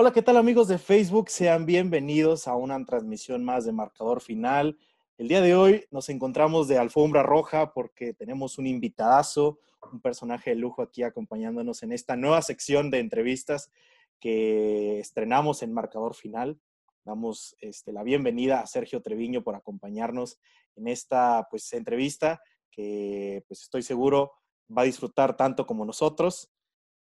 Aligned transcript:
Hola, 0.00 0.12
¿qué 0.12 0.22
tal 0.22 0.36
amigos 0.36 0.68
de 0.68 0.78
Facebook? 0.78 1.28
Sean 1.28 1.66
bienvenidos 1.66 2.46
a 2.46 2.54
una 2.54 2.84
transmisión 2.84 3.44
más 3.44 3.64
de 3.64 3.72
Marcador 3.72 4.20
Final. 4.20 4.78
El 5.16 5.26
día 5.26 5.40
de 5.40 5.56
hoy 5.56 5.86
nos 5.90 6.08
encontramos 6.08 6.68
de 6.68 6.78
alfombra 6.78 7.24
roja 7.24 7.72
porque 7.72 8.14
tenemos 8.14 8.58
un 8.58 8.68
invitadazo, 8.68 9.58
un 9.92 10.00
personaje 10.00 10.50
de 10.50 10.56
lujo 10.56 10.82
aquí 10.82 11.02
acompañándonos 11.02 11.82
en 11.82 11.90
esta 11.90 12.14
nueva 12.14 12.42
sección 12.42 12.92
de 12.92 13.00
entrevistas 13.00 13.72
que 14.20 15.00
estrenamos 15.00 15.64
en 15.64 15.74
Marcador 15.74 16.14
Final. 16.14 16.60
Damos 17.04 17.56
este, 17.60 17.92
la 17.92 18.04
bienvenida 18.04 18.60
a 18.60 18.68
Sergio 18.68 19.02
Treviño 19.02 19.42
por 19.42 19.56
acompañarnos 19.56 20.38
en 20.76 20.86
esta 20.86 21.48
pues, 21.50 21.72
entrevista 21.72 22.40
que 22.70 23.44
pues, 23.48 23.62
estoy 23.62 23.82
seguro 23.82 24.30
va 24.70 24.82
a 24.82 24.84
disfrutar 24.84 25.36
tanto 25.36 25.66
como 25.66 25.84
nosotros. 25.84 26.52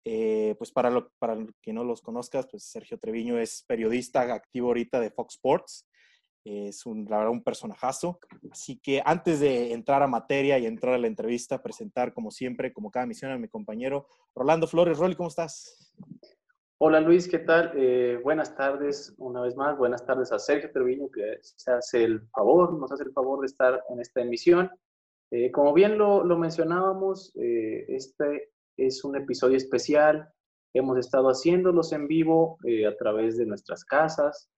Eh, 0.06 0.56
pues 0.58 0.72
para, 0.72 0.90
lo, 0.90 1.12
para 1.18 1.38
que 1.62 1.72
no 1.72 1.84
los 1.84 2.02
conozcas, 2.02 2.48
pues 2.48 2.64
Sergio 2.66 2.98
Treviño 2.98 3.40
es 3.40 3.64
periodista 3.66 4.22
activo 4.34 4.68
ahorita 4.68 5.00
de 5.00 5.12
Fox 5.12 5.36
Sports. 5.36 5.88
Es 6.46 6.86
un, 6.86 7.06
la 7.10 7.20
verdad, 7.20 7.32
un 7.32 7.44
personajazo. 7.44 8.20
Así 8.52 8.78
que 8.78 9.02
antes 9.06 9.40
de 9.40 9.72
entrar 9.72 10.04
a 10.04 10.08
materia 10.08 10.60
y 10.60 10.66
entrar 10.66 10.94
a 10.94 10.98
la 10.98 11.08
entrevista, 11.08 11.64
presentar 11.64 12.14
como 12.14 12.32
siempre, 12.32 12.74
como 12.74 12.92
cada 12.92 13.06
misión, 13.06 13.32
a 13.32 13.38
mi 13.38 13.48
compañero 13.48 14.08
Rolando 14.36 14.68
Flores. 14.68 14.98
Rolly, 14.98 15.16
¿cómo 15.16 15.30
estás? 15.30 15.94
Hola 16.80 17.00
Luis, 17.00 17.30
¿qué 17.30 17.40
tal? 17.40 17.72
Eh, 17.78 18.20
buenas 18.22 18.58
tardes 18.58 19.14
una 19.18 19.40
vez 19.40 19.56
más. 19.56 19.78
Buenas 19.78 20.06
tardes 20.06 20.34
a 20.34 20.40
Sergio 20.40 20.70
Treviño, 20.70 21.10
que 21.10 21.38
se 21.42 21.72
hace 21.72 22.04
el 22.04 22.28
favor, 22.28 22.74
nos 22.74 22.92
hace 22.92 23.04
el 23.04 23.14
favor 23.14 23.40
de 23.40 23.46
estar 23.46 23.82
en 23.90 24.02
esta 24.02 24.20
emisión. 24.20 24.70
Eh, 25.32 25.50
como 25.50 25.72
bien 25.72 25.98
lo, 25.98 26.26
lo 26.26 26.38
mencionábamos, 26.38 27.32
este 27.36 28.53
es 28.78 29.04
un 29.04 29.16
episodio 29.16 29.58
especial. 29.58 30.28
Hemos 30.74 30.98
estado 30.98 31.30
haciéndolos 31.30 31.92
en 31.94 32.08
vivo 32.08 32.58
eh, 32.66 32.86
a 32.86 32.96
través 32.96 33.38
de 33.38 33.46
nuestras 33.46 33.86
casas 33.86 34.50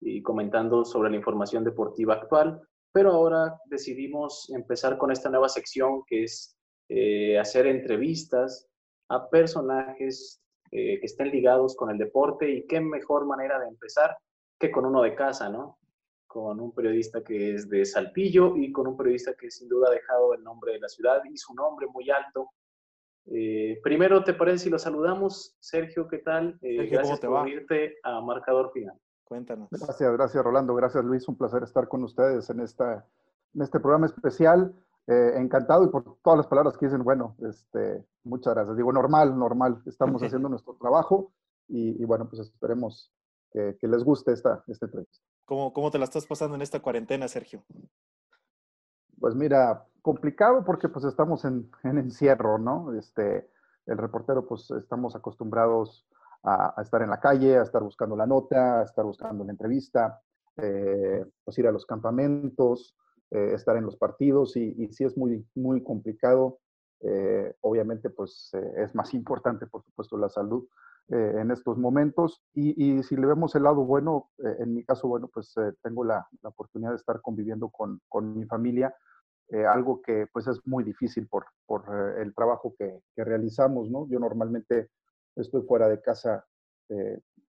y 0.00 0.22
comentando 0.22 0.84
sobre 0.84 1.10
la 1.10 1.16
información 1.16 1.62
deportiva 1.62 2.14
actual, 2.14 2.60
pero 2.92 3.12
ahora 3.12 3.56
decidimos 3.66 4.50
empezar 4.50 4.98
con 4.98 5.12
esta 5.12 5.30
nueva 5.30 5.48
sección 5.48 6.02
que 6.06 6.24
es 6.24 6.56
eh, 6.88 7.38
hacer 7.38 7.66
entrevistas 7.66 8.66
a 9.08 9.28
personajes 9.28 10.40
eh, 10.72 10.98
que 10.98 11.06
estén 11.06 11.30
ligados 11.30 11.76
con 11.76 11.90
el 11.90 11.98
deporte 11.98 12.50
y 12.50 12.66
qué 12.66 12.80
mejor 12.80 13.26
manera 13.26 13.60
de 13.60 13.68
empezar 13.68 14.16
que 14.58 14.70
con 14.70 14.86
uno 14.86 15.02
de 15.02 15.14
casa, 15.14 15.48
¿no? 15.48 15.78
Con 16.26 16.60
un 16.60 16.72
periodista 16.72 17.22
que 17.22 17.54
es 17.54 17.68
de 17.68 17.84
Saltillo 17.84 18.56
y 18.56 18.72
con 18.72 18.86
un 18.86 18.96
periodista 18.96 19.34
que 19.34 19.50
sin 19.50 19.68
duda 19.68 19.88
ha 19.88 19.92
dejado 19.92 20.34
el 20.34 20.42
nombre 20.42 20.72
de 20.72 20.80
la 20.80 20.88
ciudad 20.88 21.22
y 21.24 21.36
su 21.36 21.54
nombre 21.54 21.86
muy 21.86 22.10
alto 22.10 22.50
eh, 23.26 23.80
primero, 23.82 24.24
¿te 24.24 24.34
parece 24.34 24.64
si 24.64 24.70
lo 24.70 24.78
saludamos? 24.78 25.56
Sergio, 25.60 26.08
¿qué 26.08 26.18
tal? 26.18 26.58
Eh, 26.62 26.86
gracias 26.86 27.20
por 27.20 27.48
irte 27.48 27.96
a 28.02 28.20
Marcador 28.20 28.72
Final. 28.72 28.98
Cuéntanos. 29.24 29.68
Gracias, 29.70 30.12
gracias 30.12 30.44
Rolando, 30.44 30.74
gracias 30.74 31.04
Luis, 31.04 31.28
un 31.28 31.36
placer 31.36 31.62
estar 31.62 31.86
con 31.86 32.02
ustedes 32.02 32.50
en, 32.50 32.60
esta, 32.60 33.06
en 33.54 33.62
este 33.62 33.78
programa 33.78 34.06
especial. 34.06 34.74
Eh, 35.06 35.32
encantado 35.36 35.84
y 35.84 35.88
por 35.88 36.18
todas 36.22 36.36
las 36.36 36.46
palabras 36.46 36.76
que 36.76 36.86
dicen, 36.86 37.02
bueno, 37.02 37.36
este, 37.48 38.04
muchas 38.22 38.54
gracias. 38.54 38.76
Digo, 38.76 38.92
normal, 38.92 39.36
normal, 39.36 39.82
estamos 39.86 40.22
haciendo 40.22 40.48
nuestro 40.48 40.76
trabajo 40.76 41.32
y, 41.66 42.04
bueno, 42.04 42.28
pues 42.28 42.42
esperemos 42.42 43.12
que, 43.52 43.76
les 43.82 44.04
guste 44.04 44.32
esta, 44.32 44.62
esta 44.66 44.86
entrevista. 44.86 45.24
¿Cómo, 45.44 45.72
¿Cómo 45.72 45.90
te 45.90 45.98
la 45.98 46.04
estás 46.04 46.26
pasando 46.26 46.54
en 46.54 46.62
esta 46.62 46.80
cuarentena, 46.80 47.26
Sergio? 47.28 47.64
Pues 49.20 49.34
mira, 49.34 49.84
complicado 50.00 50.64
porque 50.64 50.88
pues 50.88 51.04
estamos 51.04 51.44
en, 51.44 51.70
encierro, 51.84 52.58
¿no? 52.58 52.94
Este, 52.94 53.50
el 53.86 53.98
reportero 53.98 54.46
pues 54.46 54.70
estamos 54.70 55.14
acostumbrados 55.14 56.08
a, 56.42 56.74
estar 56.80 57.02
en 57.02 57.10
la 57.10 57.20
calle, 57.20 57.58
a 57.58 57.62
estar 57.62 57.82
buscando 57.82 58.16
la 58.16 58.26
nota, 58.26 58.80
a 58.80 58.84
estar 58.84 59.04
buscando 59.04 59.44
la 59.44 59.52
entrevista, 59.52 60.22
eh, 60.56 61.26
pues 61.44 61.58
ir 61.58 61.66
a 61.66 61.72
los 61.72 61.84
campamentos, 61.84 62.96
eh, 63.30 63.52
estar 63.54 63.76
en 63.76 63.84
los 63.84 63.96
partidos 63.96 64.56
y, 64.56 64.74
y, 64.78 64.90
sí 64.92 65.04
es 65.04 65.18
muy, 65.18 65.46
muy 65.54 65.82
complicado. 65.84 66.58
Eh, 67.02 67.54
obviamente 67.60 68.10
pues 68.10 68.50
es 68.76 68.94
más 68.94 69.14
importante 69.14 69.66
por 69.66 69.82
supuesto 69.82 70.18
la 70.18 70.28
salud 70.28 70.66
en 71.08 71.50
estos 71.50 71.76
momentos 71.76 72.40
y, 72.54 73.02
si 73.02 73.16
le 73.16 73.26
vemos 73.26 73.54
el 73.56 73.64
lado 73.64 73.84
bueno, 73.84 74.30
en 74.38 74.74
mi 74.74 74.84
caso 74.84 75.08
bueno 75.08 75.28
pues 75.32 75.54
tengo 75.82 76.04
la, 76.04 76.26
la, 76.42 76.50
oportunidad 76.50 76.90
de 76.90 76.96
estar 76.96 77.20
conviviendo 77.20 77.68
con, 77.68 78.00
con 78.08 78.38
mi 78.38 78.44
familia 78.46 78.94
eh, 79.52 79.66
algo 79.66 80.00
que 80.00 80.28
pues 80.32 80.46
es 80.46 80.60
muy 80.64 80.84
difícil 80.84 81.26
por, 81.26 81.46
por 81.66 81.82
eh, 81.92 82.22
el 82.22 82.32
trabajo 82.34 82.74
que, 82.78 83.02
que, 83.16 83.24
realizamos, 83.24 83.90
¿no? 83.90 84.06
Yo 84.08 84.20
normalmente 84.20 84.90
estoy 85.34 85.62
fuera 85.62 85.88
de 85.88 86.00
casa 86.00 86.46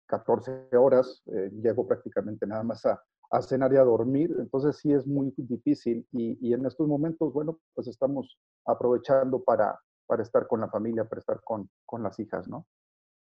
14 0.08 0.70
eh, 0.72 0.78
horas, 0.78 1.22
llego 1.26 1.88
prácticamente 1.88 2.48
nada 2.48 2.64
más 2.64 2.86
a, 2.88 3.00
a, 3.30 3.42
cenar 3.44 3.72
y 3.74 3.78
a 3.78 3.84
dormir, 3.84 4.36
entonces 4.40 4.78
sí 4.78 4.92
es 4.92 5.06
muy 5.06 5.32
difícil 5.38 6.08
y, 6.12 6.38
y, 6.42 6.54
en 6.54 6.66
estos 6.66 6.88
momentos, 6.88 7.32
bueno, 7.34 7.60
pues 7.76 7.88
estamos 7.88 8.40
aprovechando 8.66 9.44
para, 9.44 9.80
para 10.08 10.24
estar 10.24 10.48
con 10.48 10.62
la 10.62 10.70
familia, 10.70 11.06
para 11.06 11.20
estar 11.20 11.40
con, 11.44 11.70
con 11.86 12.02
las 12.02 12.20
hijas, 12.20 12.48
¿no? 12.48 12.66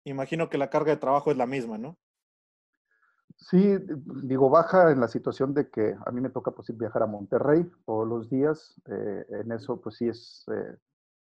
Imagino 0.05 0.49
que 0.49 0.59
la 0.59 0.71
carga 0.71 0.93
de 0.93 1.01
trabajo 1.01 1.31
es 1.31 1.37
la 1.37 1.47
misma, 1.47 1.79
¿no? 1.79 1.99
Sí, 3.37 3.77
digo, 4.25 4.51
baja 4.51 4.91
en 4.91 5.01
la 5.01 5.09
situación 5.09 5.55
de 5.55 5.71
que 5.71 5.97
a 6.05 6.11
mí 6.11 6.21
me 6.21 6.31
toca 6.31 6.51
pues, 6.51 6.77
viajar 6.77 7.05
a 7.05 7.07
Monterrey 7.07 7.71
todos 7.87 8.07
los 8.07 8.29
días. 8.29 8.75
Eh, 8.87 9.27
en 9.29 9.53
eso, 9.53 9.81
pues 9.81 9.97
sí 9.97 10.09
es, 10.09 10.45
eh, 10.53 10.77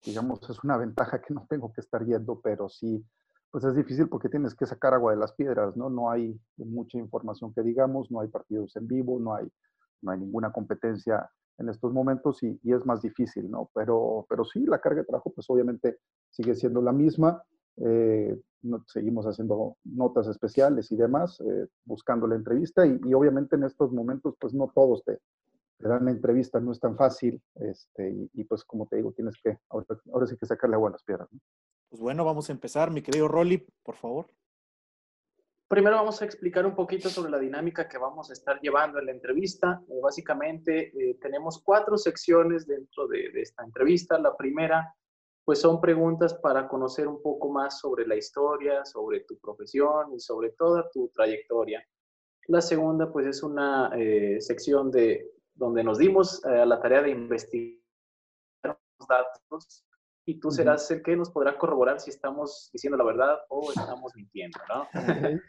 digamos, 0.04 0.48
es 0.48 0.62
una 0.62 0.76
ventaja 0.76 1.20
que 1.20 1.34
no 1.34 1.46
tengo 1.48 1.72
que 1.72 1.80
estar 1.80 2.04
yendo, 2.04 2.40
pero 2.40 2.68
sí, 2.68 3.04
pues 3.50 3.64
es 3.64 3.74
difícil 3.74 4.08
porque 4.08 4.28
tienes 4.28 4.54
que 4.54 4.66
sacar 4.66 4.94
agua 4.94 5.12
de 5.12 5.18
las 5.18 5.32
piedras, 5.32 5.76
¿no? 5.76 5.90
No 5.90 6.10
hay 6.10 6.40
mucha 6.56 6.98
información 6.98 7.52
que 7.52 7.62
digamos, 7.62 8.10
no 8.10 8.20
hay 8.20 8.28
partidos 8.28 8.76
en 8.76 8.86
vivo, 8.86 9.18
no 9.18 9.34
hay, 9.34 9.50
no 10.02 10.12
hay 10.12 10.20
ninguna 10.20 10.52
competencia 10.52 11.28
en 11.58 11.68
estos 11.68 11.92
momentos 11.92 12.42
y, 12.42 12.58
y 12.62 12.72
es 12.72 12.84
más 12.86 13.02
difícil, 13.02 13.50
¿no? 13.50 13.70
Pero, 13.74 14.26
pero 14.28 14.44
sí, 14.44 14.64
la 14.66 14.80
carga 14.80 15.00
de 15.00 15.06
trabajo, 15.06 15.32
pues 15.32 15.48
obviamente 15.50 15.98
sigue 16.30 16.54
siendo 16.54 16.80
la 16.80 16.92
misma. 16.92 17.42
Eh, 17.76 18.38
seguimos 18.86 19.26
haciendo 19.26 19.76
notas 19.84 20.26
especiales 20.28 20.90
y 20.92 20.96
demás, 20.96 21.40
eh, 21.40 21.66
buscando 21.84 22.26
la 22.26 22.36
entrevista 22.36 22.86
y, 22.86 23.12
obviamente 23.12 23.56
en 23.56 23.64
estos 23.64 23.92
momentos 23.92 24.34
pues 24.38 24.54
no 24.54 24.70
todos 24.74 25.04
te, 25.04 25.18
dan 25.80 26.06
la 26.06 26.12
entrevista, 26.12 26.60
no 26.60 26.72
es 26.72 26.80
tan 26.80 26.96
fácil 26.96 27.42
este, 27.56 28.30
y, 28.32 28.44
pues 28.44 28.64
como 28.64 28.86
te 28.86 28.96
digo, 28.96 29.12
tienes 29.12 29.34
que, 29.42 29.58
ahora, 29.68 30.26
sí 30.26 30.36
que 30.38 30.46
sacarle 30.46 30.76
agua 30.76 30.88
a 30.88 30.92
las 30.92 31.02
piedras. 31.02 31.28
Pues 31.90 32.00
bueno, 32.00 32.24
vamos 32.24 32.48
a 32.48 32.52
empezar, 32.52 32.90
mi 32.90 33.02
querido 33.02 33.28
Rolly, 33.28 33.66
por 33.82 33.96
favor. 33.96 34.26
Primero 35.68 35.96
vamos 35.96 36.22
a 36.22 36.24
explicar 36.24 36.64
un 36.64 36.74
poquito 36.74 37.08
sobre 37.08 37.30
la 37.30 37.38
dinámica 37.38 37.88
que 37.88 37.98
vamos 37.98 38.30
a 38.30 38.32
estar 38.32 38.60
llevando 38.60 38.98
en 38.98 39.06
la 39.06 39.12
entrevista. 39.12 39.82
Eh, 39.88 40.00
básicamente 40.00 40.92
tenemos 41.20 41.62
cuatro 41.62 41.98
secciones 41.98 42.66
dentro 42.66 43.08
de, 43.08 43.30
de 43.32 43.42
esta 43.42 43.64
entrevista. 43.64 44.18
La 44.18 44.36
primera 44.36 44.94
pues 45.44 45.60
son 45.60 45.80
preguntas 45.80 46.34
para 46.34 46.66
conocer 46.68 47.06
un 47.06 47.20
poco 47.20 47.50
más 47.50 47.78
sobre 47.78 48.06
la 48.06 48.16
historia, 48.16 48.84
sobre 48.84 49.20
tu 49.20 49.38
profesión 49.38 50.14
y 50.14 50.20
sobre 50.20 50.50
toda 50.50 50.88
tu 50.90 51.08
trayectoria. 51.08 51.86
La 52.48 52.60
segunda, 52.60 53.12
pues 53.12 53.26
es 53.26 53.42
una 53.42 53.90
eh, 53.94 54.40
sección 54.40 54.90
de 54.90 55.30
donde 55.54 55.84
nos 55.84 55.98
dimos 55.98 56.44
a 56.44 56.62
eh, 56.62 56.66
la 56.66 56.80
tarea 56.80 57.02
de 57.02 57.10
investigar 57.10 57.78
los 58.62 59.08
datos 59.08 59.84
y 60.26 60.40
tú 60.40 60.50
serás 60.50 60.90
el 60.90 61.02
que 61.02 61.16
nos 61.16 61.30
podrá 61.30 61.58
corroborar 61.58 62.00
si 62.00 62.10
estamos 62.10 62.70
diciendo 62.72 62.96
la 62.96 63.04
verdad 63.04 63.38
o 63.48 63.70
estamos 63.70 64.12
mintiendo, 64.14 64.58
¿no? 64.68 64.88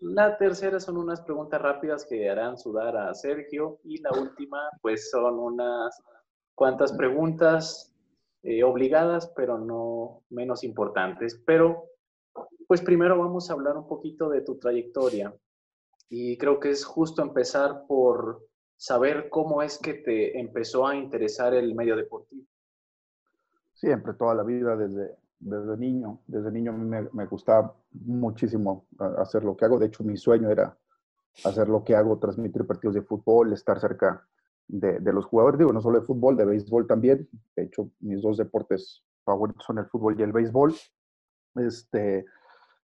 La 0.00 0.38
tercera 0.38 0.78
son 0.78 0.96
unas 0.96 1.20
preguntas 1.22 1.60
rápidas 1.60 2.06
que 2.06 2.30
harán 2.30 2.56
sudar 2.56 2.96
a 2.96 3.12
Sergio 3.14 3.80
y 3.82 4.00
la 4.00 4.12
última, 4.12 4.70
pues 4.80 5.10
son 5.10 5.40
unas 5.40 6.00
cuantas 6.54 6.92
preguntas 6.92 7.92
eh, 8.42 8.62
obligadas, 8.62 9.32
pero 9.34 9.58
no 9.58 10.22
menos 10.30 10.64
importantes. 10.64 11.42
Pero, 11.46 11.84
pues 12.66 12.80
primero 12.82 13.18
vamos 13.18 13.50
a 13.50 13.54
hablar 13.54 13.76
un 13.76 13.86
poquito 13.86 14.28
de 14.28 14.42
tu 14.42 14.58
trayectoria. 14.58 15.34
Y 16.08 16.38
creo 16.38 16.60
que 16.60 16.70
es 16.70 16.84
justo 16.84 17.22
empezar 17.22 17.84
por 17.86 18.46
saber 18.76 19.28
cómo 19.28 19.62
es 19.62 19.78
que 19.78 19.94
te 19.94 20.38
empezó 20.38 20.86
a 20.86 20.94
interesar 20.94 21.52
el 21.54 21.74
medio 21.74 21.96
deportivo. 21.96 22.46
Siempre, 23.74 24.14
toda 24.14 24.34
la 24.34 24.42
vida, 24.42 24.76
desde, 24.76 25.16
desde 25.38 25.76
niño. 25.76 26.20
Desde 26.26 26.50
niño 26.50 26.72
me, 26.72 27.08
me 27.12 27.26
gustaba 27.26 27.74
muchísimo 27.92 28.86
hacer 29.18 29.44
lo 29.44 29.56
que 29.56 29.64
hago. 29.64 29.78
De 29.78 29.86
hecho, 29.86 30.04
mi 30.04 30.16
sueño 30.16 30.50
era 30.50 30.76
hacer 31.44 31.68
lo 31.68 31.84
que 31.84 31.94
hago, 31.94 32.18
transmitir 32.18 32.66
partidos 32.66 32.94
de 32.94 33.02
fútbol, 33.02 33.52
estar 33.52 33.78
cerca 33.80 34.26
de, 34.68 35.12
los 35.12 35.24
jugadores, 35.24 35.58
digo, 35.58 35.72
no 35.72 35.80
solo 35.80 36.00
de 36.00 36.06
fútbol, 36.06 36.36
de 36.36 36.44
béisbol 36.44 36.86
también. 36.86 37.28
De 37.56 37.64
hecho, 37.64 37.90
mis 38.00 38.22
dos 38.22 38.36
deportes 38.36 39.02
favoritos 39.24 39.64
son 39.64 39.78
el 39.78 39.86
fútbol 39.86 40.18
y 40.18 40.22
el 40.22 40.32
béisbol. 40.32 40.74
Este, 41.56 42.26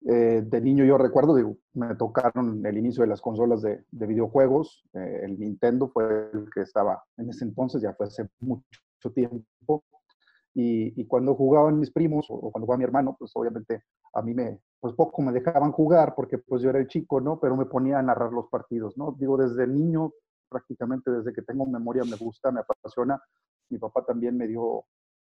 eh, 0.05 0.43
de 0.45 0.61
niño 0.61 0.85
yo 0.85 0.99
recuerdo, 0.99 1.35
digo, 1.35 1.57
me 1.75 1.95
tocaron 1.95 2.65
el 2.67 2.77
inicio 2.77 3.03
de 3.03 3.09
las 3.09 3.21
consolas 3.21 3.63
de, 3.63 3.85
videojuegos. 3.91 4.85
Eh, 4.93 5.21
el 5.25 5.39
Nintendo 5.39 5.89
fue 5.89 6.31
el 6.33 6.51
que 6.53 6.61
estaba 6.61 7.03
en 7.17 7.31
ese 7.31 7.45
entonces, 7.45 7.81
ya 7.83 7.95
fue 7.95 8.07
hace 8.07 8.29
mucho 8.41 9.13
tiempo. 9.15 9.85
Y, 10.55 11.07
cuando 11.07 11.35
jugaban 11.35 11.79
mis 11.79 11.91
primos 11.91 12.27
o, 12.29 12.51
cuando 12.51 12.67
jugaba 12.67 12.79
mi 12.79 12.85
hermano, 12.85 13.17
pues 13.19 13.33
obviamente 13.35 13.85
a 14.13 14.21
mí 14.21 14.35
me, 14.35 14.61
pues 14.81 14.95
poco 14.95 15.23
me 15.23 15.33
dejaban 15.33 15.73
jugar 15.73 16.15
porque 16.15 16.37
pues 16.37 16.61
yo 16.61 16.69
era 16.69 16.79
el 16.79 16.89
chico, 16.89 17.21
¿no? 17.23 17.41
Pero 17.41 17.57
me 17.57 17.65
ponía 17.65 17.99
a 17.99 18.03
narrar 18.03 18.33
los 18.33 18.49
partidos, 18.49 18.99
¿no? 18.99 19.17
Digo, 19.19 19.39
desde 19.39 19.67
niño, 19.67 20.13
prácticamente 20.53 21.11
desde 21.11 21.33
que 21.33 21.43
tengo 21.43 21.67
memoria, 21.67 22.05
me 22.05 22.17
gusta, 22.17 22.53
me 22.53 22.61
apasiona. 22.61 23.21
Mi 23.71 23.79
papá 23.79 24.05
también 24.05 24.37
me 24.37 24.47
dio, 24.47 24.85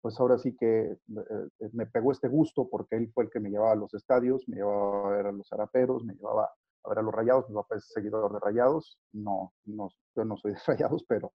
pues 0.03 0.19
ahora 0.21 0.37
sí 0.39 0.55
que 0.59 0.93
eh, 0.93 1.71
me 1.73 1.87
pegó 1.87 2.13
este 2.13 2.29
gusto 2.29 2.69
porque 2.69 2.97
él 2.97 3.11
fue 3.15 3.25
el 3.25 3.31
que 3.31 3.41
me 3.41 3.51
llevaba 3.51 3.73
a 3.73 3.77
los 3.77 3.95
estadios, 3.95 4.45
me 4.49 4.57
llevaba 4.57 5.09
a 5.09 5.17
ver 5.17 5.27
a 5.27 5.33
los 5.33 5.49
zaraperos, 5.49 6.05
me 6.05 6.15
llevaba 6.15 6.51
a 6.85 6.89
ver 6.89 6.99
a 6.99 7.03
los 7.03 7.15
rayados. 7.15 7.49
Mi 7.49 7.55
papá 7.55 7.77
es 7.77 7.87
seguidor 7.87 8.33
de 8.33 8.41
rayados, 8.41 8.99
no, 9.13 9.53
no 9.65 9.89
yo 10.17 10.25
no 10.25 10.37
soy 10.37 10.53
de 10.53 10.59
rayados, 10.67 11.05
pero, 11.09 11.33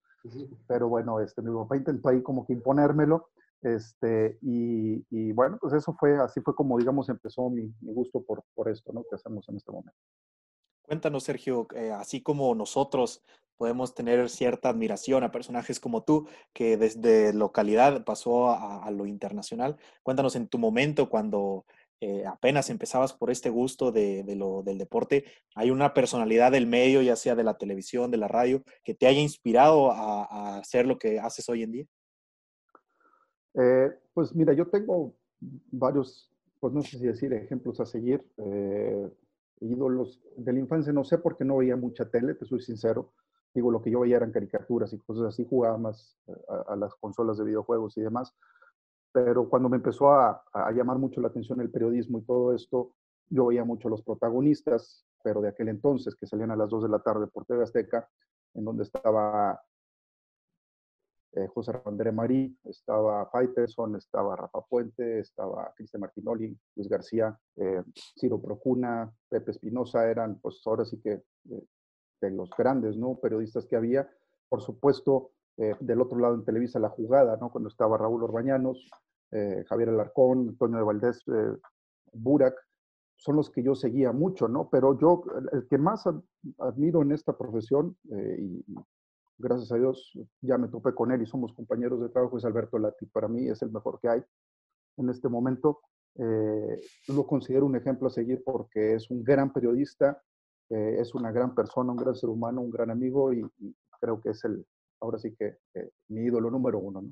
pero 0.68 0.90
bueno, 0.90 1.20
este, 1.20 1.42
mi 1.42 1.56
papá 1.56 1.78
intentó 1.78 2.10
ahí 2.10 2.22
como 2.22 2.46
que 2.46 2.54
imponérmelo 2.54 3.30
este, 3.62 4.38
y, 4.42 5.31
bueno, 5.34 5.58
pues 5.60 5.74
eso 5.74 5.94
fue, 6.00 6.18
así 6.18 6.40
fue 6.42 6.56
como, 6.56 6.78
digamos, 6.78 7.10
empezó 7.10 7.50
mi, 7.50 7.74
gusto 7.81 8.24
por, 8.24 8.44
por, 8.56 8.70
esto, 8.70 8.94
¿no? 8.94 9.04
Que 9.04 9.16
hacemos 9.16 9.48
en 9.50 9.58
este 9.58 9.72
momento. 9.72 10.00
Cuéntanos, 10.89 11.25
Sergio, 11.25 11.68
eh, 11.75 11.91
así 11.91 12.19
como 12.19 12.56
nosotros 12.56 13.24
podemos 13.57 13.94
tener 13.94 14.27
cierta 14.27 14.69
admiración 14.69 15.24
a 15.24 15.31
personajes 15.31 15.80
como 15.80 16.03
tú, 16.03 16.27
que 16.51 16.77
desde 16.77 17.31
localidad 17.31 18.03
pasó 18.06 18.50
a, 18.50 18.89
lo 18.89 19.06
internacional, 19.06 19.77
cuéntanos 20.01 20.36
en 20.36 20.47
tu 20.47 20.57
momento 20.57 21.07
cuando 21.07 21.68
eh, 22.01 22.25
apenas 22.25 22.71
empezabas 22.71 23.13
por 23.13 23.30
este 23.30 23.51
gusto 23.51 23.91
de, 23.91 24.24
lo, 24.36 24.63
del 24.63 24.80
deporte, 24.80 25.25
¿hay 25.53 25.69
una 25.69 25.94
personalidad 25.94 26.51
del 26.51 26.65
medio, 26.65 27.03
ya 27.03 27.15
sea 27.15 27.35
de 27.35 27.44
la 27.44 27.56
televisión, 27.56 28.09
de 28.09 28.18
la 28.18 28.27
radio, 28.27 28.63
que 28.83 28.95
te 28.95 29.06
haya 29.06 29.21
inspirado 29.21 29.92
a, 29.92 30.57
hacer 30.57 30.88
lo 30.88 30.97
que 30.97 31.19
haces 31.19 31.47
hoy 31.50 31.62
en 31.62 31.71
día? 31.71 31.85
Eh, 33.53 33.92
pues 34.15 34.33
mira, 34.33 34.53
yo 34.53 34.65
tengo 34.65 35.13
varios, 35.39 36.31
pues 36.59 36.74
no 36.74 36.81
sé 36.81 36.97
si 36.97 37.06
decir 37.06 37.31
ejemplos 37.31 37.80
a 37.80 37.85
seguir, 37.85 38.25
ídolos 39.61 40.21
de 40.38 40.53
la 40.53 40.59
infancia, 40.59 40.94
no 40.94 41.03
sé 41.03 41.17
por 41.17 41.38
qué 41.38 41.45
no 41.45 41.57
veía 41.57 41.75
mucha 41.75 42.09
tele, 42.09 42.35
te 42.35 42.45
soy 42.45 42.61
sincero. 42.61 43.13
Digo, 43.53 43.71
lo 43.71 43.81
que 43.81 43.91
yo 43.91 44.01
veía 44.01 44.17
eran 44.17 44.31
caricaturas 44.31 44.94
y 44.94 45.00
cosas 45.00 45.25
así, 45.25 45.45
jugaba 45.50 45.77
más 45.77 46.17
eh, 46.27 46.33
a, 46.67 46.75
las 46.75 46.94
consolas 46.95 47.38
de 47.38 47.45
videojuegos 47.45 47.97
y 47.97 48.01
demás. 48.01 48.33
Pero 49.11 49.50
cuando 49.50 49.69
me 49.69 49.77
empezó 49.77 50.11
a, 50.11 50.44
a, 50.53 50.71
llamar 50.71 50.97
mucho 50.97 51.19
la 51.19 51.29
atención 51.29 51.59
el 51.61 51.71
periodismo 51.71 52.19
y 52.19 52.25
todo 52.25 52.53
esto, 52.53 52.91
yo 53.29 53.47
veía 53.47 53.63
mucho 53.63 53.89
los 53.89 54.03
protagonistas, 54.03 55.06
pero 55.23 55.41
de 55.41 55.50
aquel 55.50 55.69
entonces, 55.69 56.15
que 56.15 56.27
salían 56.27 56.51
a 56.51 56.56
las 56.56 56.69
2 56.69 56.83
de 56.83 56.89
la 56.89 57.00
tarde 57.00 57.27
por 57.27 57.45
TV 57.45 57.63
Azteca, 57.63 58.07
en 58.53 58.65
donde 58.65 58.83
estaba 58.83 59.59
eh, 61.34 61.48
José 61.48 61.72
Randere 61.74 62.12
Marí, 62.12 62.58
estaba 62.64 63.30
Faitelson, 63.30 63.96
estaba 63.96 64.36
Rafa 64.36 64.62
Puente, 64.62 65.20
estaba 65.20 65.72
Cristian 65.76 66.02
Martinoli, 66.02 66.58
Luis 66.76 66.90
García, 66.90 67.38
eh, 67.56 67.84
Ciro 68.20 68.42
Procuna, 68.42 69.12
Pepe 69.30 69.52
Espinosa, 69.52 70.10
eran 70.10 70.40
pues 70.40 70.60
ahora 70.66 70.86
sí 70.86 71.00
que 71.00 71.12
eh, 71.52 71.66
de 72.22 72.31
los 72.31 72.50
grandes 72.58 72.98
¿no? 72.98 73.20
periodistas 73.20 73.68
que 73.68 73.76
había. 73.76 74.10
Por 74.50 74.62
supuesto, 74.62 75.31
del 75.81 76.00
otro 76.00 76.18
lado 76.20 76.36
en 76.36 76.46
Televisa 76.46 76.80
La 76.80 76.90
Jugada, 76.90 77.36
¿no? 77.36 77.52
cuando 77.52 77.68
estaba 77.68 77.98
Raúl 77.98 78.24
Orbañanos, 78.24 78.90
Javier 79.68 79.90
Alarcón, 79.90 80.48
Antonio 80.50 80.78
de 80.78 80.84
Valdés, 80.84 81.22
Burak, 82.14 82.56
son 83.18 83.36
los 83.36 83.50
que 83.50 83.62
yo 83.62 83.76
seguía 83.76 84.14
mucho, 84.14 84.48
¿no? 84.48 84.70
Pero 84.70 84.98
yo, 84.98 85.22
el 85.52 85.68
que 85.68 85.78
más 85.78 86.06
admiro 86.60 87.02
en 87.02 87.12
esta 87.12 87.38
profesión, 87.38 87.98
y 88.06 88.64
gracias 89.39 89.71
a 89.71 89.77
Dios 89.77 90.13
ya 90.41 90.57
me 90.57 90.68
topé 90.68 90.94
con 90.94 91.12
él 91.12 91.21
y 91.21 91.25
somos 91.25 91.53
compañeros 91.53 92.01
de 92.01 92.09
trabajo, 92.09 92.38
es 92.38 92.45
Alberto 92.45 92.77
Lati. 92.77 93.06
Para 93.07 93.27
mí 93.27 93.47
es 93.47 93.62
el 93.62 93.71
mejor 93.71 94.00
que 94.00 94.09
hay 94.09 94.21
en 94.97 95.09
este 95.09 95.30
momento. 95.30 95.80
Eh, 96.15 96.81
lo 97.07 97.25
considero 97.25 97.65
un 97.65 97.75
ejemplo 97.75 98.07
a 98.07 98.12
seguir 98.12 98.44
porque 98.44 98.95
es 98.95 99.09
un 99.09 99.24
gran 99.24 99.51
periodista, 99.53 100.21
eh, 100.69 100.97
es 101.00 101.15
una 101.15 101.31
gran 101.31 101.56
persona, 101.56 101.91
un 101.91 101.97
gran 101.97 102.15
ser 102.15 102.30
humano, 102.30 102.62
un 102.62 102.69
gran 102.69 102.91
amigo 102.91 103.33
y, 103.33 103.44
creo 104.00 104.21
que 104.21 104.30
es 104.30 104.44
el, 104.45 104.65
ahora 105.01 105.18
sí 105.18 105.36
que 105.36 105.57
mi 106.07 106.21
ídolo 106.21 106.50
número 106.50 106.80
uno. 106.80 107.03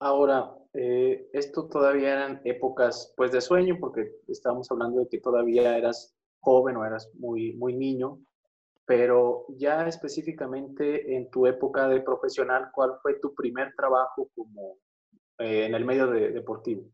Ahora, 0.00 0.54
eh, 0.74 1.28
esto 1.32 1.68
todavía 1.68 2.12
eran 2.12 2.40
épocas 2.44 3.12
pues 3.16 3.32
de 3.32 3.40
sueño 3.40 3.78
porque 3.80 4.12
estábamos 4.28 4.70
hablando 4.70 5.00
de 5.00 5.08
que 5.08 5.18
todavía 5.18 5.76
eras 5.76 6.16
joven 6.40 6.76
o 6.76 6.84
eras 6.84 7.10
muy, 7.14 7.56
muy 7.56 7.74
niño 7.74 8.20
pero 8.88 9.44
ya 9.50 9.86
específicamente 9.86 11.14
en 11.14 11.28
tu 11.28 11.46
época 11.46 11.86
de 11.88 12.00
profesional, 12.00 12.70
¿cuál 12.72 12.94
fue 13.02 13.20
tu 13.20 13.34
primer 13.34 13.74
trabajo 13.76 14.30
como 14.34 14.78
eh, 15.36 15.66
en 15.66 15.74
el 15.74 15.84
medio 15.84 16.06
deportivo? 16.06 16.84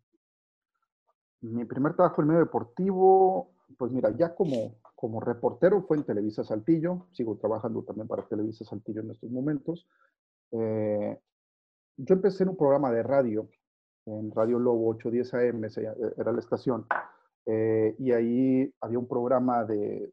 Mi 1.41 1.65
primer 1.65 1.95
trabajo 1.95 2.21
en 2.21 2.25
el 2.25 2.29
medio 2.31 2.45
deportivo, 2.47 3.53
pues 3.79 3.93
mira, 3.93 4.11
ya 4.11 4.35
como, 4.35 4.75
como 4.97 5.21
reportero 5.21 5.83
fue 5.83 5.99
en 5.99 6.03
Televisa 6.03 6.43
Saltillo, 6.43 7.07
sigo 7.13 7.37
trabajando 7.37 7.85
también 7.85 8.09
para 8.09 8.27
Televisa 8.27 8.65
Saltillo 8.65 9.03
en 9.03 9.13
estos 9.13 9.31
momentos. 9.31 9.87
Eh, 10.51 11.17
yo 11.97 12.15
empecé 12.17 12.43
en 12.43 12.49
un 12.49 12.57
programa 12.57 12.91
de 12.91 13.05
radio, 13.05 13.49
en 14.07 14.33
Radio 14.33 14.59
Lobo 14.59 14.89
810 14.89 15.35
AM, 15.35 15.65
era 16.19 16.33
la 16.33 16.41
estación, 16.41 16.87
eh, 17.47 17.95
y 18.01 18.11
ahí 18.11 18.75
había 18.81 18.99
un 18.99 19.07
programa 19.07 19.63
de, 19.63 20.13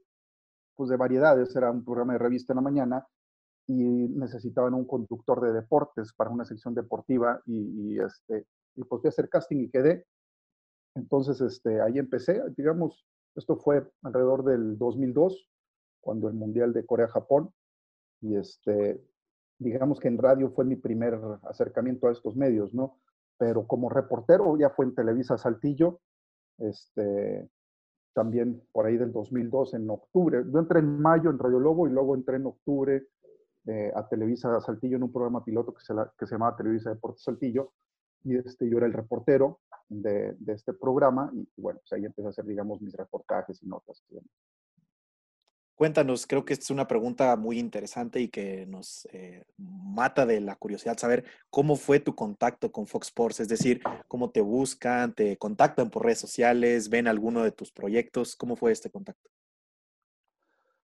pues, 0.81 0.89
de 0.89 0.97
variedades, 0.97 1.55
era 1.55 1.69
un 1.69 1.85
programa 1.85 2.13
de 2.13 2.17
revista 2.17 2.53
en 2.53 2.55
la 2.55 2.63
mañana 2.63 3.07
y 3.67 3.83
necesitaban 3.83 4.73
un 4.73 4.83
conductor 4.87 5.39
de 5.39 5.53
deportes 5.53 6.11
para 6.11 6.31
una 6.31 6.43
sección 6.43 6.73
deportiva 6.73 7.39
y, 7.45 7.99
este, 7.99 8.47
y 8.75 8.83
pues 8.85 8.99
fui 8.99 9.07
a 9.07 9.09
hacer 9.09 9.29
casting 9.29 9.57
y 9.59 9.69
quedé. 9.69 10.07
Entonces, 10.95 11.39
este, 11.39 11.81
ahí 11.81 11.99
empecé, 11.99 12.41
digamos, 12.57 13.05
esto 13.35 13.57
fue 13.57 13.87
alrededor 14.01 14.43
del 14.43 14.75
2002, 14.79 15.47
cuando 15.99 16.27
el 16.27 16.33
Mundial 16.33 16.73
de 16.73 16.83
Corea-Japón, 16.83 17.53
y 18.21 18.37
este, 18.37 19.05
digamos 19.59 19.99
que 19.99 20.07
en 20.07 20.17
radio 20.17 20.49
fue 20.49 20.65
mi 20.65 20.77
primer 20.77 21.19
acercamiento 21.43 22.07
a 22.07 22.11
estos 22.11 22.35
medios, 22.35 22.73
¿no? 22.73 22.97
Pero 23.37 23.67
como 23.67 23.87
reportero 23.87 24.57
ya 24.57 24.71
fue 24.71 24.85
en 24.85 24.95
Televisa 24.95 25.37
Saltillo, 25.37 26.01
este, 26.57 27.47
también 28.13 28.61
por 28.71 28.85
ahí 28.85 28.97
del 28.97 29.11
2002, 29.11 29.73
en 29.75 29.89
octubre. 29.89 30.43
Yo 30.51 30.59
entré 30.59 30.79
en 30.79 30.99
mayo 31.01 31.29
en 31.29 31.39
Radio 31.39 31.59
Lobo 31.59 31.87
y 31.87 31.91
luego 31.91 32.15
entré 32.15 32.37
en 32.37 32.45
octubre 32.45 33.07
eh, 33.67 33.91
a 33.95 34.07
Televisa 34.07 34.59
Saltillo 34.61 34.97
en 34.97 35.03
un 35.03 35.11
programa 35.11 35.43
piloto 35.43 35.73
que 35.73 35.81
se, 35.81 35.93
que 36.17 36.25
se 36.25 36.35
llamaba 36.35 36.57
Televisa 36.57 36.89
Deportes 36.89 37.23
Saltillo. 37.23 37.73
Y 38.23 38.35
este, 38.37 38.69
yo 38.69 38.77
era 38.77 38.85
el 38.85 38.93
reportero 38.93 39.59
de, 39.89 40.35
de 40.39 40.53
este 40.53 40.73
programa 40.73 41.31
y, 41.33 41.47
bueno, 41.57 41.79
pues 41.79 41.93
ahí 41.93 42.05
empecé 42.05 42.27
a 42.27 42.29
hacer, 42.29 42.45
digamos, 42.45 42.81
mis 42.81 42.93
reportajes 42.93 43.61
y 43.63 43.67
notas. 43.67 44.03
Cuéntanos, 45.81 46.27
creo 46.27 46.45
que 46.45 46.53
esta 46.53 46.65
es 46.65 46.69
una 46.69 46.87
pregunta 46.87 47.35
muy 47.35 47.57
interesante 47.57 48.19
y 48.19 48.27
que 48.27 48.67
nos 48.67 49.07
eh, 49.13 49.45
mata 49.57 50.27
de 50.27 50.39
la 50.39 50.55
curiosidad 50.55 50.95
saber 50.95 51.25
cómo 51.49 51.75
fue 51.75 51.99
tu 51.99 52.13
contacto 52.13 52.71
con 52.71 52.85
Fox 52.85 53.07
Sports, 53.07 53.39
es 53.39 53.47
decir, 53.47 53.81
cómo 54.07 54.29
te 54.29 54.41
buscan, 54.41 55.11
te 55.15 55.37
contactan 55.37 55.89
por 55.89 56.05
redes 56.05 56.19
sociales, 56.19 56.87
ven 56.87 57.07
alguno 57.07 57.41
de 57.41 57.51
tus 57.51 57.71
proyectos, 57.71 58.35
¿cómo 58.35 58.55
fue 58.55 58.71
este 58.71 58.91
contacto? 58.91 59.27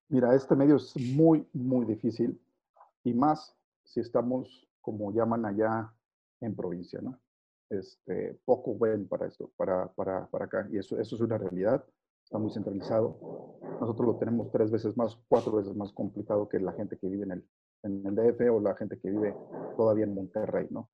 Mira, 0.08 0.34
este 0.34 0.56
medio 0.56 0.74
es 0.74 0.92
muy, 0.96 1.46
muy 1.52 1.86
difícil 1.86 2.36
y 3.04 3.14
más 3.14 3.54
si 3.84 4.00
estamos, 4.00 4.68
como 4.80 5.12
llaman 5.12 5.46
allá, 5.46 5.94
en 6.40 6.56
provincia, 6.56 7.00
¿no? 7.00 7.16
Este, 7.70 8.36
poco 8.44 8.74
buen 8.74 9.06
para 9.06 9.28
esto, 9.28 9.48
para, 9.56 9.92
para, 9.92 10.26
para 10.26 10.46
acá, 10.46 10.68
y 10.72 10.78
eso, 10.78 10.98
eso 10.98 11.14
es 11.14 11.20
una 11.20 11.38
realidad 11.38 11.84
está 12.28 12.38
muy 12.38 12.50
centralizado. 12.50 13.18
Nosotros 13.80 14.06
lo 14.06 14.16
tenemos 14.16 14.50
tres 14.52 14.70
veces 14.70 14.94
más, 14.98 15.18
cuatro 15.28 15.52
veces 15.52 15.74
más 15.74 15.92
complicado 15.92 16.46
que 16.46 16.60
la 16.60 16.72
gente 16.72 16.98
que 16.98 17.08
vive 17.08 17.24
en 17.24 17.32
el, 17.32 17.44
en 17.84 18.06
el 18.06 18.14
DF 18.14 18.50
o 18.52 18.60
la 18.60 18.76
gente 18.76 18.98
que 18.98 19.10
vive 19.10 19.34
todavía 19.78 20.04
en 20.04 20.14
Monterrey, 20.14 20.68
¿no? 20.70 20.90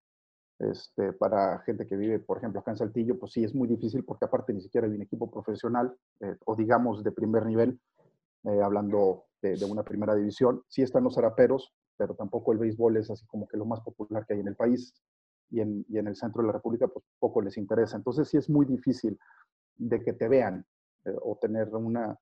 Este, 0.60 1.12
para 1.12 1.58
gente 1.60 1.88
que 1.88 1.96
vive, 1.96 2.20
por 2.20 2.38
ejemplo, 2.38 2.60
acá 2.60 2.70
en 2.70 2.76
Saltillo, 2.76 3.18
pues 3.18 3.32
sí, 3.32 3.42
es 3.42 3.52
muy 3.52 3.66
difícil 3.66 4.04
porque 4.04 4.26
aparte 4.26 4.52
ni 4.52 4.60
siquiera 4.60 4.86
hay 4.86 4.94
un 4.94 5.02
equipo 5.02 5.28
profesional 5.28 5.92
eh, 6.20 6.36
o 6.46 6.54
digamos 6.54 7.02
de 7.02 7.10
primer 7.10 7.44
nivel, 7.46 7.80
eh, 8.44 8.62
hablando 8.62 9.24
de, 9.42 9.56
de, 9.56 9.64
una 9.64 9.82
primera 9.82 10.14
división. 10.14 10.62
Sí 10.68 10.82
están 10.82 11.02
los 11.02 11.16
zaraperos, 11.16 11.74
pero 11.96 12.14
tampoco 12.14 12.52
el 12.52 12.58
béisbol 12.58 12.96
es 12.98 13.10
así 13.10 13.26
como 13.26 13.48
que 13.48 13.56
lo 13.56 13.64
más 13.64 13.80
popular 13.80 14.24
que 14.24 14.34
hay 14.34 14.40
en 14.40 14.48
el 14.48 14.54
país 14.54 14.94
y 15.50 15.58
en, 15.58 15.84
y 15.88 15.98
en 15.98 16.06
el 16.06 16.14
centro 16.14 16.42
de 16.42 16.46
la 16.46 16.52
República, 16.52 16.86
pues 16.86 17.04
poco 17.18 17.42
les 17.42 17.56
interesa. 17.56 17.96
Entonces 17.96 18.28
sí 18.28 18.36
es 18.36 18.48
muy 18.48 18.66
difícil 18.66 19.18
de 19.76 20.00
que 20.00 20.12
te 20.12 20.28
vean. 20.28 20.64
Eh, 21.04 21.16
o 21.22 21.38
tener 21.40 21.68
una, 21.74 22.18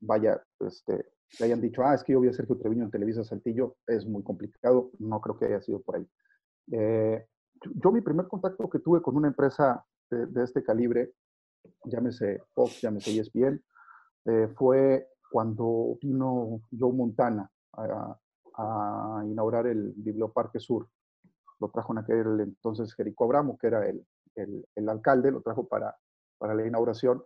vaya, 0.00 0.42
este, 0.60 1.12
le 1.38 1.46
hayan 1.46 1.60
dicho, 1.60 1.82
ah, 1.82 1.94
es 1.94 2.04
que 2.04 2.12
yo 2.12 2.18
voy 2.20 2.28
a 2.28 2.32
tu 2.32 2.56
Treviño 2.56 2.84
en 2.84 2.90
Televisa 2.90 3.24
Saltillo, 3.24 3.76
es 3.86 4.06
muy 4.06 4.22
complicado, 4.22 4.90
no 4.98 5.20
creo 5.20 5.36
que 5.36 5.46
haya 5.46 5.60
sido 5.60 5.80
por 5.80 5.96
ahí. 5.96 6.08
Eh, 6.72 7.26
yo, 7.74 7.92
mi 7.92 8.00
primer 8.00 8.26
contacto 8.28 8.68
que 8.70 8.78
tuve 8.78 9.02
con 9.02 9.16
una 9.16 9.28
empresa 9.28 9.84
de, 10.10 10.42
este 10.42 10.62
calibre, 10.62 11.12
llámese 11.84 12.42
Fox, 12.54 12.80
llámese 12.80 13.18
ESPN, 13.18 13.62
eh, 14.26 14.48
fue 14.56 15.08
cuando 15.30 15.98
vino 16.00 16.60
Joe 16.76 16.92
Montana 16.92 17.50
a, 17.74 18.16
inaugurar 19.24 19.66
el 19.66 19.94
Biblioparque 19.96 20.60
Sur 20.60 20.86
lo 21.60 21.70
trajo 21.70 21.92
en 21.92 21.98
aquel 21.98 22.40
entonces 22.40 22.92
Jerico 22.94 23.24
Abramo, 23.24 23.56
que 23.56 23.68
era 23.68 23.86
el, 23.88 24.04
el, 24.34 24.88
alcalde, 24.88 25.30
lo 25.30 25.42
trajo 25.42 25.68
para, 25.68 25.96
para 26.38 26.54
la 26.54 26.66
inauguración. 26.66 27.22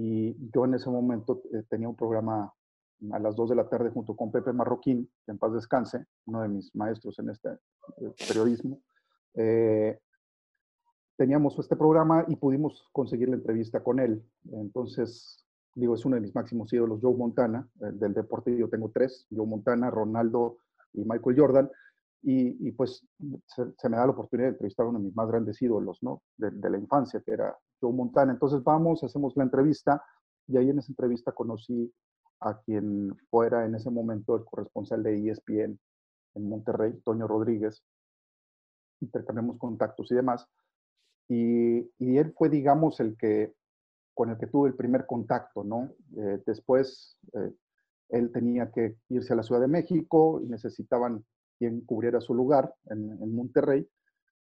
Y 0.00 0.36
yo 0.54 0.64
en 0.64 0.74
ese 0.74 0.88
momento 0.88 1.42
eh, 1.52 1.64
tenía 1.68 1.88
un 1.88 1.96
programa 1.96 2.54
a 3.10 3.18
las 3.18 3.34
2 3.34 3.50
de 3.50 3.56
la 3.56 3.68
tarde 3.68 3.90
junto 3.90 4.14
con 4.14 4.30
Pepe 4.30 4.52
Marroquín, 4.52 5.10
en 5.26 5.38
paz 5.38 5.52
descanse, 5.52 6.06
uno 6.26 6.42
de 6.42 6.48
mis 6.48 6.72
maestros 6.74 7.18
en 7.18 7.30
este 7.30 7.48
eh, 7.50 8.12
periodismo. 8.28 8.80
Eh, 9.34 9.98
teníamos 11.16 11.58
este 11.58 11.74
programa 11.74 12.24
y 12.28 12.36
pudimos 12.36 12.88
conseguir 12.92 13.28
la 13.28 13.34
entrevista 13.34 13.82
con 13.82 13.98
él. 13.98 14.24
Entonces, 14.52 15.44
digo, 15.74 15.96
es 15.96 16.04
uno 16.04 16.14
de 16.14 16.20
mis 16.20 16.34
máximos 16.34 16.72
ídolos, 16.72 17.00
Joe 17.02 17.16
Montana, 17.16 17.68
del 17.74 18.14
deporte. 18.14 18.56
Yo 18.56 18.68
tengo 18.68 18.92
tres, 18.94 19.26
Joe 19.34 19.48
Montana, 19.48 19.90
Ronaldo 19.90 20.58
y 20.92 21.04
Michael 21.04 21.40
Jordan. 21.40 21.70
Y, 22.22 22.70
pues 22.72 23.04
se, 23.46 23.88
me 23.88 23.96
da 23.96 24.06
la 24.06 24.12
oportunidad 24.12 24.48
de 24.48 24.52
entrevistar 24.52 24.86
a 24.86 24.90
uno 24.90 24.98
de 24.98 25.06
mis 25.06 25.16
más 25.16 25.28
grandes 25.28 25.60
ídolos, 25.60 25.98
¿no? 26.02 26.22
De, 26.36 26.50
de, 26.50 26.70
la 26.70 26.78
infancia, 26.78 27.20
que 27.20 27.32
era 27.32 27.56
Joe 27.80 27.92
Montana. 27.92 28.32
Entonces 28.32 28.62
vamos, 28.62 29.02
hacemos 29.04 29.36
la 29.36 29.44
entrevista 29.44 30.02
y 30.46 30.56
ahí 30.56 30.70
en 30.70 30.78
esa 30.78 30.92
entrevista 30.92 31.32
conocí 31.32 31.92
a 32.40 32.58
quien 32.60 33.16
fuera 33.30 33.64
en 33.64 33.74
ese 33.74 33.90
momento 33.90 34.36
el 34.36 34.44
corresponsal 34.44 35.02
de 35.02 35.30
ESPN 35.30 35.78
en 36.34 36.48
Monterrey, 36.48 37.00
Toño 37.04 37.26
Rodríguez. 37.26 37.82
Intercambiamos 39.00 39.58
contactos 39.58 40.10
y 40.10 40.14
demás. 40.14 40.46
Y, 41.28 42.16
él 42.16 42.32
fue, 42.36 42.48
digamos, 42.48 43.00
el 43.00 43.16
que 43.16 43.54
con 44.14 44.30
el 44.30 44.38
que 44.38 44.46
tuve 44.46 44.68
el 44.68 44.74
primer 44.74 45.06
contacto, 45.06 45.62
¿no? 45.62 45.92
Eh, 46.16 46.42
después 46.44 47.16
eh, 47.34 47.52
él 48.08 48.32
tenía 48.32 48.72
que 48.72 48.96
irse 49.10 49.32
a 49.32 49.36
la 49.36 49.44
Ciudad 49.44 49.60
de 49.60 49.68
México 49.68 50.40
y 50.42 50.48
necesitaban 50.48 51.24
quien 51.58 51.82
cubriera 51.82 52.20
su 52.20 52.34
lugar 52.34 52.74
en, 52.86 53.12
en 53.22 53.34
Monterrey 53.34 53.88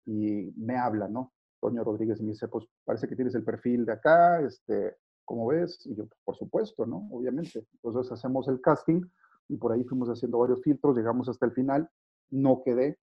y 0.06 0.52
me 0.58 0.78
habla, 0.78 1.08
¿no? 1.08 1.32
Toño 1.64 1.82
Rodríguez 1.82 2.20
me 2.20 2.32
dice, 2.32 2.50
pues 2.50 2.66
parece 2.84 3.08
que 3.08 3.16
tienes 3.16 3.36
el 3.36 3.46
perfil 3.46 3.86
de 3.86 3.94
acá, 3.94 4.42
este, 4.42 4.98
¿cómo 5.24 5.48
ves? 5.48 5.80
Y 5.86 5.96
yo, 5.96 6.04
por 6.26 6.36
supuesto, 6.36 6.86
¿no? 6.86 7.08
Obviamente. 7.10 7.66
Entonces 7.76 8.12
hacemos 8.12 8.50
el 8.50 8.60
casting 8.60 9.02
y 9.48 9.56
por 9.56 9.72
ahí 9.72 9.86
fuimos 9.86 10.10
haciendo 10.10 10.40
varios 10.40 10.62
filtros, 10.62 10.98
llegamos 10.98 11.30
hasta 11.30 11.46
el 11.46 11.54
final, 11.54 11.90
no 12.30 12.64
quedé. 12.66 13.00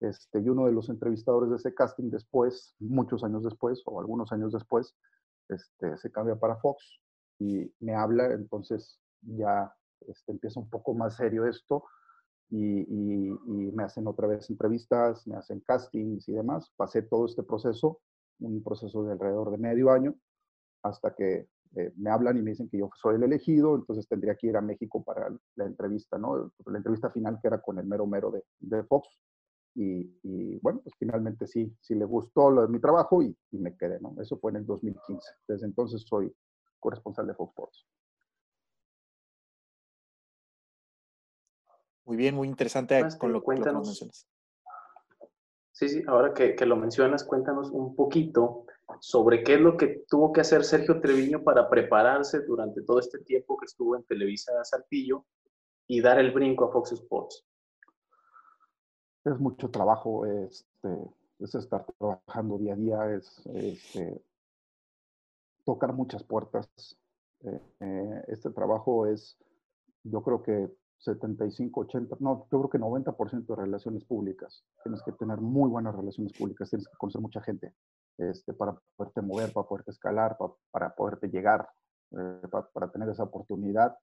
Este, 0.00 0.40
y 0.40 0.48
uno 0.48 0.66
de 0.66 0.72
los 0.72 0.88
entrevistadores 0.88 1.50
de 1.50 1.56
ese 1.56 1.74
casting 1.74 2.10
después, 2.10 2.74
muchos 2.80 3.22
años 3.22 3.44
después 3.44 3.80
o 3.86 4.00
algunos 4.00 4.32
años 4.32 4.52
después, 4.52 4.96
este, 5.48 5.96
se 5.96 6.10
cambia 6.10 6.34
para 6.34 6.56
Fox 6.56 6.98
y 7.38 7.72
me 7.78 7.94
habla, 7.94 8.32
entonces 8.32 8.98
ya 9.20 9.72
este, 10.08 10.32
empieza 10.32 10.58
un 10.58 10.68
poco 10.68 10.92
más 10.92 11.14
serio 11.14 11.46
esto 11.46 11.84
y, 12.52 13.72
me 13.72 13.84
hacen 13.84 14.06
otra 14.06 14.26
vez 14.26 14.48
entrevistas, 14.50 15.26
me 15.26 15.36
hacen 15.36 15.60
castings 15.60 16.28
y 16.28 16.32
demás. 16.32 16.70
Pasé 16.76 17.02
todo 17.02 17.24
este 17.26 17.42
proceso, 17.42 18.00
un 18.40 18.62
proceso 18.62 19.04
de 19.04 19.12
alrededor 19.12 19.50
de 19.50 19.58
medio 19.58 19.90
año, 19.90 20.14
hasta 20.82 21.14
que 21.14 21.48
eh, 21.76 21.92
me 21.96 22.10
hablan 22.10 22.36
y 22.36 22.42
me 22.42 22.50
dicen 22.50 22.68
que 22.68 22.78
yo 22.78 22.90
soy 23.00 23.16
el 23.16 23.22
elegido, 23.22 23.74
entonces 23.76 24.06
tendría 24.06 24.34
que 24.34 24.48
ir 24.48 24.56
a 24.56 24.60
México 24.60 25.02
para 25.02 25.34
la 25.56 25.64
entrevista, 25.64 26.18
¿no? 26.18 26.52
La 26.66 26.76
entrevista 26.76 27.10
final 27.10 27.38
que 27.40 27.48
era 27.48 27.62
con 27.62 27.78
el 27.78 27.86
mero 27.86 28.06
mero 28.06 28.30
de, 28.30 28.44
de 28.60 28.84
Fox. 28.84 29.08
Y, 29.74 30.58
bueno, 30.60 30.80
pues 30.82 30.94
finalmente 30.98 31.46
sí, 31.46 31.74
sí 31.80 31.94
le 31.94 32.04
gustó 32.04 32.50
lo 32.50 32.60
de 32.60 32.68
mi 32.68 32.78
trabajo 32.78 33.22
y, 33.22 33.34
y, 33.52 33.58
me 33.58 33.74
quedé, 33.74 33.98
¿no? 34.00 34.14
Eso 34.20 34.36
fue 34.36 34.50
en 34.50 34.58
el 34.58 34.66
2015. 34.66 35.26
Desde 35.48 35.64
entonces 35.64 36.02
soy 36.06 36.30
corresponsal 36.78 37.26
de 37.26 37.34
Fox 37.34 37.52
Sports. 37.52 37.86
Muy 42.04 42.16
bien, 42.16 42.34
muy 42.34 42.48
interesante 42.48 43.00
con 43.18 43.32
lo, 43.32 43.42
que 43.42 43.54
mencionas. 43.54 44.26
Sí, 45.72 45.88
sí, 45.88 46.02
ahora 46.06 46.34
que, 46.34 46.54
que, 46.54 46.66
lo 46.66 46.76
mencionas, 46.76 47.24
cuéntanos 47.24 47.70
un 47.70 47.94
poquito 47.94 48.66
sobre 49.00 49.42
qué 49.42 49.54
es 49.54 49.60
lo 49.60 49.76
que 49.76 50.04
tuvo 50.08 50.32
que 50.32 50.42
hacer 50.42 50.64
Sergio 50.64 51.00
Treviño 51.00 51.42
para 51.42 51.68
prepararse 51.68 52.40
durante 52.42 52.82
todo 52.82 52.98
este 52.98 53.18
tiempo 53.20 53.56
que 53.56 53.66
estuvo 53.66 53.96
en 53.96 54.04
Televisa 54.04 54.52
Saltillo 54.64 55.24
y 55.86 56.00
dar 56.00 56.18
el 56.18 56.32
brinco 56.32 56.66
a 56.66 56.72
Fox 56.72 56.92
Sports. 56.92 57.44
Es 59.24 59.38
mucho 59.38 59.70
trabajo, 59.70 60.26
este, 60.26 60.88
es 61.38 61.54
estar 61.54 61.86
trabajando 61.98 62.58
día 62.58 62.74
a 62.74 62.76
día, 62.76 63.14
es 63.14 63.46
este, 63.46 64.22
tocar 65.64 65.92
muchas 65.92 66.22
puertas. 66.24 66.68
Eh, 67.40 67.60
eh, 67.80 68.24
este 68.28 68.50
trabajo 68.50 69.06
es, 69.06 69.38
yo 70.02 70.22
creo 70.22 70.42
que 70.42 70.70
75, 71.02 71.80
80, 71.80 72.16
no, 72.20 72.46
yo 72.50 72.58
creo 72.60 72.70
que 72.70 72.78
90% 72.78 73.46
de 73.46 73.56
relaciones 73.56 74.04
públicas. 74.04 74.64
Tienes 74.84 75.02
que 75.02 75.12
tener 75.12 75.38
muy 75.38 75.68
buenas 75.68 75.94
relaciones 75.94 76.32
públicas, 76.32 76.70
tienes 76.70 76.86
que 76.86 76.96
conocer 76.96 77.20
mucha 77.20 77.42
gente 77.42 77.74
este, 78.18 78.52
para 78.52 78.78
poderte 78.96 79.20
mover, 79.20 79.52
para 79.52 79.66
poderte 79.66 79.90
escalar, 79.90 80.36
para, 80.38 80.52
para 80.70 80.94
poderte 80.94 81.28
llegar, 81.28 81.68
eh, 82.12 82.42
para, 82.50 82.68
para, 82.68 82.90
tener 82.90 83.08
esa 83.08 83.24
oportunidad 83.24 83.96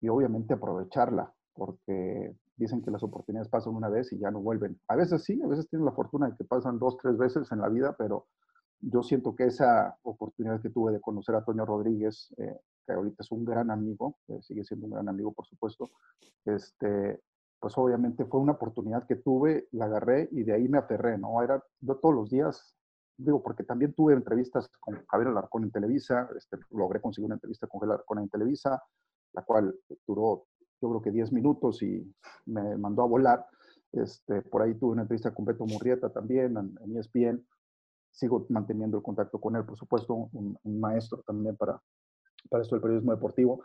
y 0.00 0.08
obviamente 0.08 0.54
aprovecharla, 0.54 1.32
porque 1.52 2.36
dicen 2.56 2.82
que 2.82 2.92
las 2.92 3.02
oportunidades 3.02 3.50
pasan 3.50 3.74
una 3.74 3.88
vez 3.88 4.12
y 4.12 4.18
ya 4.18 4.30
no 4.30 4.40
vuelven. 4.40 4.78
A 4.88 4.94
veces 4.94 5.24
sí, 5.24 5.40
a 5.42 5.48
veces 5.48 5.68
tienes 5.68 5.84
la 5.84 5.92
fortuna 5.92 6.28
de 6.28 6.36
que 6.36 6.44
pasan 6.44 6.78
dos, 6.78 6.96
tres 6.98 7.16
veces 7.18 7.50
en 7.50 7.60
la 7.60 7.68
vida, 7.68 7.96
pero 7.98 8.26
yo 8.80 9.02
siento 9.02 9.34
que 9.34 9.44
esa 9.44 9.98
oportunidad 10.02 10.60
que 10.60 10.70
tuve 10.70 10.92
de 10.92 11.00
conocer 11.00 11.34
a 11.34 11.44
Toño 11.44 11.64
Rodríguez, 11.64 12.32
eh, 12.38 12.60
que 12.86 12.92
ahorita 12.92 13.22
es 13.22 13.32
un 13.32 13.44
gran 13.44 13.70
amigo, 13.70 14.18
eh, 14.28 14.40
sigue 14.42 14.64
siendo 14.64 14.86
un 14.86 14.92
gran 14.92 15.08
amigo, 15.08 15.32
por 15.32 15.46
supuesto, 15.46 15.90
este, 16.44 17.20
pues 17.58 17.76
obviamente 17.76 18.24
fue 18.26 18.40
una 18.40 18.52
oportunidad 18.52 19.06
que 19.06 19.16
tuve, 19.16 19.68
la 19.72 19.86
agarré 19.86 20.28
y 20.32 20.44
de 20.44 20.54
ahí 20.54 20.68
me 20.68 20.78
aferré, 20.78 21.18
¿no? 21.18 21.42
Era, 21.42 21.62
yo 21.80 21.96
todos 21.96 22.14
los 22.14 22.30
días, 22.30 22.76
digo, 23.16 23.42
porque 23.42 23.64
también 23.64 23.94
tuve 23.94 24.14
entrevistas 24.14 24.68
con 24.78 25.04
Javier 25.06 25.28
Alarcón 25.28 25.64
en 25.64 25.72
Televisa, 25.72 26.28
este, 26.36 26.58
logré 26.70 27.00
conseguir 27.00 27.26
una 27.26 27.36
entrevista 27.36 27.66
con 27.66 27.80
Javier 27.80 27.94
Alarcón 27.94 28.18
en 28.20 28.28
Televisa, 28.28 28.82
la 29.32 29.42
cual 29.42 29.74
duró, 30.06 30.46
yo 30.80 30.88
creo 30.90 31.02
que 31.02 31.10
10 31.10 31.32
minutos 31.32 31.82
y 31.82 32.14
me 32.46 32.76
mandó 32.76 33.02
a 33.02 33.06
volar. 33.06 33.46
Este, 33.92 34.42
por 34.42 34.62
ahí 34.62 34.74
tuve 34.74 34.92
una 34.92 35.02
entrevista 35.02 35.32
con 35.32 35.44
Beto 35.44 35.64
Murrieta 35.64 36.10
también 36.10 36.56
en, 36.56 36.74
en 36.82 36.96
ESPN. 36.98 37.46
Sigo 38.16 38.46
manteniendo 38.48 38.96
el 38.96 39.02
contacto 39.02 39.38
con 39.38 39.56
él, 39.56 39.64
por 39.64 39.76
supuesto, 39.76 40.14
un, 40.32 40.58
maestro 40.64 41.22
también 41.26 41.54
para, 41.54 41.80
para 42.48 42.62
esto 42.62 42.74
del 42.74 42.82
periodismo 42.82 43.12
deportivo, 43.12 43.62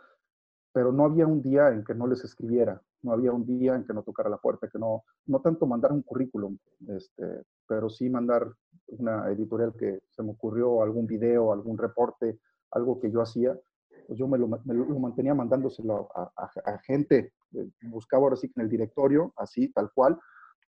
pero 0.72 0.92
no 0.92 1.04
había 1.04 1.26
un 1.26 1.40
día 1.40 1.70
en 1.70 1.82
que 1.84 1.94
no 1.94 2.06
les 2.06 2.22
escribiera, 2.22 2.82
no 3.00 3.12
había 3.12 3.32
un 3.32 3.46
día 3.46 3.74
en 3.74 3.86
que 3.86 3.94
no 3.94 4.02
tocara 4.02 4.28
la 4.28 4.36
puerta, 4.36 4.68
que 4.68 4.78
no, 4.78 5.04
no 5.26 5.40
tanto 5.40 5.66
mandar 5.66 5.92
un 5.92 6.02
currículum, 6.02 6.58
este, 6.88 7.44
pero 7.66 7.88
sí 7.88 8.10
mandar 8.10 8.46
una 8.88 9.30
editorial 9.30 9.74
que 9.74 10.02
se 10.10 10.22
me 10.22 10.32
ocurrió, 10.32 10.82
algún 10.82 11.06
video, 11.06 11.50
algún 11.50 11.78
reporte, 11.78 12.38
algo 12.72 13.00
que 13.00 13.10
yo 13.10 13.22
hacía, 13.22 13.58
pues 14.06 14.18
yo 14.18 14.28
me 14.28 14.36
lo, 14.36 14.48
mantenía 14.48 15.34
mandándoselo 15.34 16.10
a, 16.14 16.78
gente, 16.84 17.32
eh, 17.54 17.70
buscaba 17.84 18.24
ahora 18.24 18.36
sí 18.36 18.48
que 18.48 18.60
en 18.60 18.64
el 18.64 18.70
directorio, 18.70 19.32
así, 19.36 19.72
tal 19.72 19.90
cual, 19.94 20.18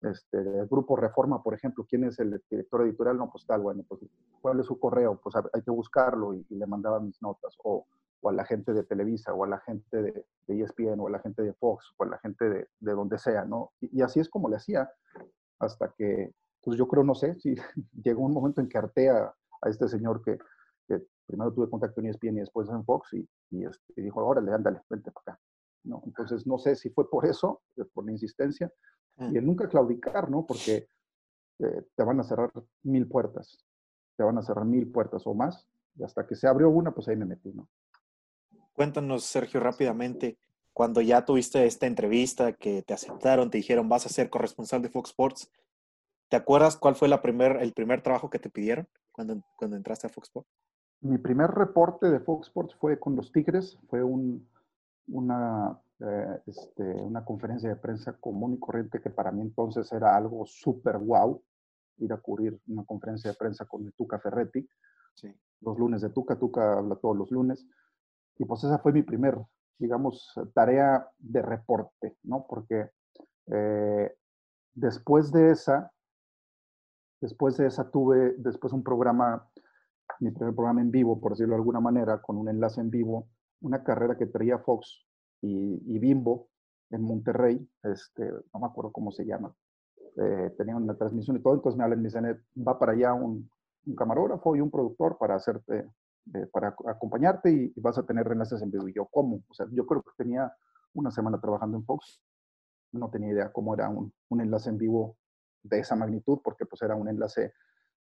este, 0.01 0.37
el 0.37 0.67
grupo 0.67 0.95
Reforma, 0.95 1.41
por 1.43 1.53
ejemplo, 1.53 1.85
¿quién 1.87 2.03
es 2.05 2.19
el 2.19 2.41
director 2.49 2.81
editorial? 2.81 3.17
No, 3.17 3.29
pues 3.31 3.45
tal, 3.45 3.61
bueno, 3.61 3.83
pues 3.87 4.01
¿cuál 4.41 4.59
es 4.59 4.65
su 4.65 4.79
correo? 4.79 5.19
Pues 5.21 5.35
hay 5.53 5.61
que 5.61 5.71
buscarlo 5.71 6.33
y, 6.33 6.45
le 6.49 6.65
mandaba 6.65 6.99
mis 6.99 7.21
notas. 7.21 7.55
O 7.63 7.85
o 8.21 8.29
a 8.29 8.33
la 8.33 8.45
gente 8.45 8.73
de 8.73 8.83
Televisa, 8.83 9.33
o 9.33 9.43
a 9.43 9.47
la 9.47 9.59
gente 9.59 10.01
de, 10.01 10.25
de 10.47 10.61
ESPN, 10.61 10.99
o 10.99 11.07
a 11.07 11.11
la 11.11 11.19
gente 11.19 11.41
de 11.41 11.53
Fox, 11.53 11.93
o 11.97 12.03
a 12.03 12.07
la 12.07 12.19
gente 12.19 12.49
de, 12.49 12.69
de 12.79 12.91
donde 12.93 13.17
sea, 13.17 13.45
¿no? 13.45 13.71
Y, 13.81 14.01
así 14.01 14.19
es 14.19 14.29
como 14.29 14.47
le 14.47 14.57
hacía, 14.57 14.89
hasta 15.59 15.91
que, 15.97 16.33
pues 16.63 16.77
yo 16.77 16.87
creo, 16.87 17.03
no 17.03 17.15
sé, 17.15 17.35
si 17.39 17.55
llegó 18.03 18.23
un 18.23 18.33
momento 18.33 18.61
en 18.61 18.69
que 18.69 18.77
harté 18.77 19.09
a, 19.09 19.33
este 19.65 19.87
señor 19.87 20.23
que, 20.23 20.39
primero 21.27 21.53
tuve 21.53 21.69
contacto 21.69 22.01
en 22.01 22.07
ESPN 22.07 22.37
y 22.37 22.39
después 22.41 22.67
en 22.69 22.83
Fox, 22.83 23.13
y, 23.13 23.27
y, 23.51 23.65
este, 23.65 24.01
dijo, 24.01 24.25
órale, 24.25 24.51
ándale, 24.51 24.81
vente 24.89 25.11
para 25.11 25.33
acá. 25.33 25.41
¿no? 25.83 26.01
Entonces, 26.05 26.45
no 26.45 26.57
sé 26.57 26.75
si 26.75 26.89
fue 26.89 27.09
por 27.09 27.25
eso, 27.25 27.61
por 27.93 28.05
la 28.05 28.11
insistencia, 28.11 28.71
y 29.17 29.37
el 29.37 29.45
nunca 29.45 29.67
claudicar, 29.67 30.29
¿no? 30.29 30.45
Porque 30.45 30.87
eh, 31.59 31.83
te 31.95 32.03
van 32.03 32.19
a 32.19 32.23
cerrar 32.23 32.51
mil 32.83 33.07
puertas, 33.07 33.63
te 34.17 34.23
van 34.23 34.37
a 34.37 34.41
cerrar 34.41 34.65
mil 34.65 34.91
puertas 34.91 35.27
o 35.27 35.33
más, 35.33 35.67
y 35.95 36.03
hasta 36.03 36.25
que 36.25 36.35
se 36.35 36.47
abrió 36.47 36.69
una, 36.69 36.91
pues 36.91 37.07
ahí 37.07 37.15
me 37.15 37.25
metí, 37.25 37.51
¿no? 37.53 37.69
Cuéntanos, 38.73 39.25
Sergio, 39.25 39.59
rápidamente, 39.59 40.37
cuando 40.73 41.01
ya 41.01 41.25
tuviste 41.25 41.65
esta 41.65 41.85
entrevista, 41.85 42.53
que 42.53 42.81
te 42.81 42.93
aceptaron, 42.93 43.49
te 43.49 43.57
dijeron 43.57 43.89
vas 43.89 44.05
a 44.05 44.09
ser 44.09 44.29
corresponsal 44.29 44.81
de 44.81 44.89
Fox 44.89 45.09
Sports, 45.09 45.51
¿te 46.29 46.37
acuerdas 46.37 46.77
cuál 46.77 46.95
fue 46.95 47.07
la 47.07 47.21
primer, 47.21 47.57
el 47.57 47.73
primer 47.73 48.01
trabajo 48.01 48.29
que 48.29 48.39
te 48.39 48.49
pidieron 48.49 48.87
cuando, 49.11 49.41
cuando 49.57 49.77
entraste 49.77 50.07
a 50.07 50.09
Fox 50.09 50.29
Sports? 50.29 50.49
Mi 51.01 51.17
primer 51.17 51.51
reporte 51.51 52.09
de 52.09 52.19
Fox 52.19 52.47
Sports 52.47 52.75
fue 52.75 52.99
con 52.99 53.15
los 53.15 53.31
Tigres, 53.31 53.77
fue 53.89 54.01
un, 54.01 54.47
una, 55.07 55.79
eh, 56.01 56.41
este, 56.47 56.83
una 56.83 57.23
conferencia 57.23 57.69
de 57.69 57.75
prensa 57.75 58.13
común 58.13 58.53
y 58.53 58.59
corriente 58.59 59.01
que 59.01 59.09
para 59.09 59.31
mí 59.31 59.41
entonces 59.41 59.91
era 59.91 60.15
algo 60.15 60.45
súper 60.45 60.97
guau, 60.97 61.43
ir 61.97 62.13
a 62.13 62.17
cubrir 62.17 62.59
una 62.67 62.83
conferencia 62.85 63.31
de 63.31 63.37
prensa 63.37 63.65
con 63.65 63.91
Tuca 63.93 64.19
Ferretti, 64.19 64.67
sí. 65.13 65.33
los 65.61 65.77
lunes 65.77 66.01
de 66.01 66.09
Tuca, 66.09 66.37
Tuca 66.37 66.79
habla 66.79 66.95
todos 66.95 67.15
los 67.17 67.31
lunes, 67.31 67.67
y 68.37 68.45
pues 68.45 68.63
esa 68.63 68.79
fue 68.79 68.91
mi 68.91 69.03
primer, 69.03 69.37
digamos, 69.77 70.33
tarea 70.53 71.07
de 71.19 71.41
reporte, 71.41 72.17
¿no? 72.23 72.45
Porque 72.47 72.89
eh, 73.47 74.15
después 74.73 75.31
de 75.31 75.51
esa, 75.51 75.91
Después 77.21 77.55
de 77.57 77.67
esa 77.67 77.89
tuve 77.89 78.33
después 78.39 78.73
un 78.73 78.83
programa, 78.83 79.47
mi 80.19 80.31
primer 80.31 80.55
programa 80.55 80.81
en 80.81 80.89
vivo, 80.89 81.21
por 81.21 81.33
decirlo 81.33 81.53
de 81.53 81.59
alguna 81.59 81.79
manera, 81.79 82.19
con 82.19 82.35
un 82.35 82.49
enlace 82.49 82.81
en 82.81 82.89
vivo, 82.89 83.29
una 83.61 83.83
carrera 83.83 84.17
que 84.17 84.25
traía 84.25 84.57
Fox 84.57 85.05
y, 85.41 85.99
Bimbo 85.99 86.49
en 86.89 87.01
Monterrey, 87.01 87.69
este, 87.83 88.31
no 88.53 88.59
me 88.59 88.67
acuerdo 88.67 88.91
cómo 88.91 89.11
se 89.11 89.25
llama, 89.25 89.53
eh, 90.17 90.53
tenían 90.57 90.83
una 90.83 90.97
transmisión 90.97 91.37
y 91.37 91.41
todo, 91.41 91.53
entonces 91.55 91.77
me 91.77 91.83
hablan 91.83 91.99
y 91.99 92.01
me 92.03 92.07
dicen, 92.09 92.43
va 92.67 92.77
para 92.77 92.91
allá 92.91 93.13
un, 93.13 93.49
un 93.85 93.95
camarógrafo 93.95 94.55
y 94.55 94.61
un 94.61 94.69
productor 94.69 95.17
para 95.17 95.35
hacerte, 95.35 95.89
eh, 96.33 96.47
para 96.51 96.75
acompañarte 96.87 97.51
y, 97.51 97.73
vas 97.79 97.97
a 97.97 98.05
tener 98.05 98.27
enlaces 98.27 98.61
en 98.61 98.71
vivo. 98.71 98.87
Y 98.87 98.93
yo, 98.93 99.05
¿cómo? 99.05 99.43
O 99.47 99.53
sea, 99.53 99.65
yo 99.71 99.85
creo 99.85 100.01
que 100.01 100.11
tenía 100.17 100.51
una 100.93 101.11
semana 101.11 101.39
trabajando 101.39 101.77
en 101.77 101.85
Fox, 101.85 102.21
no 102.91 103.09
tenía 103.09 103.31
idea 103.31 103.51
cómo 103.51 103.73
era 103.73 103.89
un, 103.89 104.13
un 104.29 104.41
enlace 104.41 104.69
en 104.69 104.77
vivo 104.77 105.17
de 105.63 105.79
esa 105.79 105.95
magnitud, 105.95 106.39
porque 106.43 106.65
pues 106.65 106.81
era 106.81 106.95
un 106.95 107.07
enlace 107.07 107.53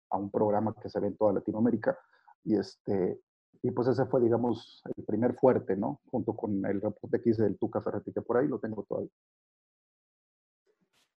a 0.10 0.18
un 0.18 0.32
programa 0.32 0.74
que 0.82 0.90
se 0.90 1.00
ve 1.00 1.08
en 1.08 1.18
toda 1.18 1.34
Latinoamérica. 1.34 1.98
Y, 2.44 2.56
este, 2.56 3.22
y 3.62 3.72
pues 3.72 3.88
ese 3.88 4.06
fue, 4.06 4.22
digamos, 4.22 4.82
el 4.96 5.04
primer 5.04 5.36
fuerte, 5.36 5.76
¿no? 5.76 6.00
Junto 6.10 6.34
con 6.34 6.66
el 6.66 6.82
reporte 6.82 7.22
que 7.22 7.32
hice 7.32 7.44
del 7.44 7.58
Tuca 7.58 7.82
Ferretti, 7.82 8.14
que 8.14 8.22
por 8.22 8.38
ahí 8.38 8.48
lo 8.48 8.60
tengo 8.60 8.84
todavía. 8.84 9.12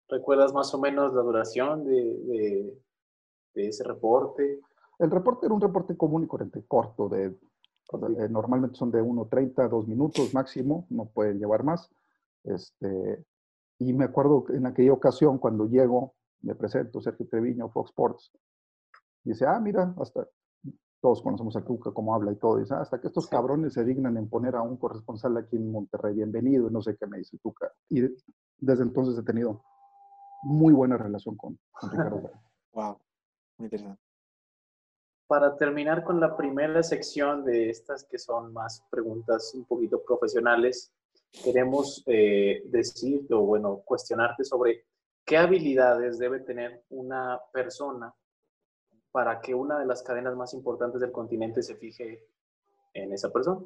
¿Recuerdas 0.10 0.54
más 0.54 0.74
o 0.74 0.80
menos 0.80 1.14
la 1.14 1.22
duración 1.22 1.86
de, 1.86 2.76
de, 3.54 3.68
ese 3.68 3.84
reporte? 3.84 4.60
El 5.00 5.12
reporte 5.12 5.46
era 5.46 5.56
un 5.56 5.62
reporte 5.62 5.96
común 5.96 6.24
y 6.24 6.28
corriente, 6.28 6.66
corto, 6.68 7.08
de, 7.08 7.28
eh, 7.28 8.30
normalmente 8.30 8.76
son 8.76 8.92
de 8.92 9.02
1.30, 9.02 9.70
2 9.70 9.88
minutos 9.88 10.34
máximo, 10.34 10.86
no 10.90 11.06
pueden 11.06 11.40
llevar 11.40 11.64
más. 11.64 11.90
Este, 12.44 13.24
y 13.80 13.94
me 13.94 14.06
acuerdo 14.06 14.46
en 14.50 14.66
aquella 14.66 14.94
ocasión 14.94 15.38
cuando 15.38 15.68
llego, 15.68 16.16
me 16.42 16.56
presento, 16.56 17.02
Sergio 17.02 17.28
Treviño, 17.28 17.70
Fox 17.70 17.92
Sports, 17.92 18.32
dice, 19.24 19.46
ah, 19.46 19.60
mira, 19.60 19.94
hasta 20.00 20.28
todos 21.02 21.22
conocemos 21.24 21.56
a 21.56 21.66
Tuca, 21.66 21.92
cómo 21.92 22.14
habla 22.14 22.32
y 22.32 22.36
todo, 22.36 22.60
dice, 22.60 22.76
ah, 22.76 22.82
hasta 22.82 23.02
que 23.02 23.08
estos 23.08 23.28
cabrones 23.28 23.74
se 23.74 23.84
dignan 23.84 24.18
en 24.18 24.30
poner 24.30 24.56
a 24.56 24.62
un 24.62 24.78
corresponsal 24.78 25.36
aquí 25.36 25.56
en 25.56 25.72
Monterrey, 25.72 26.14
bienvenido, 26.14 26.70
y 26.70 26.72
no 26.72 26.82
sé 26.82 26.96
qué 26.96 27.08
me 27.08 27.18
dice 27.18 27.38
Tuca. 27.40 27.74
Y 27.90 28.02
desde 28.60 28.84
entonces 28.84 29.18
he 29.18 29.24
tenido 29.24 29.64
muy 30.44 30.74
buena 30.74 30.98
relación 30.98 31.36
con, 31.36 31.60
Ricardo. 31.82 32.32
wow, 32.74 32.98
muy 33.58 33.66
interesante. 33.66 34.00
Para 35.26 35.56
terminar 35.56 36.04
con 36.04 36.20
la 36.20 36.36
primera 36.38 36.84
sección 36.84 37.44
de 37.46 37.70
estas 37.70 38.04
que 38.04 38.20
son 38.20 38.54
más 38.54 38.86
preguntas 38.92 39.54
un 39.56 39.66
poquito 39.66 40.04
profesionales, 40.04 40.94
queremos 41.44 42.04
eh, 42.06 42.64
decirte 42.66 43.34
o 43.34 43.42
bueno, 43.42 43.82
cuestionarte 43.86 44.44
sobre 44.44 44.86
qué 45.26 45.38
habilidades 45.38 46.20
debe 46.20 46.42
tener 46.42 46.84
una 46.90 47.40
persona 47.54 48.14
para 49.12 49.42
que 49.42 49.54
una 49.54 49.80
de 49.80 49.86
las 49.86 50.04
cadenas 50.04 50.36
más 50.36 50.54
importantes 50.54 51.02
del 51.02 51.12
continente 51.12 51.62
se 51.62 51.76
fije 51.76 52.26
en 52.94 53.12
esa 53.14 53.32
persona. 53.32 53.62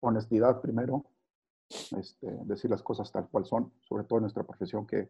Honestidad 0.00 0.60
primero, 0.60 1.04
este, 1.96 2.30
decir 2.44 2.70
las 2.70 2.82
cosas 2.82 3.10
tal 3.10 3.28
cual 3.28 3.44
son, 3.44 3.72
sobre 3.80 4.04
todo 4.04 4.18
en 4.18 4.22
nuestra 4.22 4.44
profesión 4.44 4.86
que 4.86 5.08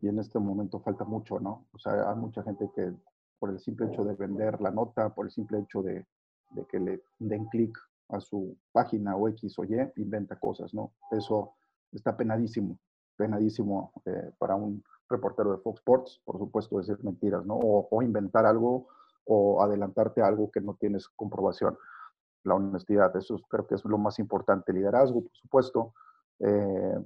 y 0.00 0.08
en 0.08 0.18
este 0.18 0.38
momento 0.38 0.78
falta 0.78 1.04
mucho, 1.04 1.40
¿no? 1.40 1.66
O 1.72 1.78
sea, 1.78 2.08
hay 2.08 2.16
mucha 2.16 2.42
gente 2.42 2.70
que 2.74 2.92
por 3.38 3.50
el 3.50 3.58
simple 3.58 3.86
hecho 3.86 4.04
de 4.04 4.14
vender 4.14 4.60
la 4.60 4.70
nota, 4.70 5.12
por 5.12 5.26
el 5.26 5.32
simple 5.32 5.58
hecho 5.58 5.82
de, 5.82 6.06
de 6.50 6.64
que 6.66 6.78
le 6.78 7.02
den 7.18 7.46
clic 7.46 7.76
a 8.08 8.20
su 8.20 8.56
página 8.72 9.16
o 9.16 9.28
X 9.28 9.58
o 9.58 9.64
Y, 9.64 9.76
inventa 9.96 10.38
cosas, 10.38 10.72
¿no? 10.72 10.92
Eso 11.10 11.54
está 11.92 12.16
penadísimo, 12.16 12.78
penadísimo 13.18 13.92
eh, 14.06 14.30
para 14.38 14.54
un 14.54 14.82
reportero 15.10 15.52
de 15.52 15.58
Fox 15.58 15.80
Sports, 15.80 16.22
por 16.24 16.38
supuesto, 16.38 16.78
decir 16.78 16.98
mentiras, 17.02 17.44
¿no? 17.44 17.56
O, 17.56 18.02
inventar 18.02 18.46
algo 18.46 18.88
o 19.24 19.62
adelantarte 19.62 20.22
a 20.22 20.26
algo 20.26 20.50
que 20.50 20.60
no 20.60 20.74
tienes 20.74 21.08
comprobación 21.08 21.76
la 22.44 22.54
honestidad. 22.54 23.14
Eso 23.16 23.38
creo 23.48 23.66
que 23.66 23.74
es 23.74 23.84
lo 23.84 23.98
más 23.98 24.18
importante. 24.18 24.72
Liderazgo, 24.72 25.22
por 25.22 25.36
supuesto. 25.36 25.94
Eh, 26.38 26.98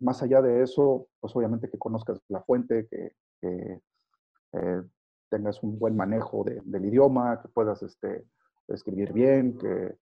más 0.00 0.22
allá 0.22 0.40
de 0.40 0.62
eso, 0.62 1.08
pues 1.20 1.34
obviamente 1.34 1.68
que 1.68 1.78
conozcas 1.78 2.20
la 2.28 2.40
fuente, 2.42 2.86
que, 2.88 3.12
eh, 3.42 4.82
tengas 5.28 5.62
un 5.62 5.78
buen 5.78 5.94
manejo 5.94 6.44
del 6.44 6.84
idioma, 6.86 7.42
que 7.42 7.48
puedas 7.48 7.82
este, 7.82 8.24
escribir 8.68 9.12
bien, 9.12 9.58
que, 9.58 9.98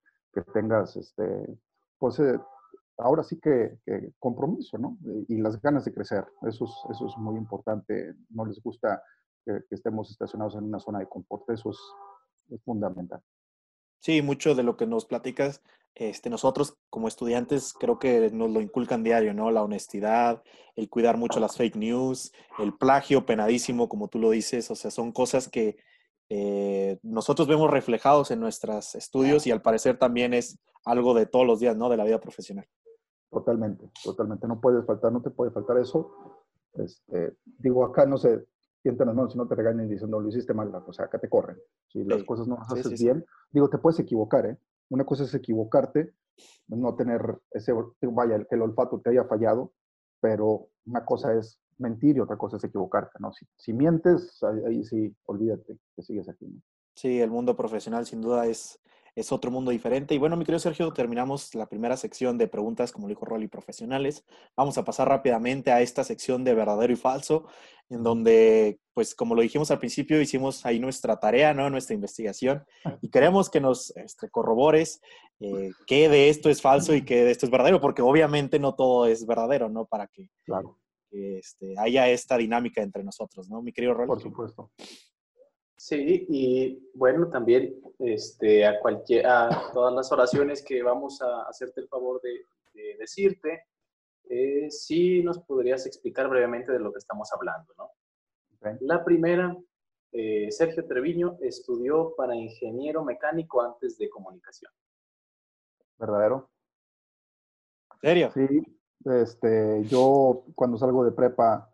tengas, 0.53 0.97
este, 0.97 1.59
pues 1.99 2.21
eh, 2.21 2.39
ahora 2.99 3.23
sí 3.23 3.39
que, 3.41 3.79
compromiso, 4.19 4.79
¿no? 4.79 4.99
Y 5.29 5.39
las 5.39 5.61
ganas 5.61 5.85
de 5.85 5.93
crecer. 5.93 6.25
Eso 6.43 6.65
es, 6.65 6.73
eso 6.91 7.07
es 7.07 7.17
muy 7.17 7.37
importante. 7.37 8.15
No 8.31 8.45
les 8.45 8.61
gusta 8.63 9.03
que, 9.45 9.63
estemos 9.71 10.11
estacionados 10.11 10.55
en 10.57 10.65
una 10.65 10.81
zona 10.81 11.01
de 11.01 11.09
confort. 11.09 11.49
Eso 11.51 11.71
es 11.71 12.61
fundamental. 12.65 13.21
Sí, 14.01 14.23
mucho 14.23 14.55
de 14.55 14.63
lo 14.63 14.77
que 14.77 14.87
nos 14.87 15.05
platicas, 15.05 15.63
este, 15.97 16.29
nosotros 16.29 16.77
como 16.91 17.09
estudiantes 17.09 17.73
creo 17.73 17.99
que 17.99 18.31
nos 18.31 18.51
lo 18.51 18.61
inculcan 18.61 19.03
diario, 19.03 19.33
¿no? 19.33 19.51
La 19.51 19.63
honestidad, 19.63 20.43
el 20.75 20.91
cuidar 20.91 21.17
mucho 21.17 21.41
las 21.41 21.57
fake 21.57 21.77
news, 21.77 22.33
el 22.59 22.75
plagio 22.75 23.25
penadísimo, 23.25 23.89
como 23.89 24.09
tú 24.09 24.19
lo 24.19 24.31
dices, 24.31 24.71
o 24.71 24.75
sea, 24.75 24.91
son 24.91 25.11
cosas 25.11 25.49
que 25.49 25.79
eh, 26.29 26.99
nosotros 27.03 27.49
vemos 27.49 27.71
reflejados 27.71 28.31
en 28.31 28.41
nuestros 28.41 28.95
estudios 28.95 29.47
y 29.47 29.53
al 29.53 29.63
parecer 29.63 29.99
también 29.99 30.35
es 30.35 30.59
algo 30.85 31.15
de 31.15 31.25
todos 31.25 31.47
los 31.47 31.61
días, 31.61 31.77
¿no? 31.77 31.89
De 31.89 31.97
la 31.97 32.05
vida 32.05 32.21
profesional. 32.21 32.69
Totalmente, 33.31 33.91
totalmente. 34.05 34.47
No 34.47 34.61
puedes 34.61 34.85
faltar, 34.85 35.13
no 35.13 35.23
te 35.23 35.31
puede 35.31 35.51
faltar 35.51 35.79
eso. 35.79 36.11
Este, 36.75 37.37
digo, 37.59 37.85
acá 37.85 38.07
no 38.07 38.19
sé, 38.19 38.47
sienten 38.83 39.07
las 39.07 39.17
manos 39.17 39.35
y 39.35 39.39
no 39.39 39.49
te 39.49 39.55
regañen 39.55 39.89
diciendo 39.89 40.21
lo 40.21 40.29
hiciste 40.29 40.55
mal, 40.55 40.73
o 40.75 40.93
sea, 40.93 41.07
acá 41.07 41.19
te 41.19 41.29
corren. 41.29 41.57
Si 41.89 42.05
las 42.05 42.23
cosas 42.25 42.47
no 42.47 42.57
las 42.57 42.71
haces 42.71 43.01
bien, 43.01 43.25
digo, 43.51 43.69
te 43.69 43.79
puedes 43.79 43.99
equivocar, 43.99 44.47
¿eh? 44.47 44.59
Una 44.91 45.05
cosa 45.05 45.25
es 45.25 45.35
equivocarte, 45.35 46.15
no 46.69 46.95
tener 46.95 47.41
ese, 47.51 47.73
vaya, 48.03 48.45
que 48.45 48.55
el 48.55 48.63
olfato 48.63 49.01
te 49.01 49.11
haya 49.11 49.25
fallado, 49.25 49.73
pero 50.21 50.69
una 50.87 51.05
cosa 51.05 51.35
es 51.35 51.59
mentir 51.79 52.17
y 52.17 52.21
otra 52.21 52.37
cosa 52.37 52.59
es 52.59 52.65
equivocarte, 52.65 53.19
¿no? 53.19 53.33
Si, 53.33 53.47
si 53.57 53.73
mientes, 53.73 54.41
ahí, 54.43 54.85
sí, 54.85 55.15
olvídate 55.25 55.79
que 55.95 56.03
sigues 56.03 56.29
aquí, 56.29 56.47
¿no? 56.47 56.61
Sí, 56.95 57.21
el 57.21 57.31
mundo 57.31 57.57
profesional 57.57 58.07
sin 58.07 58.23
duda 58.23 58.47
es, 58.47 58.81
es 59.17 59.33
otro 59.33 59.51
mundo 59.51 59.71
diferente. 59.71 60.15
Y 60.15 60.19
bueno, 60.19 60.37
mi 60.37 60.45
querido 60.45 60.61
Sergio, 60.61 60.93
terminamos 60.93 61.55
la 61.55 61.67
primera 61.67 61.97
sección 61.97 62.37
de 62.37 62.49
preguntas, 62.49 62.93
como 62.93 63.09
dijo 63.09 63.25
Rolly, 63.25 63.49
profesionales. 63.49 64.25
Vamos 64.55 64.77
a 64.77 64.85
pasar 64.85 65.09
rápidamente 65.09 65.73
a 65.73 65.81
esta 65.81 66.05
sección 66.05 66.45
de 66.45 66.55
verdadero 66.55 66.93
y 66.93 66.97
falso, 66.97 67.47
en 67.89 68.03
donde, 68.03 68.79
pues 68.93 69.15
como 69.15 69.35
lo 69.35 69.41
dijimos 69.41 69.71
al 69.71 69.79
principio, 69.79 70.21
hicimos 70.21 70.67
ahí 70.67 70.79
nuestra 70.79 71.19
tarea, 71.19 71.55
¿no? 71.55 71.71
Nuestra 71.71 71.95
investigación. 71.95 72.63
Y 73.01 73.09
queremos 73.09 73.49
que 73.49 73.61
nos 73.61 73.97
este, 73.97 74.29
corrobores 74.29 75.01
eh, 75.41 75.71
qué 75.87 76.11
de 76.11 76.29
esto 76.29 76.51
es 76.51 76.61
falso 76.61 76.95
y 76.95 77.03
qué 77.03 77.25
de 77.25 77.31
esto 77.31 77.47
es 77.47 77.53
verdadero, 77.53 77.81
porque 77.81 78.03
obviamente 78.03 78.59
no 78.59 78.75
todo 78.75 79.07
es 79.07 79.27
verdadero, 79.27 79.71
¿no? 79.71 79.87
Para 79.87 80.09
que, 80.09 80.29
claro. 80.45 80.79
este, 81.11 81.75
haya 81.79 82.07
esta 82.11 82.37
dinámica 82.37 82.83
entre 82.83 83.03
nosotros, 83.03 83.49
¿no? 83.49 83.63
Mi 83.63 83.73
querido 83.73 83.95
Rolly. 83.95 84.09
Por 84.09 84.21
supuesto. 84.21 84.71
Sí, 85.79 86.27
y 86.29 86.91
bueno, 86.95 87.29
también 87.29 87.75
este, 87.99 88.67
a, 88.67 88.79
cualquier, 88.81 89.27
a 89.27 89.71
todas 89.73 89.95
las 89.95 90.11
oraciones 90.13 90.63
que 90.63 90.83
vamos 90.83 91.21
a 91.23 91.43
hacerte 91.43 91.81
el 91.81 91.89
favor 91.89 92.21
de, 92.21 92.47
decirte, 92.99 93.65
eh, 94.29 94.71
sí 94.71 95.23
nos 95.23 95.39
podrías 95.39 95.87
explicar 95.87 96.29
brevemente 96.29 96.73
de 96.73 96.79
lo 96.79 96.93
que 96.93 96.99
estamos 96.99 97.33
hablando, 97.33 97.73
¿no? 97.79 97.91
La 98.81 99.03
primera, 99.05 99.57
eh, 100.13 100.51
Sergio 100.51 100.87
Treviño 100.87 101.39
estudió 101.41 102.15
para 102.17 102.35
ingeniero 102.35 103.05
mecánico 103.05 103.63
antes 103.63 103.97
de 103.97 104.11
comunicación. 104.11 104.71
¿Verdadero? 105.99 106.51
¿En 107.95 108.01
serio? 108.01 108.31
Sí, 108.35 108.79
este, 109.05 109.85
yo 109.85 110.45
cuando 110.55 110.77
salgo 110.77 111.05
de 111.05 111.13
prepa 111.13 111.73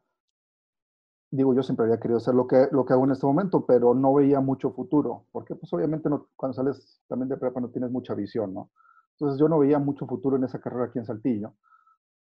digo, 1.32 1.54
yo 1.54 1.62
siempre 1.62 1.86
había 1.86 1.98
querido 1.98 2.18
hacer 2.18 2.34
lo 2.34 2.46
que, 2.46 2.68
lo 2.70 2.84
que 2.84 2.92
hago 2.92 3.04
en 3.04 3.12
este 3.12 3.26
momento, 3.26 3.64
pero 3.64 3.94
no 3.94 4.12
veía 4.14 4.40
mucho 4.40 4.70
futuro, 4.70 5.24
porque 5.32 5.54
pues 5.54 5.72
obviamente 5.72 6.10
no, 6.10 6.28
cuando 6.36 6.54
sales 6.54 7.00
también 7.08 7.30
de 7.30 7.38
prepa 7.38 7.58
no 7.58 7.70
tienes 7.70 7.90
mucha 7.90 8.14
visión, 8.14 8.52
¿no? 8.52 8.70
Entonces 9.12 9.40
yo 9.40 9.48
no 9.48 9.58
veía 9.58 9.78
mucho 9.78 10.06
futuro 10.06 10.36
en 10.36 10.44
esa 10.44 10.60
carrera 10.60 10.86
aquí 10.86 10.98
en 10.98 11.06
Saltillo. 11.06 11.54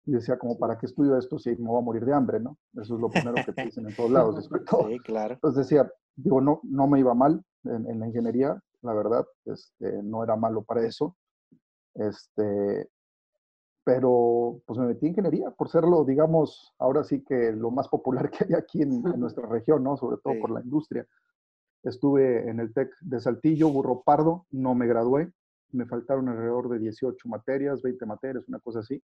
Y 0.06 0.12
decía, 0.12 0.38
como, 0.38 0.58
¿para 0.58 0.78
qué 0.78 0.86
estudio 0.86 1.16
esto 1.16 1.38
si 1.38 1.50
me 1.50 1.68
voy 1.68 1.78
a 1.78 1.84
morir 1.84 2.04
de 2.04 2.14
hambre, 2.14 2.40
no? 2.40 2.58
Eso 2.74 2.94
es 2.94 3.00
lo 3.00 3.10
primero 3.10 3.34
que 3.44 3.52
te 3.52 3.64
dicen 3.64 3.88
en 3.88 3.94
todos 3.94 4.10
lados. 4.10 4.48
Sí, 4.88 4.98
claro. 5.00 5.34
Entonces 5.34 5.66
decía, 5.66 5.90
digo, 6.16 6.40
no, 6.40 6.60
no 6.62 6.86
me 6.86 7.00
iba 7.00 7.14
mal 7.14 7.42
en, 7.64 7.90
en 7.90 8.00
la 8.00 8.06
ingeniería, 8.06 8.62
la 8.82 8.94
verdad, 8.94 9.26
este, 9.44 10.02
no 10.02 10.22
era 10.22 10.36
malo 10.36 10.62
para 10.62 10.86
eso. 10.86 11.16
Este, 11.94 12.88
pero 13.84 14.62
pues 14.66 14.78
me 14.78 14.86
metí 14.86 15.06
en 15.06 15.10
ingeniería 15.10 15.50
por 15.50 15.68
serlo, 15.68 16.04
digamos, 16.04 16.74
ahora 16.78 17.04
sí 17.04 17.22
que 17.22 17.52
lo 17.52 17.70
más 17.70 17.88
popular 17.88 18.30
que 18.30 18.44
hay 18.44 18.54
aquí 18.54 18.82
en, 18.82 19.02
nuestra 19.20 19.46
región, 19.46 19.84
¿no? 19.84 19.96
Sobre 19.96 20.16
todo 20.22 20.34
por 20.40 20.50
la 20.50 20.60
industria. 20.60 21.06
Estuve 21.82 22.48
en 22.48 22.60
el 22.60 22.72
TEC 22.72 22.90
de 23.00 23.20
Saltillo, 23.20 23.68
Burro 23.68 24.02
Pardo, 24.02 24.46
no 24.50 24.74
me 24.74 24.86
gradué, 24.86 25.30
me 25.70 25.84
faltaron 25.84 26.28
alrededor 26.30 26.70
de 26.70 26.78
18 26.78 27.28
materias, 27.28 27.82
20 27.82 28.06
materias, 28.06 28.48
una 28.48 28.58
cosa 28.58 28.80
así. 28.80 29.02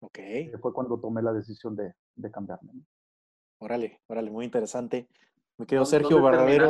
Ok. 0.00 0.18
fue 0.60 0.72
cuando 0.72 0.98
tomé 0.98 1.22
la 1.22 1.32
decisión 1.32 1.76
de, 1.76 1.94
de 2.16 2.30
cambiarme. 2.30 2.72
Órale, 3.58 4.00
órale, 4.08 4.30
muy 4.30 4.46
interesante. 4.46 5.08
Me 5.58 5.66
quedo 5.66 5.84
Sergio 5.84 6.22
Verdadero. 6.22 6.68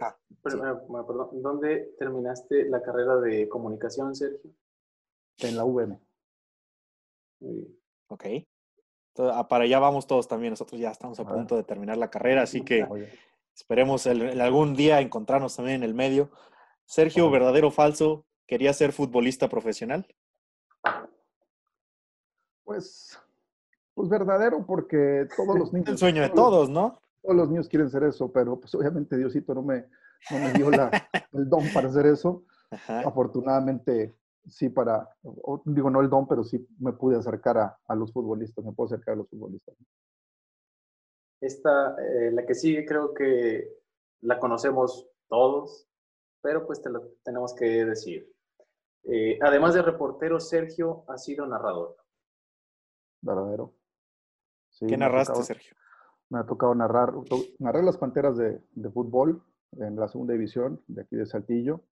Ah, 0.00 0.16
perdón, 0.42 1.42
¿Dónde 1.42 1.94
terminaste 1.98 2.68
la 2.68 2.82
carrera 2.82 3.16
de 3.16 3.48
comunicación, 3.48 4.14
Sergio? 4.14 4.50
En 5.38 5.56
la 5.56 5.64
VM. 5.64 5.98
Ok. 8.08 8.24
Ah, 9.18 9.48
para 9.48 9.64
allá 9.64 9.78
vamos 9.78 10.06
todos 10.06 10.28
también. 10.28 10.52
Nosotros 10.52 10.80
ya 10.80 10.90
estamos 10.90 11.18
a, 11.18 11.24
punto 11.26 11.56
de 11.56 11.64
terminar 11.64 11.96
la 11.96 12.10
carrera, 12.10 12.42
así 12.42 12.62
que 12.62 12.86
esperemos 13.54 14.06
el, 14.06 14.40
algún 14.40 14.74
día 14.74 15.00
encontrarnos 15.00 15.56
también 15.56 15.76
en 15.76 15.82
el 15.82 15.94
medio. 15.94 16.30
Sergio, 16.84 17.30
verdadero 17.30 17.68
o 17.68 17.70
falso, 17.70 18.24
¿quería 18.46 18.72
ser 18.72 18.92
futbolista 18.92 19.48
profesional? 19.48 20.06
Pues, 22.64 23.18
pues 23.94 24.08
verdadero, 24.08 24.64
porque 24.64 25.26
todos 25.36 25.58
los 25.58 25.72
niños. 25.72 25.88
el 25.88 25.98
sueño 25.98 26.22
de 26.22 26.30
todos, 26.30 26.70
¿no? 26.70 27.02
Todos 27.20 27.36
los 27.36 27.48
niños 27.48 27.68
quieren 27.68 27.90
ser 27.90 28.04
eso, 28.04 28.32
pero 28.32 28.58
pues 28.58 28.74
obviamente 28.74 29.16
Diosito 29.16 29.54
no 29.54 29.62
me, 29.62 29.86
no 30.30 30.38
me 30.38 30.52
dio 30.52 30.70
la, 30.70 30.90
el 31.32 31.48
don 31.48 31.64
para 31.74 31.88
hacer 31.88 32.06
eso. 32.06 32.44
Afortunadamente, 32.86 34.14
sí 34.48 34.68
para, 34.68 35.08
digo, 35.64 35.90
no 35.90 36.00
el 36.00 36.08
don, 36.08 36.26
pero 36.26 36.44
sí 36.44 36.66
me 36.78 36.92
pude 36.92 37.16
acercar 37.16 37.58
a, 37.58 37.78
a 37.86 37.94
los 37.94 38.12
futbolistas, 38.12 38.64
me 38.64 38.72
puedo 38.72 38.86
acercar 38.86 39.14
a 39.14 39.18
los 39.18 39.28
futbolistas. 39.28 39.76
Esta, 41.40 41.96
eh, 42.02 42.32
la 42.32 42.44
que 42.44 42.54
sigue, 42.54 42.84
creo 42.84 43.14
que 43.14 43.78
la 44.22 44.40
conocemos 44.40 45.08
todos, 45.28 45.88
pero 46.42 46.66
pues 46.66 46.82
te 46.82 46.90
lo 46.90 47.12
tenemos 47.22 47.54
que 47.54 47.84
decir. 47.84 48.32
Eh, 49.04 49.38
además 49.40 49.74
de 49.74 49.82
reportero, 49.82 50.40
Sergio 50.40 51.04
ha 51.08 51.16
sido 51.16 51.46
narrador. 51.46 51.96
Verdadero. 53.20 53.74
¿Qué 54.80 54.96
narraste, 54.96 55.42
Sergio? 55.42 55.76
Me 56.30 56.40
ha 56.40 56.44
tocado 56.46 56.74
narrar, 56.74 57.14
narrar 57.58 57.84
las 57.84 57.96
Panteras 57.96 58.36
de, 58.36 58.60
de 58.72 58.90
fútbol 58.90 59.42
en 59.72 59.96
la 59.96 60.08
segunda 60.08 60.34
división 60.34 60.82
de 60.86 61.02
aquí 61.02 61.16
de 61.16 61.26
Saltillo. 61.26 61.82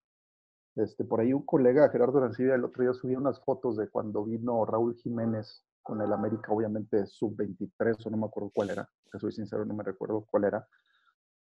Este, 0.77 1.05
por 1.05 1.21
ahí 1.21 1.33
un 1.33 1.45
colega, 1.45 1.89
Gerardo 1.89 2.19
Arancibia, 2.19 2.55
el 2.55 2.65
otro 2.65 2.83
día 2.83 2.93
subía 2.93 3.19
unas 3.19 3.43
fotos 3.43 3.79
de 3.79 3.89
cuando 3.89 4.25
vino 4.25 4.65
Raúl 4.67 4.95
Jiménez 4.97 5.65
con 5.83 6.03
el 6.03 6.13
América, 6.13 6.53
obviamente 6.53 7.07
sub-23 7.07 8.07
o 8.07 8.11
no 8.11 8.19
me 8.19 8.27
acuerdo 8.27 8.51
cuál 8.55 8.71
era, 8.71 8.89
soy 9.19 9.33
sincero, 9.33 9.65
no 9.65 9.75
me 9.75 9.85
recuerdo 9.85 10.27
cuál 10.31 10.45
era. 10.45 10.67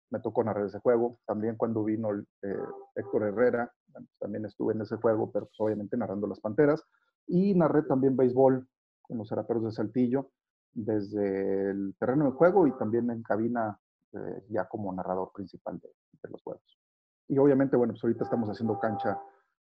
Me 0.10 0.20
tocó 0.20 0.44
narrar 0.44 0.66
ese 0.66 0.80
juego. 0.80 1.20
También 1.26 1.56
cuando 1.56 1.86
vino 1.86 2.10
eh, 2.14 2.58
Héctor 2.96 3.24
Herrera, 3.24 3.72
también 4.20 4.44
estuve 4.46 4.74
en 4.74 4.82
ese 4.82 4.98
juego, 4.98 5.32
pero 5.32 5.46
pues, 5.46 5.60
obviamente 5.60 5.96
narrando 5.96 6.28
las 6.28 6.42
Panteras. 6.42 6.84
Y 7.28 7.56
narré 7.56 7.84
también 7.84 8.18
béisbol 8.18 8.68
con 9.02 9.18
los 9.18 9.30
Zaraperos 9.30 9.64
de 9.64 9.72
Saltillo, 9.72 10.32
desde 10.74 11.70
el 11.70 11.96
terreno 11.98 12.26
de 12.26 12.32
juego 12.32 12.68
y 12.68 12.78
también 12.78 13.10
en 13.10 13.24
cabina 13.24 13.80
eh, 14.12 14.44
ya 14.50 14.68
como 14.68 14.92
narrador 14.92 15.32
principal 15.34 15.80
de 15.80 16.30
los 16.30 16.42
juegos. 16.42 16.81
Y 17.32 17.38
obviamente, 17.38 17.78
bueno, 17.78 17.94
pues 17.94 18.04
ahorita 18.04 18.26
estamos 18.26 18.50
haciendo 18.50 18.78
cancha 18.78 19.18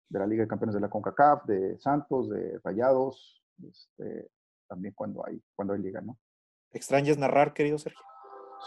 de 0.08 0.18
la 0.18 0.26
Liga 0.26 0.42
de 0.42 0.48
Campeones 0.48 0.74
de 0.74 0.80
la 0.80 0.88
CONCACAF, 0.88 1.44
de 1.44 1.78
Santos, 1.78 2.30
de 2.30 2.58
Rayados, 2.64 3.44
este, 3.62 4.30
también 4.66 4.94
cuando 4.94 5.22
hay, 5.26 5.38
cuando 5.54 5.74
hay 5.74 5.82
liga, 5.82 6.00
¿no? 6.00 6.16
¿Extrañas 6.70 7.18
narrar, 7.18 7.52
querido 7.52 7.76
Sergio? 7.76 8.00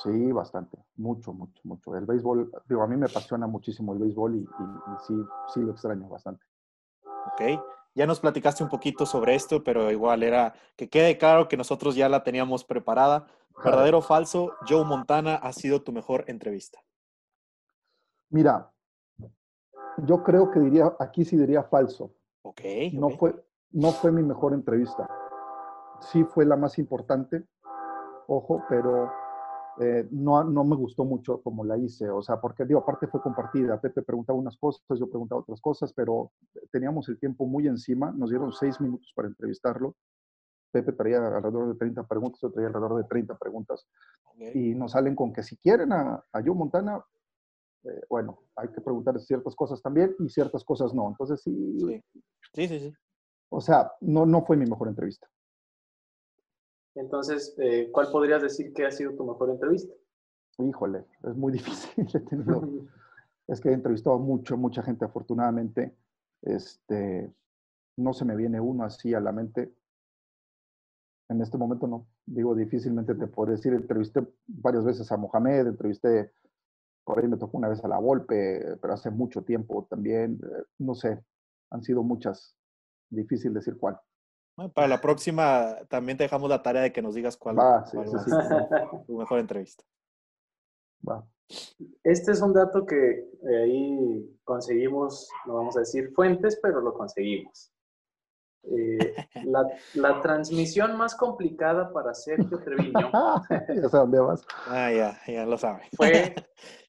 Sí, 0.03 0.31
bastante, 0.31 0.77
mucho, 0.97 1.33
mucho, 1.33 1.59
mucho. 1.63 1.95
El 1.95 2.05
béisbol, 2.05 2.51
digo, 2.69 2.83
a 2.83 2.87
mí 2.87 2.95
me 2.95 3.07
apasiona 3.07 3.47
muchísimo 3.47 3.91
el 3.93 3.99
béisbol 3.99 4.35
y, 4.35 4.47
sí, 5.07 5.15
sí 5.51 5.61
lo 5.61 5.71
extraño 5.71 6.07
bastante. 6.07 6.45
Ok, 7.03 7.59
ya 7.95 8.05
nos 8.05 8.19
platicaste 8.19 8.63
un 8.63 8.69
poquito 8.69 9.07
sobre 9.07 9.33
esto, 9.33 9.63
pero 9.63 9.89
igual 9.89 10.21
era 10.21 10.53
que 10.75 10.89
quede 10.89 11.17
claro 11.17 11.47
que 11.47 11.57
nosotros 11.57 11.95
ya 11.95 12.07
la 12.07 12.23
teníamos 12.23 12.63
preparada. 12.63 13.25
¿Verdadero 13.65 13.97
o 13.97 14.01
falso? 14.03 14.53
Joe 14.69 14.85
Montana 14.85 15.37
ha 15.37 15.51
sido 15.53 15.81
tu 15.81 15.91
mejor 15.91 16.23
entrevista. 16.27 16.79
Mira, 18.29 18.70
yo 19.97 20.23
creo 20.23 20.51
que 20.51 20.59
diría, 20.59 20.95
aquí 20.99 21.25
sí 21.25 21.37
diría 21.37 21.63
falso. 21.63 22.13
Ok. 22.43 22.61
No, 22.93 23.09
Fue, 23.11 23.35
no 23.71 23.91
fue 23.91 24.11
mi 24.11 24.23
mejor 24.23 24.53
entrevista. 24.53 25.09
Sí 25.99 26.23
fue 26.23 26.45
la 26.45 26.55
más 26.55 26.79
importante, 26.79 27.45
ojo, 28.27 28.63
pero 28.67 29.11
eh, 29.79 30.07
no, 30.11 30.43
no 30.43 30.63
me 30.63 30.75
gustó 30.75 31.05
mucho 31.05 31.41
como 31.41 31.63
la 31.63 31.77
hice. 31.77 32.09
O 32.09 32.21
sea, 32.21 32.41
porque 32.41 32.65
digo, 32.65 32.79
aparte 32.79 33.07
fue 33.07 33.21
compartida. 33.21 33.79
Pepe 33.79 34.01
preguntaba 34.01 34.37
unas 34.37 34.57
cosas, 34.57 34.81
yo 34.99 35.07
preguntaba 35.09 35.41
otras 35.41 35.61
cosas, 35.61 35.93
pero 35.93 36.31
teníamos 36.71 37.07
el 37.09 37.19
tiempo 37.19 37.45
muy 37.45 37.67
encima. 37.67 38.11
Nos 38.11 38.29
dieron 38.29 38.51
seis 38.51 38.81
minutos 38.81 39.11
para 39.15 39.27
entrevistarlo. 39.27 39.95
Pepe 40.71 40.93
traía 40.93 41.17
alrededor 41.17 41.73
de 41.73 41.75
30 41.75 42.07
preguntas, 42.07 42.39
yo 42.41 42.49
traía 42.51 42.67
alrededor 42.67 42.97
de 42.97 43.03
30 43.03 43.37
preguntas. 43.37 43.87
Y 44.53 44.73
nos 44.73 44.93
salen 44.93 45.15
con 45.15 45.31
que 45.33 45.43
si 45.43 45.57
quieren 45.57 45.91
a, 45.91 46.23
a 46.31 46.41
Joe 46.43 46.55
Montana, 46.55 47.03
eh, 47.83 48.01
bueno, 48.09 48.39
hay 48.55 48.69
que 48.69 48.81
preguntar 48.81 49.19
ciertas 49.19 49.55
cosas 49.55 49.81
también 49.81 50.15
y 50.19 50.29
ciertas 50.29 50.63
cosas 50.63 50.93
no. 50.93 51.09
Entonces 51.09 51.41
sí. 51.41 52.03
Sí, 52.53 52.67
sí, 52.67 52.79
sí. 52.79 52.93
O 53.49 53.61
sea, 53.61 53.91
no, 54.01 54.25
no 54.25 54.45
fue 54.45 54.57
mi 54.57 54.65
mejor 54.65 54.87
entrevista. 54.87 55.27
Entonces, 56.95 57.55
eh, 57.57 57.89
¿cuál 57.91 58.11
podrías 58.11 58.41
decir 58.41 58.73
que 58.73 58.85
ha 58.85 58.91
sido 58.91 59.15
tu 59.15 59.25
mejor 59.25 59.49
entrevista? 59.49 59.93
Híjole, 60.57 61.05
es 61.23 61.35
muy 61.35 61.51
difícil. 61.53 62.07
es 63.47 63.61
que 63.61 63.69
he 63.69 63.73
entrevistado 63.73 64.19
mucho, 64.19 64.57
mucha 64.57 64.83
gente, 64.83 65.05
afortunadamente. 65.05 65.95
Este, 66.41 67.33
no 67.97 68.13
se 68.13 68.25
me 68.25 68.35
viene 68.35 68.59
uno 68.59 68.83
así 68.83 69.13
a 69.13 69.19
la 69.19 69.31
mente. 69.31 69.73
En 71.29 71.41
este 71.41 71.57
momento 71.57 71.87
no. 71.87 72.07
Digo, 72.25 72.55
difícilmente 72.55 73.15
te 73.15 73.27
puedo 73.27 73.51
decir. 73.51 73.73
Entrevisté 73.73 74.25
varias 74.47 74.83
veces 74.83 75.11
a 75.11 75.17
Mohamed, 75.17 75.67
entrevisté 75.67 76.31
por 77.11 77.19
ahí 77.19 77.27
me 77.27 77.35
tocó 77.35 77.57
una 77.57 77.67
vez 77.67 77.83
a 77.83 77.89
la 77.89 77.99
Volpe, 77.99 78.77
pero 78.81 78.93
hace 78.93 79.09
mucho 79.09 79.43
tiempo 79.43 79.85
también. 79.89 80.39
Eh, 80.41 80.63
no 80.79 80.95
sé, 80.95 81.21
han 81.69 81.83
sido 81.83 82.03
muchas. 82.03 82.55
Difícil 83.09 83.53
decir 83.53 83.77
cuál. 83.77 83.99
para 84.73 84.87
la 84.87 85.01
próxima 85.01 85.75
también 85.89 86.17
te 86.17 86.23
dejamos 86.23 86.49
la 86.49 86.63
tarea 86.63 86.83
de 86.83 86.93
que 86.93 87.01
nos 87.01 87.13
digas 87.13 87.35
cuál, 87.35 87.59
va 87.59 87.83
tu 89.05 89.17
mejor 89.17 89.39
entrevista. 89.39 89.83
Va. 91.05 91.27
Este 92.01 92.31
es 92.31 92.41
un 92.41 92.53
dato 92.53 92.85
que 92.85 93.09
eh, 93.09 93.63
ahí 93.63 94.39
conseguimos, 94.45 95.27
no 95.45 95.55
vamos 95.55 95.75
a 95.75 95.81
decir 95.81 96.13
fuentes, 96.13 96.57
pero 96.63 96.79
lo 96.79 96.93
conseguimos. 96.93 97.73
Eh, 98.63 99.15
la, 99.43 99.67
la, 99.95 100.21
transmisión 100.21 100.95
más 100.95 101.15
complicada 101.15 101.91
para 101.91 102.13
Sergio 102.13 102.63
Treviño. 102.63 103.11
ya 103.67 103.89
sé 103.89 103.97
dónde 103.97 104.19
vas. 104.21 104.45
Ah, 104.67 104.89
ya, 104.89 105.19
ya 105.27 105.45
lo 105.45 105.57
sabe. 105.57 105.81
Fue 105.97 106.33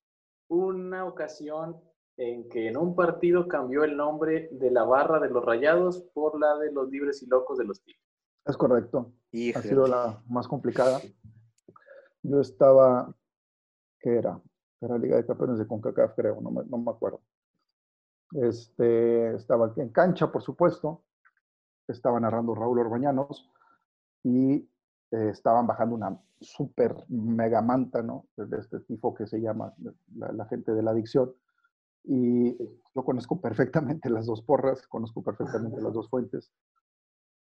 una 0.52 1.06
ocasión 1.06 1.80
en 2.16 2.48
que 2.48 2.68
en 2.68 2.76
un 2.76 2.94
partido 2.94 3.48
cambió 3.48 3.84
el 3.84 3.96
nombre 3.96 4.50
de 4.52 4.70
la 4.70 4.84
barra 4.84 5.18
de 5.18 5.30
los 5.30 5.44
Rayados 5.44 6.02
por 6.12 6.38
la 6.38 6.58
de 6.58 6.70
los 6.70 6.90
Libres 6.90 7.22
y 7.22 7.26
Locos 7.26 7.58
de 7.58 7.64
los 7.64 7.82
Tigres. 7.82 8.02
Es 8.44 8.56
correcto. 8.56 9.12
Ha 9.54 9.62
sido 9.62 9.86
la 9.86 10.22
más 10.28 10.46
complicada. 10.46 11.00
Yo 12.22 12.40
estaba, 12.40 13.14
¿qué 14.00 14.16
era? 14.16 14.40
Era 14.80 14.98
Liga 14.98 15.16
de 15.16 15.26
Campeones 15.26 15.58
de 15.58 15.66
CONCACAF, 15.66 16.14
creo, 16.14 16.40
no 16.40 16.50
me, 16.50 16.64
no 16.66 16.76
me 16.78 16.90
acuerdo. 16.90 17.22
Este, 18.32 19.34
estaba 19.34 19.72
en 19.76 19.88
cancha, 19.88 20.30
por 20.30 20.42
supuesto. 20.42 21.02
Estaba 21.88 22.20
narrando 22.20 22.54
Raúl 22.54 22.78
Orbañanos 22.80 23.50
y 24.22 24.68
eh, 25.12 25.28
estaban 25.28 25.66
bajando 25.66 25.94
una 25.94 26.18
super 26.40 26.96
mega 27.08 27.60
manta, 27.60 28.02
¿no? 28.02 28.26
De 28.34 28.56
este 28.56 28.80
tipo 28.80 29.14
que 29.14 29.26
se 29.26 29.40
llama 29.40 29.74
la, 30.16 30.46
gente 30.46 30.72
de 30.72 30.82
la 30.82 30.92
adicción. 30.92 31.34
Y 32.04 32.56
yo 32.94 33.04
conozco 33.04 33.38
perfectamente 33.38 34.08
las 34.08 34.24
dos 34.24 34.42
porras, 34.42 34.86
conozco 34.88 35.22
perfectamente 35.22 35.82
las 35.82 35.92
dos 35.92 36.08
fuentes, 36.08 36.50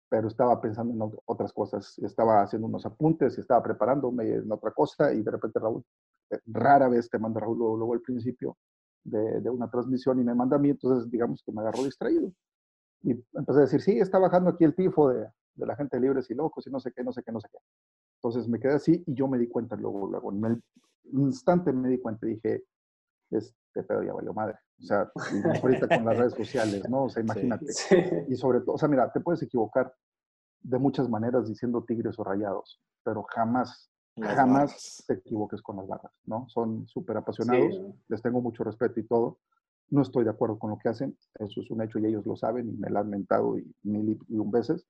pero 0.08 0.28
estaba 0.28 0.60
pensando 0.60 0.94
en 0.94 1.12
otras 1.26 1.52
cosas. 1.52 1.98
Estaba 1.98 2.42
haciendo 2.42 2.68
unos 2.68 2.86
apuntes 2.86 3.36
estaba 3.36 3.60
preparándome 3.60 4.28
en 4.30 4.50
otra 4.52 4.70
cosa 4.70 5.12
y 5.12 5.22
de 5.22 5.30
repente 5.30 5.58
Raúl, 5.58 5.84
eh, 6.30 6.38
rara 6.46 6.88
vez 6.88 7.10
te 7.10 7.18
manda 7.18 7.40
Raúl 7.40 7.58
luego, 7.58 7.92
al 7.92 8.02
principio 8.02 8.56
de, 9.02 9.40
de, 9.40 9.50
una 9.50 9.68
transmisión 9.68 10.20
y 10.20 10.24
me 10.24 10.34
manda 10.34 10.56
a 10.56 10.60
mí, 10.60 10.70
entonces 10.70 11.10
digamos 11.10 11.42
que 11.42 11.50
me 11.50 11.60
agarró 11.60 11.82
distraído. 11.82 12.32
Y 13.02 13.12
empecé 13.34 13.58
a 13.58 13.62
decir, 13.62 13.80
sí, 13.80 13.98
está 13.98 14.18
bajando 14.18 14.50
aquí 14.50 14.64
el 14.64 14.76
tifo 14.76 15.08
de, 15.08 15.28
de 15.58 15.66
la 15.66 15.76
gente 15.76 16.00
libres 16.00 16.30
y 16.30 16.34
locos 16.34 16.66
y 16.66 16.70
no 16.70 16.80
sé 16.80 16.92
qué, 16.92 17.02
no 17.02 17.12
sé 17.12 17.22
qué, 17.22 17.32
no 17.32 17.40
sé 17.40 17.48
qué. 17.50 17.58
Entonces 18.22 18.48
me 18.48 18.58
quedé 18.58 18.74
así 18.74 19.02
y 19.06 19.14
yo 19.14 19.28
me 19.28 19.38
di 19.38 19.48
cuenta 19.48 19.76
luego, 19.76 20.08
luego, 20.08 20.32
en 20.32 20.44
el 20.44 20.62
instante 21.12 21.72
me 21.72 21.88
di 21.88 21.98
cuenta 21.98 22.26
y 22.26 22.34
dije, 22.34 22.64
este 23.30 23.82
pedo 23.82 24.02
ya 24.02 24.12
valió 24.12 24.32
madre. 24.32 24.58
O 24.80 24.84
sea, 24.84 25.10
ahorita 25.62 25.88
con 25.88 26.04
las 26.04 26.16
redes 26.16 26.34
sociales, 26.34 26.88
¿no? 26.88 27.04
O 27.04 27.08
sea, 27.08 27.22
imagínate. 27.22 27.66
Y 28.28 28.36
sobre 28.36 28.60
todo, 28.60 28.74
o 28.74 28.78
sea, 28.78 28.88
mira, 28.88 29.10
te 29.12 29.20
puedes 29.20 29.42
equivocar 29.42 29.92
de 30.60 30.78
muchas 30.78 31.08
maneras 31.08 31.48
diciendo 31.48 31.84
tigres 31.84 32.18
o 32.18 32.24
rayados, 32.24 32.80
pero 33.04 33.22
jamás, 33.22 33.90
jamás 34.16 35.04
te 35.06 35.14
equivoques 35.14 35.62
con 35.62 35.76
las 35.76 35.86
barras, 35.86 36.12
¿no? 36.24 36.48
Son 36.48 36.86
súper 36.88 37.16
apasionados, 37.16 37.80
les 38.08 38.22
tengo 38.22 38.40
mucho 38.40 38.64
respeto 38.64 38.98
y 39.00 39.06
todo. 39.06 39.38
No 39.90 40.02
estoy 40.02 40.24
de 40.24 40.30
acuerdo 40.30 40.58
con 40.58 40.70
lo 40.70 40.78
que 40.78 40.88
hacen, 40.88 41.16
eso 41.38 41.60
es 41.60 41.70
un 41.70 41.80
hecho 41.82 41.98
y 41.98 42.06
ellos 42.06 42.26
lo 42.26 42.36
saben 42.36 42.68
y 42.68 42.72
me 42.76 42.90
lo 42.90 42.98
han 42.98 43.08
mentado 43.08 43.56
y 43.56 43.74
mil 43.84 44.18
y 44.28 44.36
un 44.36 44.50
veces, 44.50 44.86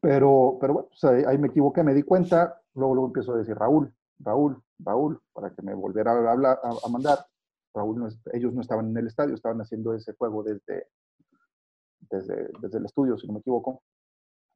pero, 0.00 0.58
pero 0.60 0.72
bueno, 0.74 0.88
pues 0.88 1.04
ahí, 1.04 1.38
me 1.38 1.48
equivoqué, 1.48 1.82
me 1.82 1.94
di 1.94 2.02
cuenta, 2.02 2.60
luego, 2.74 2.94
luego 2.94 3.08
empiezo 3.08 3.32
a 3.32 3.38
decir 3.38 3.56
Raúl, 3.56 3.92
Raúl, 4.18 4.62
Raúl, 4.78 5.20
para 5.32 5.50
que 5.50 5.62
me 5.62 5.74
volviera 5.74 6.12
a, 6.12 6.32
hablar, 6.32 6.60
a, 6.62 6.88
mandar. 6.88 7.18
Raúl, 7.74 8.08
ellos 8.32 8.52
no 8.54 8.60
estaban 8.60 8.88
en 8.90 8.96
el 8.96 9.06
estadio, 9.06 9.34
estaban 9.34 9.60
haciendo 9.60 9.94
ese 9.94 10.14
juego 10.14 10.42
desde, 10.42 10.88
desde, 12.10 12.50
desde 12.60 12.78
el 12.78 12.84
estudio, 12.86 13.16
si 13.18 13.26
no 13.26 13.34
me 13.34 13.40
equivoco. 13.40 13.82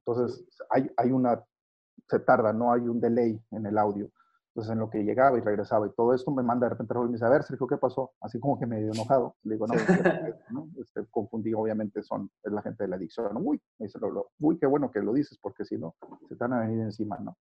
Entonces, 0.05 0.45
hay, 0.69 0.89
hay 0.97 1.11
una, 1.11 1.43
se 2.09 2.19
tarda, 2.19 2.51
no 2.53 2.71
hay 2.71 2.81
un 2.81 2.99
delay 2.99 3.39
en 3.51 3.65
el 3.65 3.77
audio. 3.77 4.09
Entonces, 4.55 4.73
en 4.73 4.79
lo 4.79 4.89
que 4.91 5.03
llegaba 5.03 5.35
y 5.35 5.41
regresaba 5.41 5.87
y 5.87 5.91
todo 5.95 6.13
esto, 6.13 6.29
me 6.29 6.43
manda 6.43 6.67
de 6.67 6.71
repente 6.71 6.93
Raúl 6.93 7.07
y 7.07 7.09
me 7.09 7.15
dice, 7.15 7.25
a 7.25 7.29
ver, 7.29 7.41
Sergio, 7.41 7.65
¿qué 7.65 7.77
pasó? 7.77 8.11
Así 8.21 8.39
como 8.39 8.59
que 8.59 8.67
medio 8.67 8.91
enojado. 8.91 9.35
Le 9.41 9.55
digo, 9.55 9.65
no, 9.65 9.73
¿no? 10.51 10.69
Este, 10.79 11.03
confundí, 11.09 11.55
obviamente, 11.55 12.03
son, 12.03 12.29
es 12.43 12.51
la 12.51 12.61
gente 12.61 12.83
de 12.83 12.89
la 12.89 12.97
adicción. 12.97 13.31
Uy, 13.37 13.59
me 13.79 13.87
dice, 13.87 13.97
uy, 14.39 14.59
qué 14.59 14.67
bueno 14.67 14.91
que 14.91 14.99
lo 14.99 15.11
dices, 15.11 15.39
porque 15.41 15.65
si 15.65 15.79
no, 15.79 15.95
se 16.29 16.35
te 16.35 16.43
van 16.43 16.53
a 16.53 16.59
venir 16.59 16.81
encima, 16.81 17.17
¿no? 17.17 17.35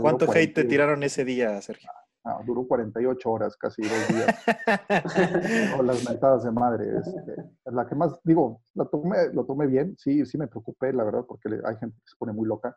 ¿Cuánto 0.00 0.24
hate 0.32 0.54
te 0.54 0.64
tiraron 0.64 1.02
ese 1.02 1.22
día, 1.22 1.60
Sergio? 1.60 1.90
Ah, 2.24 2.42
duró 2.46 2.66
48 2.66 3.30
horas, 3.30 3.54
casi 3.56 3.82
dos 3.82 4.08
días. 4.08 4.44
o 5.78 5.82
las 5.82 6.08
mentadas 6.08 6.44
de 6.44 6.50
madre. 6.50 6.98
Este, 6.98 7.36
la 7.66 7.86
que 7.86 7.94
más, 7.94 8.18
digo, 8.24 8.62
lo 8.74 8.88
tomé, 8.88 9.32
lo 9.34 9.44
tomé 9.44 9.66
bien, 9.66 9.94
sí, 9.98 10.24
sí 10.24 10.38
me 10.38 10.48
preocupé, 10.48 10.94
la 10.94 11.04
verdad, 11.04 11.26
porque 11.28 11.50
hay 11.62 11.76
gente 11.76 11.94
que 12.00 12.08
se 12.08 12.16
pone 12.16 12.32
muy 12.32 12.48
loca, 12.48 12.74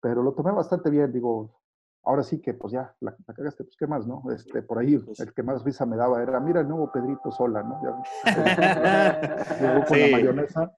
pero 0.00 0.22
lo 0.22 0.34
tomé 0.34 0.52
bastante 0.52 0.90
bien, 0.90 1.10
digo, 1.10 1.58
ahora 2.04 2.22
sí 2.22 2.40
que 2.40 2.54
pues 2.54 2.72
ya, 2.72 2.94
la, 3.00 3.14
cagaste, 3.34 3.64
pues 3.64 3.76
qué 3.76 3.86
más, 3.86 4.06
¿no? 4.06 4.22
Este, 4.32 4.62
por 4.62 4.78
ahí 4.78 4.98
pues 4.98 5.20
el 5.20 5.32
que 5.32 5.42
más 5.42 5.64
risa 5.64 5.86
me 5.86 5.96
daba 5.96 6.22
era, 6.22 6.40
mira 6.40 6.60
el 6.60 6.68
nuevo 6.68 6.90
Pedrito 6.92 7.30
Sola, 7.30 7.62
¿no? 7.62 7.80
Ya, 7.82 8.24
con 9.88 10.00
la 10.00 10.08
mayonesa 10.10 10.72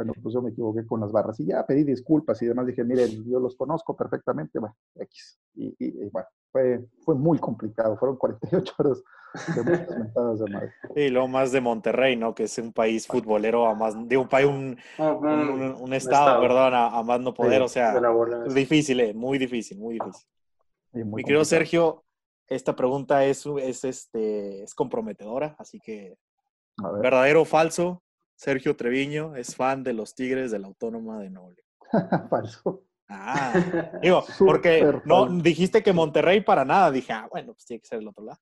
bueno, 0.00 0.14
pues 0.22 0.34
yo 0.34 0.40
me 0.40 0.48
equivoqué 0.48 0.86
con 0.86 1.00
las 1.00 1.12
barras 1.12 1.38
y 1.40 1.44
ya 1.44 1.66
pedí 1.66 1.84
disculpas 1.84 2.40
y 2.40 2.46
demás. 2.46 2.66
Dije, 2.66 2.84
miren, 2.84 3.22
yo 3.28 3.38
los 3.38 3.54
conozco 3.54 3.94
perfectamente, 3.94 4.58
bueno, 4.58 4.74
X. 4.94 5.38
Y, 5.54 6.08
bueno, 6.08 6.26
fue, 6.50 6.86
fue 7.04 7.16
muy 7.16 7.38
complicado, 7.38 7.98
fueron 7.98 8.16
48 8.16 8.74
horas 8.78 9.02
de 9.54 9.62
muchas 9.62 9.98
mentadas 9.98 10.38
de 10.38 10.50
madre. 10.50 10.72
Y 10.96 11.08
lo 11.08 11.28
más 11.28 11.52
de 11.52 11.60
Monterrey, 11.60 12.16
¿no? 12.16 12.34
Que 12.34 12.44
es 12.44 12.56
un 12.56 12.72
país 12.72 13.06
futbolero 13.06 13.66
a 13.66 13.74
más, 13.74 13.94
de 14.08 14.16
un 14.16 14.26
país, 14.26 14.46
un, 14.46 14.78
un, 14.98 15.92
estado, 15.92 16.40
perdón, 16.40 16.72
a, 16.74 17.02
más 17.02 17.20
no 17.20 17.34
poder, 17.34 17.60
o 17.60 17.68
sea, 17.68 17.94
difícil, 18.54 19.00
eh, 19.00 19.12
muy 19.12 19.36
difícil, 19.36 19.78
muy 19.78 19.98
difícil. 19.98 20.29
Mi 20.92 21.22
querido 21.22 21.44
Sergio, 21.44 22.04
esta 22.48 22.74
pregunta 22.74 23.24
es, 23.24 23.46
es, 23.46 23.84
este, 23.84 24.62
es 24.62 24.74
comprometedora, 24.74 25.54
así 25.58 25.78
que, 25.80 26.16
¿verdadero 27.00 27.42
o 27.42 27.44
falso? 27.44 28.02
Sergio 28.34 28.74
Treviño 28.74 29.36
es 29.36 29.54
fan 29.54 29.82
de 29.82 29.92
los 29.92 30.14
Tigres 30.14 30.50
de 30.50 30.58
la 30.58 30.66
Autónoma 30.66 31.18
de 31.18 31.30
Nuevo 31.30 31.52
Falso. 32.30 32.84
Ah, 33.08 33.52
digo, 34.00 34.24
porque 34.38 35.00
no 35.04 35.26
dijiste 35.26 35.82
que 35.82 35.92
Monterrey 35.92 36.40
para 36.40 36.64
nada. 36.64 36.90
Dije, 36.90 37.12
ah, 37.12 37.28
bueno, 37.30 37.52
pues 37.52 37.66
tiene 37.66 37.80
que 37.80 37.88
ser 37.88 37.98
el 37.98 38.08
otro 38.08 38.24
lado. 38.24 38.38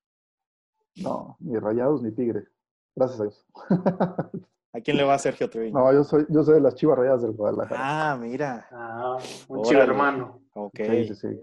No, 0.95 1.35
ni 1.39 1.57
Rayados 1.57 2.01
ni 2.01 2.11
Tigres. 2.11 2.47
Gracias 2.95 3.19
a 3.19 3.23
Dios. 3.23 3.47
¿A 4.73 4.81
quién 4.81 4.97
le 4.97 5.03
va 5.03 5.17
Sergio 5.17 5.49
Treviño? 5.49 5.77
No, 5.77 5.91
yo 5.91 6.03
soy, 6.03 6.25
yo 6.29 6.43
soy 6.43 6.55
de 6.55 6.61
las 6.61 6.75
Chivas 6.75 6.97
Rayadas 6.97 7.23
del 7.23 7.31
Guadalajara. 7.31 8.11
Ah, 8.11 8.15
mira. 8.15 8.67
Ah, 8.71 9.17
un 9.47 9.63
chivo 9.63 9.81
hermano. 9.81 10.43
Ok. 10.53 10.77
Sí, 10.77 11.07
sí, 11.07 11.15
sí. 11.15 11.41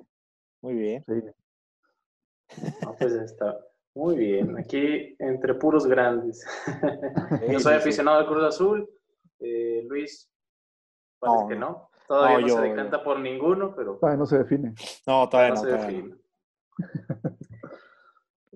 Muy 0.66 0.74
bien. 0.74 1.04
Sí. 1.06 2.64
No, 2.82 2.96
pues 2.98 3.12
está. 3.12 3.56
Muy 3.94 4.16
bien, 4.16 4.58
aquí 4.58 5.14
entre 5.20 5.54
puros 5.54 5.86
grandes. 5.86 6.44
yo 7.48 7.60
soy 7.60 7.74
aficionado 7.74 8.18
al 8.18 8.26
Cruz 8.26 8.42
Azul. 8.42 8.90
Eh, 9.38 9.84
Luis, 9.88 10.28
parece 11.20 11.48
que 11.50 11.54
no. 11.54 11.88
Todavía 12.08 12.48
no, 12.48 12.48
se 12.48 12.60
decanta 12.62 13.04
por 13.04 13.20
ninguno, 13.20 13.76
pero. 13.76 13.94
Todavía 13.98 14.18
no 14.18 14.26
se 14.26 14.38
define. 14.38 14.74
No, 15.06 15.28
todavía 15.28 15.54
no. 15.54 15.60
se 15.60 15.68
define. 15.68 16.14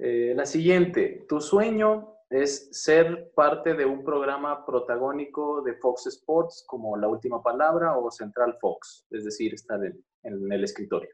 Eh, 0.03 0.33
la 0.35 0.47
siguiente, 0.47 1.27
tu 1.29 1.43
sueño 1.43 2.15
es 2.31 2.71
ser 2.73 3.33
parte 3.35 3.75
de 3.75 3.85
un 3.85 4.03
programa 4.03 4.65
protagónico 4.65 5.61
de 5.61 5.75
Fox 5.75 6.07
Sports 6.07 6.65
como 6.67 6.97
La 6.97 7.07
Última 7.07 7.43
Palabra 7.43 7.99
o 7.99 8.11
Central 8.11 8.57
Fox, 8.59 9.05
es 9.11 9.27
decir, 9.27 9.53
estar 9.53 9.85
en, 9.85 10.03
en 10.23 10.51
el 10.51 10.65
escritorio. 10.65 11.11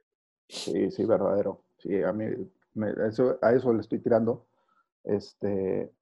Sí, 0.49 0.91
sí, 0.91 1.05
verdadero. 1.05 1.63
Sí, 1.79 2.03
a 2.03 2.13
mí 2.13 2.25
eso, 3.09 3.39
a 3.43 3.53
eso 3.53 3.73
le 3.73 3.81
estoy 3.81 4.01
tirando. 4.01 4.47
Este, 5.05 5.93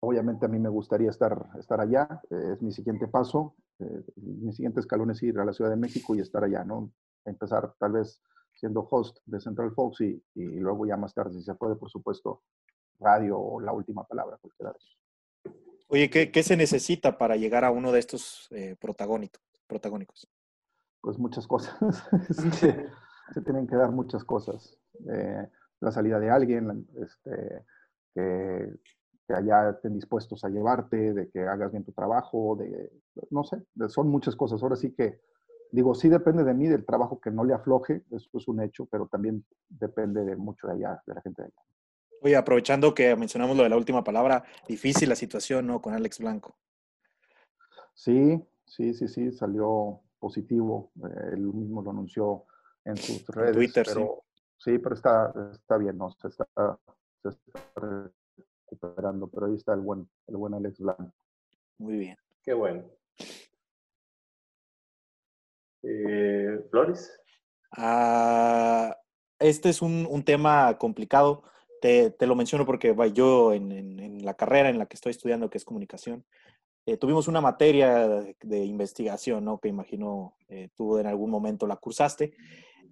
obviamente 0.00 0.46
a 0.46 0.48
mí 0.48 0.58
me 0.58 0.68
gustaría 0.68 1.10
estar, 1.10 1.50
estar 1.58 1.80
allá, 1.80 2.20
eh, 2.30 2.52
es 2.54 2.62
mi 2.62 2.72
siguiente 2.72 3.08
paso. 3.08 3.54
Eh, 3.78 4.04
mi 4.16 4.52
siguiente 4.52 4.80
escalón 4.80 5.10
es 5.10 5.22
ir 5.22 5.38
a 5.38 5.44
la 5.44 5.52
Ciudad 5.52 5.70
de 5.70 5.76
México 5.76 6.14
y 6.14 6.20
estar 6.20 6.42
allá, 6.44 6.64
¿no? 6.64 6.90
Empezar 7.24 7.74
tal 7.78 7.92
vez 7.92 8.22
siendo 8.54 8.86
host 8.90 9.18
de 9.26 9.40
Central 9.40 9.72
Fox 9.72 10.00
y, 10.00 10.22
y 10.34 10.44
luego 10.58 10.86
ya 10.86 10.96
más 10.96 11.12
tarde, 11.12 11.34
si 11.34 11.42
se 11.42 11.54
puede, 11.54 11.76
por 11.76 11.90
supuesto, 11.90 12.42
radio 12.98 13.38
o 13.38 13.60
la 13.60 13.72
última 13.72 14.04
palabra, 14.04 14.38
cualquiera 14.38 14.72
de 14.72 14.78
esos. 14.78 14.98
Oye, 15.88 16.10
¿qué, 16.10 16.32
¿qué, 16.32 16.42
se 16.42 16.56
necesita 16.56 17.16
para 17.18 17.36
llegar 17.36 17.64
a 17.64 17.70
uno 17.70 17.92
de 17.92 18.00
estos 18.00 18.48
eh, 18.50 18.76
protagónicos? 18.80 20.28
Pues 21.00 21.18
muchas 21.18 21.46
cosas. 21.46 21.76
se 23.32 23.40
tienen 23.42 23.66
que 23.66 23.76
dar 23.76 23.90
muchas 23.90 24.24
cosas. 24.24 24.78
Eh, 25.10 25.46
la 25.80 25.90
salida 25.90 26.18
de 26.18 26.30
alguien, 26.30 26.86
este, 27.00 27.64
que, 28.14 28.72
que, 29.26 29.34
allá 29.34 29.70
estén 29.70 29.94
dispuestos 29.94 30.44
a 30.44 30.48
llevarte, 30.48 31.12
de 31.12 31.28
que 31.30 31.40
hagas 31.40 31.70
bien 31.70 31.84
tu 31.84 31.92
trabajo, 31.92 32.56
de, 32.56 32.90
no 33.30 33.44
sé, 33.44 33.62
son 33.88 34.08
muchas 34.08 34.36
cosas. 34.36 34.62
Ahora 34.62 34.76
sí 34.76 34.92
que, 34.92 35.20
digo, 35.70 35.94
sí 35.94 36.08
depende 36.08 36.44
de 36.44 36.54
mí, 36.54 36.66
del 36.66 36.86
trabajo 36.86 37.20
que 37.20 37.30
no 37.30 37.44
le 37.44 37.54
afloje, 37.54 38.04
eso 38.10 38.38
es 38.38 38.48
un 38.48 38.62
hecho, 38.62 38.86
pero 38.86 39.06
también 39.06 39.44
depende 39.68 40.24
de 40.24 40.36
mucho 40.36 40.66
de 40.68 40.74
allá, 40.74 41.02
de 41.06 41.14
la 41.14 41.20
gente 41.20 41.42
de 41.42 41.48
allá. 41.48 41.62
Oye, 42.22 42.36
aprovechando 42.36 42.94
que 42.94 43.14
mencionamos 43.14 43.56
lo 43.56 43.62
de 43.62 43.68
la 43.68 43.76
última 43.76 44.02
palabra, 44.02 44.44
difícil 44.66 45.08
la 45.08 45.16
situación, 45.16 45.66
¿no? 45.66 45.82
Con 45.82 45.92
Alex 45.94 46.18
Blanco. 46.18 46.56
Sí, 47.94 48.42
sí, 48.64 48.94
sí, 48.94 49.08
sí, 49.08 49.32
salió 49.32 50.00
positivo. 50.18 50.92
Eh, 50.96 51.34
él 51.34 51.52
mismo 51.52 51.82
lo 51.82 51.90
anunció 51.90 52.44
en 52.86 52.96
sus 52.96 53.26
redes. 53.28 53.54
Twitter, 53.54 53.84
pero, 53.86 54.22
Sí, 54.58 54.78
pero 54.78 54.94
está, 54.94 55.32
está 55.52 55.76
bien, 55.76 55.98
¿no? 55.98 56.10
Se 56.10 56.28
está, 56.28 56.46
se 57.22 57.28
está 57.28 57.60
recuperando, 58.64 59.28
pero 59.28 59.46
ahí 59.46 59.54
está 59.54 59.74
el 59.74 59.80
buen, 59.80 60.08
el 60.26 60.36
buen 60.36 60.54
Alex 60.54 60.80
Blanco. 60.80 61.12
Muy 61.78 61.98
bien. 61.98 62.16
Qué 62.42 62.54
bueno. 62.54 62.84
Eh, 65.82 66.66
¿Flores? 66.70 67.20
Ah, 67.72 68.96
este 69.38 69.68
es 69.68 69.82
un, 69.82 70.06
un 70.08 70.24
tema 70.24 70.76
complicado. 70.78 71.42
Te, 71.80 72.10
te, 72.10 72.26
lo 72.26 72.34
menciono 72.34 72.64
porque 72.64 72.94
yo 73.12 73.52
en, 73.52 73.70
en, 73.72 74.24
la 74.24 74.34
carrera 74.34 74.70
en 74.70 74.78
la 74.78 74.86
que 74.86 74.96
estoy 74.96 75.10
estudiando, 75.10 75.50
que 75.50 75.58
es 75.58 75.64
comunicación, 75.64 76.24
eh, 76.86 76.96
tuvimos 76.96 77.28
una 77.28 77.40
materia 77.40 78.08
de, 78.40 78.64
investigación, 78.64 79.44
¿no? 79.44 79.58
Que 79.58 79.68
imagino 79.68 80.36
eh, 80.48 80.70
tú 80.74 80.98
en 80.98 81.06
algún 81.06 81.30
momento 81.30 81.66
la 81.66 81.76
cursaste. 81.76 82.32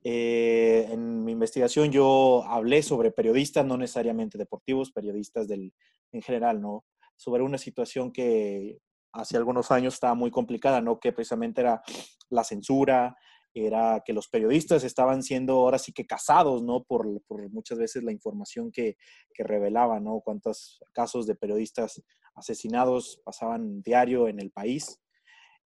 Eh, 0.06 0.86
en 0.90 1.24
mi 1.24 1.32
investigación 1.32 1.90
yo 1.90 2.44
hablé 2.44 2.82
sobre 2.82 3.10
periodistas, 3.10 3.64
no 3.64 3.78
necesariamente 3.78 4.36
deportivos, 4.36 4.92
periodistas 4.92 5.48
del, 5.48 5.72
en 6.12 6.20
general, 6.20 6.60
¿no? 6.60 6.84
Sobre 7.16 7.42
una 7.42 7.56
situación 7.56 8.12
que 8.12 8.78
hace 9.12 9.38
algunos 9.38 9.70
años 9.70 9.94
estaba 9.94 10.14
muy 10.14 10.30
complicada, 10.30 10.82
¿no? 10.82 11.00
Que 11.00 11.12
precisamente 11.12 11.62
era 11.62 11.82
la 12.28 12.44
censura, 12.44 13.16
era 13.54 14.02
que 14.04 14.12
los 14.12 14.28
periodistas 14.28 14.84
estaban 14.84 15.22
siendo 15.22 15.54
ahora 15.54 15.78
sí 15.78 15.92
que 15.92 16.06
casados, 16.06 16.62
¿no? 16.62 16.84
Por, 16.84 17.06
muchas 17.50 17.78
veces 17.78 18.02
la 18.02 18.12
información 18.12 18.70
que, 18.70 18.96
que 19.32 19.44
revelaban, 19.44 20.04
¿no? 20.04 20.20
Cuántos 20.20 20.80
casos 20.92 21.26
de 21.26 21.36
periodistas 21.36 22.02
asesinados 22.34 23.22
pasaban 23.24 23.80
diario 23.80 24.28
en 24.28 24.40
el 24.40 24.50
país. 24.50 25.00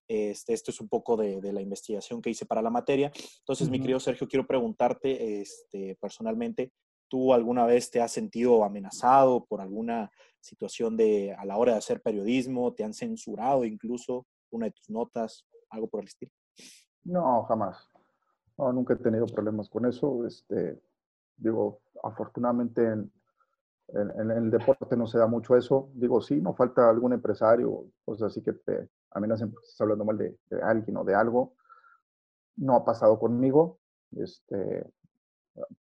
Este, 0.09 0.55
esto 0.55 0.71
es 0.71 0.81
un 0.81 0.89
poco 0.89 1.17
de, 1.19 1.53
la 1.53 1.61
investigación 1.61 2.23
que 2.23 2.31
hice 2.31 2.47
para 2.47 2.63
la 2.63 2.71
materia. 2.71 3.13
Entonces, 3.41 3.69
mi 3.69 3.79
querido 3.79 4.01
Sergio, 4.01 4.27
quiero 4.27 4.47
preguntarte 4.47 5.43
este, 5.43 5.97
personalmente, 6.01 6.73
¿tú 7.09 7.35
alguna 7.35 7.67
vez 7.67 7.91
te 7.91 8.01
has 8.01 8.11
sentido 8.11 8.65
amenazado 8.65 9.45
por 9.45 9.61
alguna 9.61 10.11
situación 10.41 10.97
de 10.97 11.35
a 11.35 11.45
la 11.45 11.59
hora 11.59 11.73
de 11.73 11.79
hacer 11.79 12.01
periodismo? 12.01 12.73
¿Te 12.73 12.85
han 12.85 12.95
censurado 12.95 13.65
incluso 13.65 14.27
una 14.51 14.67
de 14.67 14.73
tus 14.73 14.89
notas? 14.89 15.47
¿Algo 15.69 15.89
por 15.89 16.01
el 16.01 16.09
estilo? 16.09 16.33
No, 17.05 17.45
jamás. 17.45 17.87
No, 18.57 18.73
nunca 18.73 18.95
he 18.95 18.97
tenido 18.97 19.27
problemas 19.27 19.69
con 19.69 19.85
eso. 19.85 20.27
Este, 20.27 20.81
digo, 21.37 21.81
afortunadamente 22.03 22.83
en, 22.83 23.13
en, 23.89 24.31
el 24.31 24.51
deporte 24.51 24.97
no 24.97 25.07
se 25.07 25.19
da 25.19 25.27
mucho 25.27 25.57
eso. 25.57 25.91
Digo, 25.95 26.21
sí, 26.21 26.41
no 26.41 26.55
falta 26.55 26.89
algún 26.89 27.13
empresario, 27.13 27.87
pues 28.05 28.21
así 28.23 28.43
que 28.43 28.53
te 28.53 28.89
estás 29.15 29.81
hablando 29.81 30.05
mal 30.05 30.19
de, 30.19 30.37
alguien 30.63 30.97
o 30.97 31.05
de 31.05 31.15
algo. 31.15 31.55
No 32.57 32.75
ha 32.75 32.85
pasado 32.85 33.19
conmigo, 33.19 33.79
este, 34.13 34.87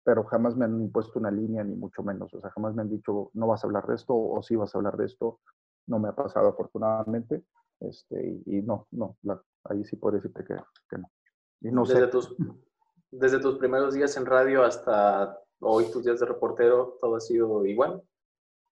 pero 0.04 0.24
jamás 0.24 0.56
me 0.56 0.64
han 0.64 0.80
impuesto 0.80 1.18
una 1.18 1.30
línea, 1.30 1.64
ni 1.64 1.74
mucho 1.74 2.02
menos. 2.02 2.32
O 2.32 2.40
sea, 2.40 2.50
jamás 2.50 2.74
me 2.74 2.82
han 2.82 2.90
dicho, 2.90 3.30
no 3.34 3.46
vas 3.46 3.62
a 3.62 3.66
hablar 3.66 3.86
de 3.86 3.96
esto 3.96 4.14
o 4.14 4.42
sí 4.42 4.56
vas 4.56 4.74
a 4.74 4.78
hablar 4.78 4.96
de 4.96 5.06
esto. 5.06 5.40
No 5.86 5.98
me 5.98 6.08
ha 6.08 6.14
pasado 6.14 6.48
afortunadamente. 6.48 7.44
Este, 7.80 8.40
y, 8.46 8.62
no, 8.62 8.86
no, 8.90 9.16
ahí 9.64 9.84
sí 9.84 9.96
puedo 9.96 10.16
decirte 10.16 10.44
que, 10.44 10.56
que 10.88 10.98
no. 10.98 11.10
Y 11.60 11.70
no 11.70 11.84
desde, 11.84 12.06
tus, 12.08 12.34
Desde 13.10 13.40
tus 13.40 13.56
primeros 13.58 13.94
días 13.94 14.16
en 14.16 14.26
radio 14.26 14.64
hasta 14.64 15.38
hoy, 15.60 15.90
tus 15.90 16.04
días 16.04 16.20
de 16.20 16.26
reportero, 16.26 16.96
¿todo 17.00 17.16
ha 17.16 17.20
sido 17.20 17.64
igual? 17.66 18.02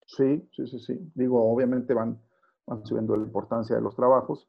Sí, 0.06 0.48
sí, 0.52 0.66
sí, 0.66 0.78
sí. 0.78 1.12
Digo, 1.14 1.52
obviamente 1.52 1.94
van, 1.94 2.20
van 2.66 2.84
subiendo 2.86 3.16
la 3.16 3.24
importancia 3.24 3.76
de 3.76 3.82
los 3.82 3.96
trabajos, 3.96 4.48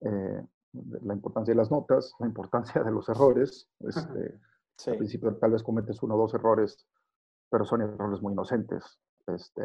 eh, 0.00 0.46
la 0.72 1.14
importancia 1.14 1.52
de 1.52 1.58
las 1.58 1.70
notas, 1.70 2.14
la 2.18 2.26
importancia 2.26 2.82
de 2.82 2.90
los 2.90 3.08
errores. 3.08 3.68
Este, 3.80 4.40
Al 4.86 4.96
principio 4.96 5.34
tal 5.36 5.52
vez 5.52 5.62
cometes 5.62 6.02
uno 6.02 6.14
o 6.14 6.18
dos 6.18 6.34
errores, 6.34 6.86
pero 7.50 7.64
son 7.64 7.82
errores 7.82 8.20
muy 8.22 8.32
inocentes. 8.32 8.98
Este, 9.26 9.62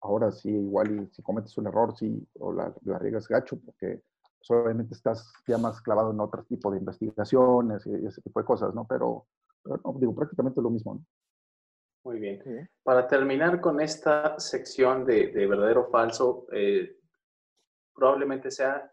ahora 0.00 0.30
sí, 0.30 0.50
igual 0.50 1.02
y 1.02 1.14
si 1.14 1.22
cometes 1.22 1.56
un 1.58 1.66
error, 1.66 1.96
sí, 1.96 2.26
o 2.38 2.52
la, 2.52 2.74
la 2.82 2.98
riegas 2.98 3.28
gacho, 3.28 3.58
porque 3.60 4.02
pues, 4.38 4.50
obviamente 4.50 4.94
estás 4.94 5.32
ya 5.46 5.58
más 5.58 5.80
clavado 5.80 6.10
en 6.10 6.20
otro 6.20 6.44
tipo 6.44 6.70
de 6.70 6.78
investigaciones 6.78 7.86
y 7.86 8.06
ese 8.06 8.22
tipo 8.22 8.40
de 8.40 8.46
cosas, 8.46 8.74
¿no? 8.74 8.86
Pero, 8.86 9.26
no, 9.64 9.96
digo, 9.98 10.14
prácticamente 10.14 10.60
lo 10.60 10.70
mismo, 10.70 10.94
¿no? 10.94 11.06
Muy 12.04 12.18
bien. 12.18 12.68
Para 12.82 13.06
terminar 13.06 13.60
con 13.60 13.80
esta 13.80 14.38
sección 14.40 15.04
de, 15.04 15.28
verdadero 15.46 15.82
o 15.82 15.90
falso, 15.90 16.46
eh, 16.52 16.98
probablemente 17.94 18.50
sea 18.50 18.92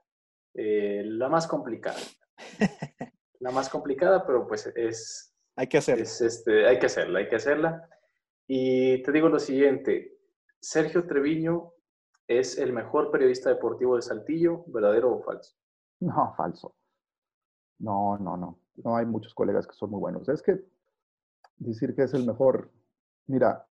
eh, 0.53 1.01
la 1.05 1.27
más 1.27 1.47
complicada. 1.47 1.97
la 3.39 3.51
más 3.51 3.69
complicada, 3.69 4.25
pero 4.25 4.47
pues 4.47 4.67
es... 4.75 5.35
Hay 5.55 5.67
que 5.67 5.79
hacerla. 5.79 6.03
este, 6.03 6.67
hay 6.67 6.77
que 6.77 6.85
hacerla, 6.85 7.19
hay 7.19 7.27
que 7.27 7.35
hacerla. 7.35 7.89
Y 8.47 9.01
te 9.01 9.11
digo 9.11 9.27
lo 9.27 9.39
siguiente, 9.39 10.19
Sergio 10.59 11.05
Treviño 11.07 11.73
es 12.27 12.57
el 12.59 12.73
mejor 12.73 13.11
periodista 13.11 13.49
deportivo 13.49 13.95
de 13.95 14.03
Saltillo, 14.03 14.63
¿verdadero 14.67 15.15
o 15.15 15.23
falso? 15.23 15.55
No, 15.99 16.33
falso. 16.37 16.75
No, 17.79 18.17
no, 18.17 18.37
no. 18.37 18.59
No 18.83 18.95
hay 18.95 19.05
muchos 19.05 19.33
colegas 19.33 19.67
que 19.67 19.73
son 19.73 19.91
muy 19.91 19.99
buenos. 19.99 20.27
Es 20.29 20.41
que 20.41 20.63
decir 21.57 21.95
que 21.95 22.03
es 22.03 22.13
el 22.13 22.25
mejor, 22.25 22.71
mira, 23.27 23.65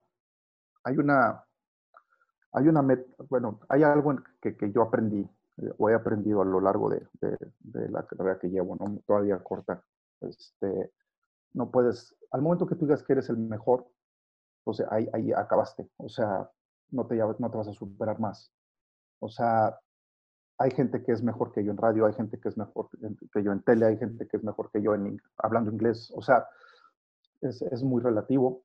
hay 0.83 0.97
una, 0.97 1.43
hay 2.51 2.67
una, 2.67 2.81
bueno, 3.29 3.59
hay 3.69 3.83
algo 3.83 4.15
que, 4.41 4.55
que 4.55 4.71
yo 4.71 4.81
aprendí, 4.81 5.27
eh, 5.57 5.73
o 5.77 5.89
he 5.89 5.93
aprendido 5.93 6.41
a 6.41 6.45
lo 6.45 6.61
largo 6.61 6.89
de, 6.89 7.05
de, 7.21 7.89
la 7.89 8.05
carrera 8.05 8.39
que 8.39 8.49
llevo, 8.49 8.75
¿no? 8.75 8.99
todavía 9.05 9.37
corta. 9.39 9.83
Este, 10.21 10.91
no 11.53 11.71
puedes, 11.71 12.15
al 12.31 12.41
momento 12.41 12.67
que 12.67 12.75
tú 12.75 12.85
digas 12.85 13.03
que 13.03 13.13
eres 13.13 13.29
el 13.29 13.37
mejor, 13.37 13.87
pues 14.63 14.81
ahí, 14.91 15.09
ahí 15.13 15.31
acabaste. 15.31 15.89
O 15.97 16.09
sea, 16.09 16.49
no 16.91 17.05
te, 17.07 17.15
no 17.15 17.51
te 17.51 17.57
vas 17.57 17.67
a 17.67 17.73
superar 17.73 18.19
más. 18.19 18.51
O 19.19 19.29
sea, 19.29 19.79
hay 20.59 20.71
gente 20.71 21.03
que 21.03 21.11
es 21.11 21.21
mejor 21.21 21.51
que 21.51 21.63
yo 21.63 21.71
en 21.71 21.77
radio, 21.77 22.05
hay 22.05 22.13
gente 22.13 22.39
que 22.39 22.49
es 22.49 22.57
mejor 22.57 22.89
que 23.31 23.43
yo 23.43 23.51
en 23.51 23.61
tele, 23.61 23.85
hay 23.85 23.97
gente 23.97 24.27
que 24.27 24.37
es 24.37 24.43
mejor 24.43 24.71
que 24.71 24.81
yo 24.81 24.95
en, 24.95 25.21
hablando 25.37 25.71
inglés. 25.71 26.11
O 26.15 26.21
sea, 26.21 26.47
es, 27.41 27.61
es 27.61 27.83
muy 27.83 28.01
relativo, 28.01 28.63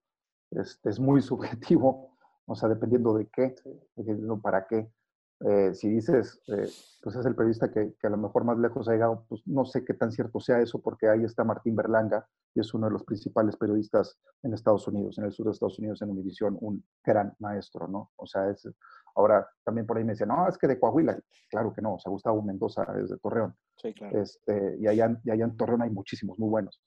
es, 0.50 0.80
es, 0.84 0.98
muy 0.98 1.20
subjetivo, 1.22 2.16
o 2.46 2.54
sea, 2.54 2.68
dependiendo 2.68 3.14
de 3.14 3.26
qué, 3.28 3.54
dependiendo 3.94 4.40
para 4.40 4.66
qué. 4.66 4.90
Eh, 5.44 5.74
si 5.74 5.88
dices, 5.88 6.40
eh, 6.46 6.70
pues 7.02 7.16
es 7.16 7.26
el 7.26 7.34
periodista 7.34 7.68
que, 7.70 7.94
que, 8.00 8.06
a 8.06 8.10
lo 8.10 8.16
mejor 8.16 8.44
más 8.44 8.58
lejos 8.58 8.88
ha 8.88 8.92
llegado, 8.92 9.26
pues 9.28 9.42
no 9.44 9.64
sé 9.64 9.84
qué 9.84 9.92
tan 9.92 10.12
cierto 10.12 10.38
sea 10.38 10.60
eso, 10.60 10.80
porque 10.80 11.08
ahí 11.08 11.24
está 11.24 11.42
Martín 11.42 11.74
Berlanga, 11.74 12.28
y 12.54 12.60
es 12.60 12.72
uno 12.74 12.86
de 12.86 12.92
los 12.92 13.02
principales 13.02 13.56
periodistas 13.56 14.18
en 14.44 14.54
Estados 14.54 14.86
Unidos, 14.86 15.18
en 15.18 15.24
el 15.24 15.32
sur 15.32 15.46
de 15.46 15.52
Estados 15.52 15.80
Unidos, 15.80 16.00
en 16.00 16.10
Univisión, 16.10 16.56
un 16.60 16.84
gran 17.04 17.34
maestro, 17.40 17.88
¿no? 17.88 18.12
O 18.16 18.26
sea, 18.26 18.50
es, 18.50 18.68
ahora 19.14 19.48
también 19.64 19.86
por 19.86 19.96
ahí 19.96 20.04
me 20.04 20.12
decían, 20.12 20.28
no, 20.28 20.48
es 20.48 20.58
que 20.58 20.66
de 20.66 20.78
Coahuila, 20.78 21.18
claro 21.50 21.72
que 21.72 21.82
no, 21.82 21.94
o 21.94 21.98
sea, 21.98 22.10
Gustavo 22.10 22.42
Mendoza 22.42 22.86
es 23.02 23.10
de 23.10 23.18
Torreón. 23.18 23.54
Sí, 23.76 23.92
claro. 23.94 24.20
Este, 24.20 24.76
y, 24.78 24.86
allá, 24.86 25.18
y 25.24 25.30
allá 25.30 25.44
en 25.44 25.56
Torreón 25.56 25.82
hay 25.82 25.90
muchísimos 25.90 26.38
muy 26.38 26.48
buenos. 26.48 26.82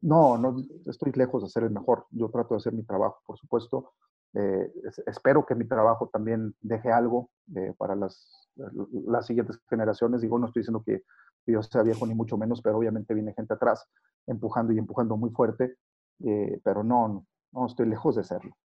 No, 0.00 0.36
no, 0.36 0.56
estoy 0.86 1.12
lejos 1.12 1.42
de 1.42 1.48
ser 1.48 1.62
el 1.62 1.70
mejor. 1.70 2.06
Yo 2.10 2.28
trato 2.30 2.54
de 2.54 2.58
hacer 2.58 2.72
mi 2.72 2.84
trabajo, 2.84 3.20
por 3.26 3.38
supuesto, 3.38 3.92
eh, 4.34 4.72
espero 5.06 5.46
que 5.46 5.54
mi 5.54 5.64
trabajo 5.64 6.10
también 6.12 6.54
deje 6.60 6.90
algo 6.90 7.30
eh, 7.54 7.72
para 7.78 7.94
las, 7.94 8.50
las 8.56 9.26
siguientes 9.26 9.60
generaciones. 9.70 10.20
Digo, 10.20 10.38
no 10.38 10.46
estoy 10.46 10.60
diciendo 10.60 10.82
que 10.84 11.04
yo 11.46 11.62
sea 11.62 11.82
viejo 11.82 12.06
ni 12.06 12.14
mucho 12.14 12.36
menos, 12.36 12.60
pero 12.60 12.78
obviamente 12.78 13.14
viene 13.14 13.34
gente 13.34 13.54
atrás 13.54 13.86
empujando 14.26 14.72
y 14.72 14.78
empujando 14.78 15.16
muy 15.16 15.30
fuerte, 15.30 15.76
eh, 16.24 16.60
pero 16.64 16.82
no, 16.82 17.26
no, 17.52 17.66
estoy 17.66 17.86
lejos 17.86 18.16
de 18.16 18.24
serlo. 18.24 18.56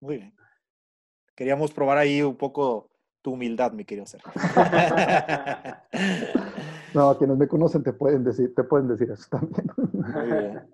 Muy 0.00 0.16
bien. 0.18 0.34
Queríamos 1.42 1.72
probar 1.72 1.98
ahí 1.98 2.22
un 2.22 2.36
poco 2.36 2.88
tu 3.20 3.32
humildad, 3.32 3.72
mi 3.72 3.84
querido 3.84 4.06
Sergio. 4.06 4.30
no, 6.94 7.18
quienes 7.18 7.36
me 7.36 7.48
conocen 7.48 7.82
te 7.82 7.92
pueden 7.92 8.22
decir, 8.22 8.54
te 8.54 8.62
pueden 8.62 8.86
decir 8.86 9.10
eso 9.10 9.24
también. 9.28 9.66
Muy 9.92 10.38
bien. 10.38 10.70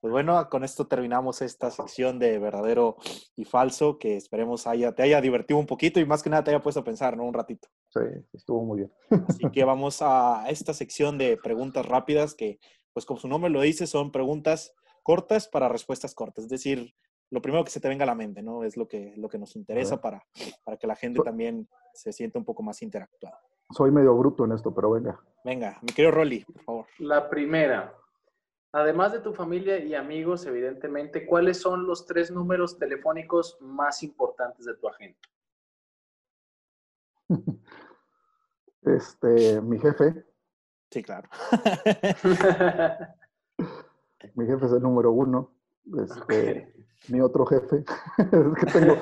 Pues 0.00 0.10
bueno, 0.10 0.48
con 0.50 0.64
esto 0.64 0.88
terminamos 0.88 1.40
esta 1.40 1.70
sección 1.70 2.18
de 2.18 2.40
verdadero 2.40 2.96
y 3.36 3.44
falso, 3.44 4.00
que 4.00 4.16
esperemos 4.16 4.66
haya, 4.66 4.92
te 4.92 5.04
haya 5.04 5.20
divertido 5.20 5.60
un 5.60 5.66
poquito 5.66 6.00
y 6.00 6.04
más 6.04 6.24
que 6.24 6.30
nada 6.30 6.42
te 6.42 6.50
haya 6.50 6.64
puesto 6.64 6.80
a 6.80 6.84
pensar, 6.84 7.16
¿no? 7.16 7.22
Un 7.22 7.34
ratito. 7.34 7.68
Sí, 7.90 8.00
estuvo 8.32 8.64
muy 8.64 8.78
bien. 8.78 8.92
Así 9.28 9.48
que 9.52 9.62
vamos 9.62 10.02
a 10.02 10.46
esta 10.48 10.74
sección 10.74 11.16
de 11.16 11.36
preguntas 11.36 11.86
rápidas, 11.86 12.34
que 12.34 12.58
pues 12.92 13.06
como 13.06 13.20
su 13.20 13.28
nombre 13.28 13.52
lo 13.52 13.60
dice, 13.60 13.86
son 13.86 14.10
preguntas 14.10 14.74
cortas 15.04 15.46
para 15.46 15.68
respuestas 15.68 16.12
cortas. 16.12 16.46
Es 16.46 16.50
decir, 16.50 16.92
lo 17.30 17.42
primero 17.42 17.64
que 17.64 17.70
se 17.70 17.80
te 17.80 17.88
venga 17.88 18.04
a 18.04 18.06
la 18.06 18.14
mente, 18.14 18.42
¿no? 18.42 18.64
Es 18.64 18.76
lo 18.76 18.88
que, 18.88 19.14
lo 19.16 19.28
que 19.28 19.38
nos 19.38 19.56
interesa 19.56 20.00
para, 20.00 20.24
para 20.64 20.76
que 20.76 20.86
la 20.86 20.96
gente 20.96 21.20
también 21.22 21.68
se 21.92 22.12
sienta 22.12 22.38
un 22.38 22.44
poco 22.44 22.62
más 22.62 22.80
interactuada. 22.82 23.40
Soy 23.70 23.90
medio 23.90 24.16
bruto 24.16 24.44
en 24.44 24.52
esto, 24.52 24.74
pero 24.74 24.90
venga. 24.90 25.20
Venga, 25.44 25.78
mi 25.82 25.88
querido 25.88 26.12
Rolly, 26.12 26.44
por 26.44 26.62
favor. 26.62 26.86
La 26.98 27.28
primera, 27.28 27.94
Además 28.72 29.12
de 29.12 29.20
tu 29.20 29.32
familia 29.32 29.78
y 29.78 29.94
amigos, 29.94 30.44
evidentemente, 30.44 31.26
¿cuáles 31.26 31.58
son 31.58 31.86
los 31.86 32.04
tres 32.04 32.30
números 32.30 32.78
telefónicos 32.78 33.56
más 33.60 34.02
importantes 34.02 34.66
de 34.66 34.74
tu 34.74 34.88
agenda? 34.88 35.18
Este, 38.80 39.60
mi 39.60 39.78
jefe. 39.78 40.24
Sí, 40.90 41.02
claro. 41.02 41.28
mi 44.34 44.46
jefe 44.46 44.66
es 44.66 44.72
el 44.72 44.80
número 44.80 45.12
uno. 45.12 45.57
Este, 45.96 46.72
Mi 47.08 47.20
otro 47.20 47.46
jefe. 47.46 47.84
es 48.18 48.64
que 48.64 48.78
tengo, 48.78 48.94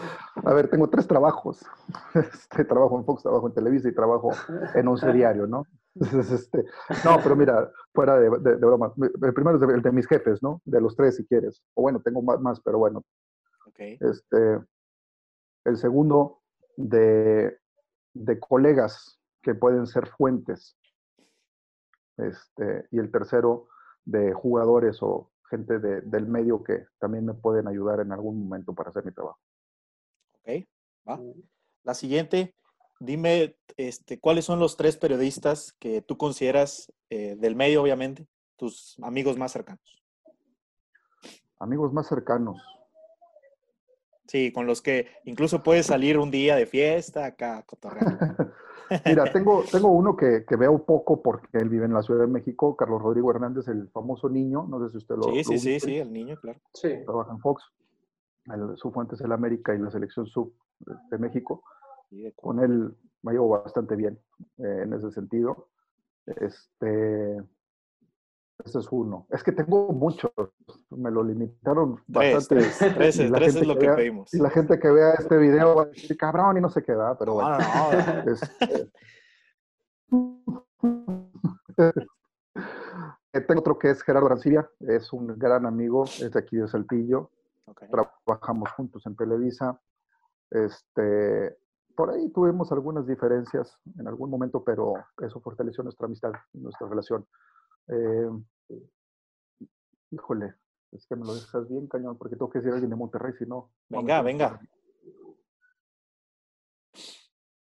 a 0.45 0.55
ver, 0.55 0.69
tengo 0.69 0.89
tres 0.89 1.07
trabajos. 1.07 1.65
Este, 2.15 2.65
trabajo 2.65 2.99
en 2.99 3.05
Fox, 3.05 3.23
trabajo 3.23 3.49
en 3.49 3.55
Televisa 3.55 3.89
y 3.89 3.95
trabajo 3.95 4.31
en 4.75 4.89
un 4.89 4.97
diario, 5.13 5.47
¿no? 5.47 5.67
este, 5.95 6.65
no, 7.05 7.19
pero 7.23 7.37
mira, 7.37 7.71
fuera 7.95 8.19
de, 8.19 8.29
broma, 8.29 8.93
el 8.99 9.33
primero 9.33 9.57
es 9.57 9.75
el 9.75 9.81
de 9.81 9.93
mis 9.93 10.07
jefes, 10.07 10.43
¿no? 10.43 10.61
De 10.67 10.81
los 10.81 10.95
tres, 10.95 11.17
si 11.17 11.27
quieres. 11.27 11.63
O 11.75 11.83
bueno, 11.83 12.01
tengo 12.01 12.21
más, 12.23 12.39
más 12.41 12.61
pero 12.61 12.79
bueno. 12.79 13.03
Okay. 13.69 13.99
Este, 14.01 14.61
el 15.65 15.77
segundo, 15.79 16.41
de, 16.77 17.59
de 18.13 18.41
colegas 18.41 19.19
que 19.43 19.55
pueden 19.55 19.87
ser 19.87 20.07
fuentes. 20.07 20.77
Este, 22.19 22.87
y 22.91 22.99
el 22.99 23.11
tercero, 23.11 23.69
de 24.07 24.33
jugadores 24.33 24.99
o 25.03 25.31
gente 25.51 25.79
de, 25.79 26.01
del 26.03 26.27
medio 26.27 26.63
que 26.63 26.87
también 26.99 27.27
me 27.27 27.35
pueden 27.35 27.69
ayudar 27.69 28.01
en 28.01 28.13
algún 28.13 28.41
momento 28.41 28.75
para 28.75 28.91
hacer 28.91 29.05
mi 29.05 29.13
trabajo. 29.13 29.39
Ok, 30.41 30.67
va. 31.09 31.21
La 31.85 31.95
siguiente, 31.95 32.55
Dime, 32.99 33.57
este, 33.77 34.19
¿cuáles 34.19 34.47
son 34.47 34.59
los 34.59 34.77
tres 34.77 34.97
periodistas 34.97 35.75
que 35.79 36.01
tú 36.01 36.17
consideras 36.17 36.91
eh, 37.11 37.37
del 37.39 37.55
medio, 37.55 37.83
obviamente, 37.83 38.27
tus 38.57 38.97
amigos 39.03 39.37
más 39.37 39.53
cercanos? 39.53 40.03
Amigos 41.59 41.93
más 41.93 42.07
cercanos. 42.07 42.57
Sí, 44.27 44.53
con 44.53 44.67
los 44.67 44.83
que 44.83 45.09
incluso 45.25 45.63
puedes 45.63 45.87
salir 45.87 46.19
un 46.19 46.31
día 46.31 46.57
de 46.57 46.67
fiesta 46.67 47.27
acá 47.27 47.65
Mira, 49.05 49.25
tengo, 49.33 49.65
tengo 49.71 49.89
uno 49.89 50.17
que, 50.17 50.45
que, 50.45 50.55
veo 50.55 50.85
poco 50.85 51.21
porque 51.21 51.59
él 51.59 51.69
vive 51.69 51.87
en 51.87 51.95
la 51.95 52.03
Ciudad 52.03 52.21
de 52.21 52.29
México, 52.29 52.77
Carlos 52.77 53.03
Rodrigo 53.03 53.33
Hernández, 53.33 53.67
el 53.67 53.89
famoso 53.89 54.29
niño, 54.29 54.65
no 54.69 54.85
sé 54.85 54.93
si 54.93 54.99
usted 54.99 55.17
lo 55.17 55.25
Sí, 55.25 55.43
sí, 55.43 55.59
sí, 55.59 55.81
sí, 55.81 55.97
el 55.97 56.13
niño, 56.13 56.37
claro. 56.41 56.61
Sí. 56.73 56.91
Trabaja 57.05 57.33
en 57.33 57.41
Fox. 57.41 57.65
su 58.77 58.93
fuente 58.93 59.17
es 59.17 59.21
el 59.23 59.33
América 59.33 59.75
y 59.75 59.79
la 59.79 59.91
selección 59.91 60.27
sub 60.27 60.55
de 61.11 61.19
México 61.19 61.65
con 62.35 62.61
él 62.61 62.95
me 63.23 63.33
llevo 63.33 63.49
bastante 63.49 63.97
bien 63.97 64.19
eh, 64.59 64.83
en 64.85 64.93
ese 64.93 65.11
sentido. 65.11 65.69
Este, 66.27 67.43
ese 68.65 68.79
es 68.79 68.89
uno. 68.91 69.27
Es 69.31 69.43
que 69.43 69.53
tengo 69.53 69.93
muchos, 69.93 70.31
me 70.91 71.11
lo 71.11 71.23
limitaron 71.23 72.01
bastante. 72.07 72.47
Tres, 72.57 72.79
tres, 72.79 73.19
es 73.19 73.67
lo 73.67 73.79
que, 73.79 73.89
pedimos. 73.91 74.33
Y 74.33 74.39
la 74.39 74.51
gente 74.51 74.79
que 74.79 74.91
vea 74.91 75.15
este 75.15 75.37
video 75.37 75.77
va 75.77 75.83
a 75.83 75.87
decir, 75.87 76.17
cabrón, 76.17 76.57
y 76.57 76.61
no 76.61 76.69
se 76.69 76.83
queda, 76.83 77.17
pero 77.19 77.35
bueno. 77.35 77.59
Este, 78.27 78.91
eh, 81.77 82.01
tengo 83.47 83.61
otro 83.61 83.79
que 83.79 83.91
es 83.91 84.03
Gerardo 84.03 84.27
Arancibia, 84.27 84.69
es 84.81 85.13
un 85.13 85.39
gran 85.39 85.67
amigo, 85.67 86.05
es 86.05 86.33
de 86.33 86.39
aquí 86.39 86.57
de 86.57 86.69
Saltillo. 86.69 87.31
Trabajamos 88.25 88.71
juntos 88.73 89.05
en 89.07 89.17
Televisa. 89.17 89.81
Este, 90.51 91.57
por 91.95 92.11
ahí 92.11 92.31
tuvimos 92.31 92.71
algunas 92.73 93.07
diferencias 93.07 93.79
en 93.99 94.07
algún 94.07 94.31
momento, 94.31 94.63
pero 94.63 94.95
eso 95.21 95.41
fortaleció 95.41 95.83
nuestra 95.83 96.07
amistad, 96.07 96.33
nuestra 96.53 96.89
relación. 96.89 97.27
Eh, 97.89 98.31
Híjole, 100.11 100.55
es 100.93 101.07
que 101.07 101.17
me 101.17 101.27
lo 101.27 101.35
dejas 101.35 101.69
bien 101.69 101.89
cañón, 101.89 102.17
porque 102.17 102.37
tengo 102.37 102.51
que 102.51 102.59
decir 102.59 102.71
a 102.71 102.75
alguien 102.75 102.91
de 102.91 102.97
Monterrey, 102.97 103.33
si 103.39 103.45
no. 103.45 103.71
Venga, 103.89 104.23
venga. 104.23 104.61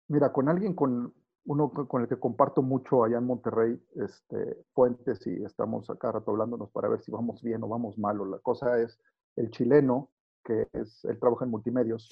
Mira, 0.08 0.32
con 0.32 0.50
alguien 0.50 0.74
con 0.74 1.14
uno 1.46 1.72
con 1.72 2.02
el 2.02 2.08
que 2.08 2.18
comparto 2.18 2.62
mucho 2.62 3.04
allá 3.04 3.18
en 3.18 3.26
Monterrey, 3.26 3.82
este, 3.96 4.66
Fuentes, 4.74 5.26
y 5.28 5.44
estamos 5.44 5.90
acá 5.90 6.12
rato 6.12 6.32
hablándonos 6.32 6.72
para 6.72 6.88
ver 6.88 7.02
si 7.02 7.12
vamos 7.12 7.44
bien 7.44 7.64
o 7.64 7.68
vamos 7.68 7.98
mal. 7.98 8.22
O 8.22 8.26
la 8.26 8.40
cosa 8.40 8.80
es 8.80 9.00
el 9.36 9.52
chileno, 9.52 10.10
que 10.44 10.68
es, 10.74 11.04
él 11.06 11.20
trabaja 11.20 11.46
en 11.46 11.52
multimedios, 11.52 12.10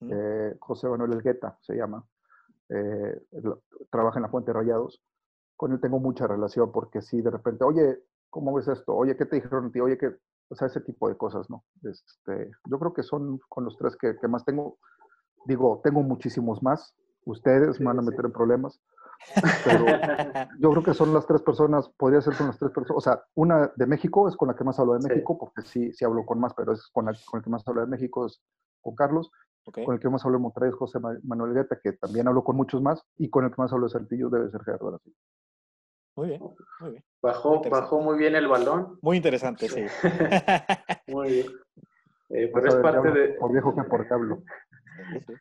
eh, 0.00 0.56
José 0.60 0.88
Manuel 0.88 1.14
Elgueta 1.14 1.58
se 1.60 1.74
llama, 1.74 2.06
eh, 2.68 3.20
trabaja 3.90 4.18
en 4.18 4.22
la 4.22 4.28
Fuente 4.28 4.52
Rayados. 4.52 5.02
Con 5.58 5.72
él 5.72 5.80
tengo 5.80 5.98
mucha 5.98 6.28
relación 6.28 6.70
porque 6.70 7.02
si 7.02 7.20
de 7.20 7.30
repente, 7.30 7.64
oye, 7.64 7.98
¿cómo 8.30 8.54
ves 8.54 8.68
esto? 8.68 8.94
Oye, 8.94 9.16
¿qué 9.16 9.26
te 9.26 9.36
dijeron 9.36 9.72
ti? 9.72 9.80
Oye, 9.80 9.98
¿qué? 9.98 10.16
O 10.48 10.54
sea, 10.54 10.68
ese 10.68 10.80
tipo 10.80 11.08
de 11.08 11.16
cosas, 11.16 11.50
¿no? 11.50 11.64
Este, 11.82 12.52
yo 12.70 12.78
creo 12.78 12.94
que 12.94 13.02
son 13.02 13.40
con 13.48 13.64
los 13.64 13.76
tres 13.76 13.96
que, 13.96 14.16
que 14.16 14.28
más 14.28 14.44
tengo. 14.44 14.78
Digo, 15.46 15.80
tengo 15.82 16.02
muchísimos 16.02 16.62
más, 16.62 16.94
ustedes 17.24 17.80
me 17.80 17.86
van 17.86 17.98
a 17.98 18.02
meter 18.02 18.24
en 18.24 18.32
problemas. 18.32 18.80
Pero 19.64 19.84
yo 20.60 20.70
creo 20.70 20.82
que 20.84 20.94
son 20.94 21.12
las 21.12 21.26
tres 21.26 21.42
personas, 21.42 21.88
podría 21.96 22.20
ser 22.20 22.36
con 22.36 22.46
las 22.46 22.58
tres 22.58 22.70
personas. 22.70 22.96
O 22.96 23.00
sea, 23.00 23.20
una 23.34 23.72
de 23.74 23.86
México 23.86 24.28
es 24.28 24.36
con 24.36 24.46
la 24.46 24.54
que 24.54 24.62
más 24.62 24.78
hablo 24.78 24.94
de 24.94 25.08
México, 25.08 25.36
porque 25.36 25.62
sí, 25.62 25.92
sí 25.92 26.04
hablo 26.04 26.24
con 26.24 26.38
más, 26.38 26.54
pero 26.54 26.72
es 26.72 26.86
con, 26.92 27.06
con 27.26 27.38
el 27.38 27.44
que 27.44 27.50
más 27.50 27.66
hablo 27.66 27.80
de 27.80 27.88
México, 27.88 28.26
es 28.26 28.40
con 28.80 28.94
Carlos. 28.94 29.30
Con 29.84 29.94
el 29.94 30.00
que 30.00 30.08
más 30.08 30.24
hablo 30.24 30.38
de 30.38 30.42
Monterrey 30.42 30.70
es 30.70 30.76
José 30.76 30.98
Manuel 31.24 31.52
Guetta, 31.52 31.78
que 31.82 31.92
también 31.92 32.26
hablo 32.26 32.42
con 32.42 32.56
muchos 32.56 32.80
más. 32.80 33.02
Y 33.18 33.28
con 33.28 33.44
el 33.44 33.50
que 33.50 33.60
más 33.60 33.72
hablo 33.72 33.86
de 33.86 33.92
Saltillo 33.92 34.30
debe 34.30 34.50
ser 34.50 34.62
Gerardo 34.62 34.88
Aracil. 34.88 35.14
Muy 36.18 36.30
bien, 36.30 36.42
muy 36.80 36.90
bien. 36.90 37.04
Bajó 37.22 37.60
muy, 37.60 37.70
bajó 37.70 38.00
muy 38.00 38.18
bien 38.18 38.34
el 38.34 38.48
balón. 38.48 38.98
Muy 39.02 39.18
interesante, 39.18 39.68
sí. 39.68 39.84
muy 41.06 41.28
bien. 41.30 41.46
Eh, 42.30 42.50
pero 42.52 42.66
es 42.66 42.74
parte 42.74 43.12
de... 43.12 43.28
Por 43.34 43.52
viejo 43.52 43.72
que 43.72 43.84
por 43.84 44.12
hablo. 44.12 44.42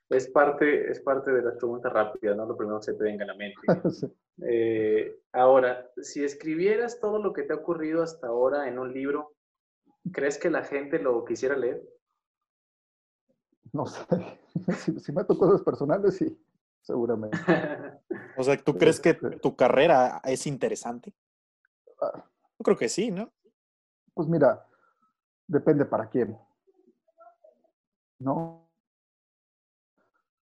Es 0.07 0.28
parte, 0.28 0.91
es 0.91 0.99
parte 0.99 1.32
de 1.32 1.41
las 1.41 1.55
preguntas 1.55 1.91
rápidas, 1.91 2.38
¿no? 2.38 2.45
Lo 2.45 2.55
primero 2.55 2.78
que 2.78 2.84
se 2.84 2.93
te 2.93 3.05
venga 3.05 3.23
a 3.23 3.28
la 3.28 3.36
mente. 3.36 3.59
Eh, 4.47 5.19
ahora, 5.32 5.89
si 5.97 6.23
escribieras 6.23 6.99
todo 6.99 7.17
lo 7.17 7.34
que 7.34 7.41
te 7.41 7.53
ha 7.53 7.55
ocurrido 7.55 8.03
hasta 8.03 8.28
ahora 8.28 8.67
en 8.67 8.78
un 8.78 8.93
libro, 8.93 9.34
¿crees 10.13 10.38
que 10.38 10.51
la 10.51 10.63
gente 10.63 10.99
lo 10.99 11.25
quisiera 11.25 11.57
leer? 11.57 11.82
No 13.73 13.88
sé. 13.88 14.05
si, 14.78 14.99
si 14.99 15.11
me 15.11 15.25
cosas 15.25 15.63
personales, 15.63 16.17
sí, 16.17 16.39
seguramente. 16.88 17.38
o 18.38 18.43
sea, 18.43 18.57
¿tú 18.57 18.77
crees 18.77 18.99
que 18.99 19.09
este 19.09 19.39
tu 19.39 19.55
carrera 19.55 20.21
es 20.23 20.47
interesante? 20.47 21.13
Ah. 22.01 22.23
Yo 22.57 22.63
creo 22.63 22.77
que 22.77 22.89
sí, 22.89 23.11
¿no? 23.11 23.31
Pues 24.13 24.27
mira, 24.27 24.65
depende 25.45 25.85
para 25.85 26.09
quién. 26.09 26.35
¿No? 28.19 28.67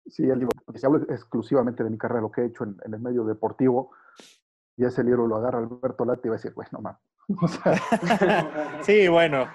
Sí, 0.06 0.24
el 0.24 0.40
libro, 0.40 0.50
si 0.74 0.84
hablo 0.84 0.98
exclusivamente 1.08 1.84
de 1.84 1.90
mi 1.90 1.98
carrera, 1.98 2.22
lo 2.22 2.32
que 2.32 2.40
he 2.40 2.46
hecho 2.46 2.64
en, 2.64 2.76
el 2.82 2.98
medio 2.98 3.24
deportivo, 3.24 3.92
y 4.76 4.84
ese 4.84 5.04
libro 5.04 5.28
lo 5.28 5.36
agarra 5.36 5.58
Alberto 5.58 6.04
Lati 6.04 6.26
y 6.26 6.30
va 6.30 6.34
a 6.34 6.38
decir, 6.38 6.54
bueno, 6.54 6.70
mamá. 6.72 7.00
sí, 8.82 9.06
bueno. 9.06 9.46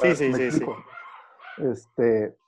Sí, 0.00 0.16
sí, 0.16 0.32
sí, 0.32 0.50
sí, 0.50 0.66
Este, 1.58 2.38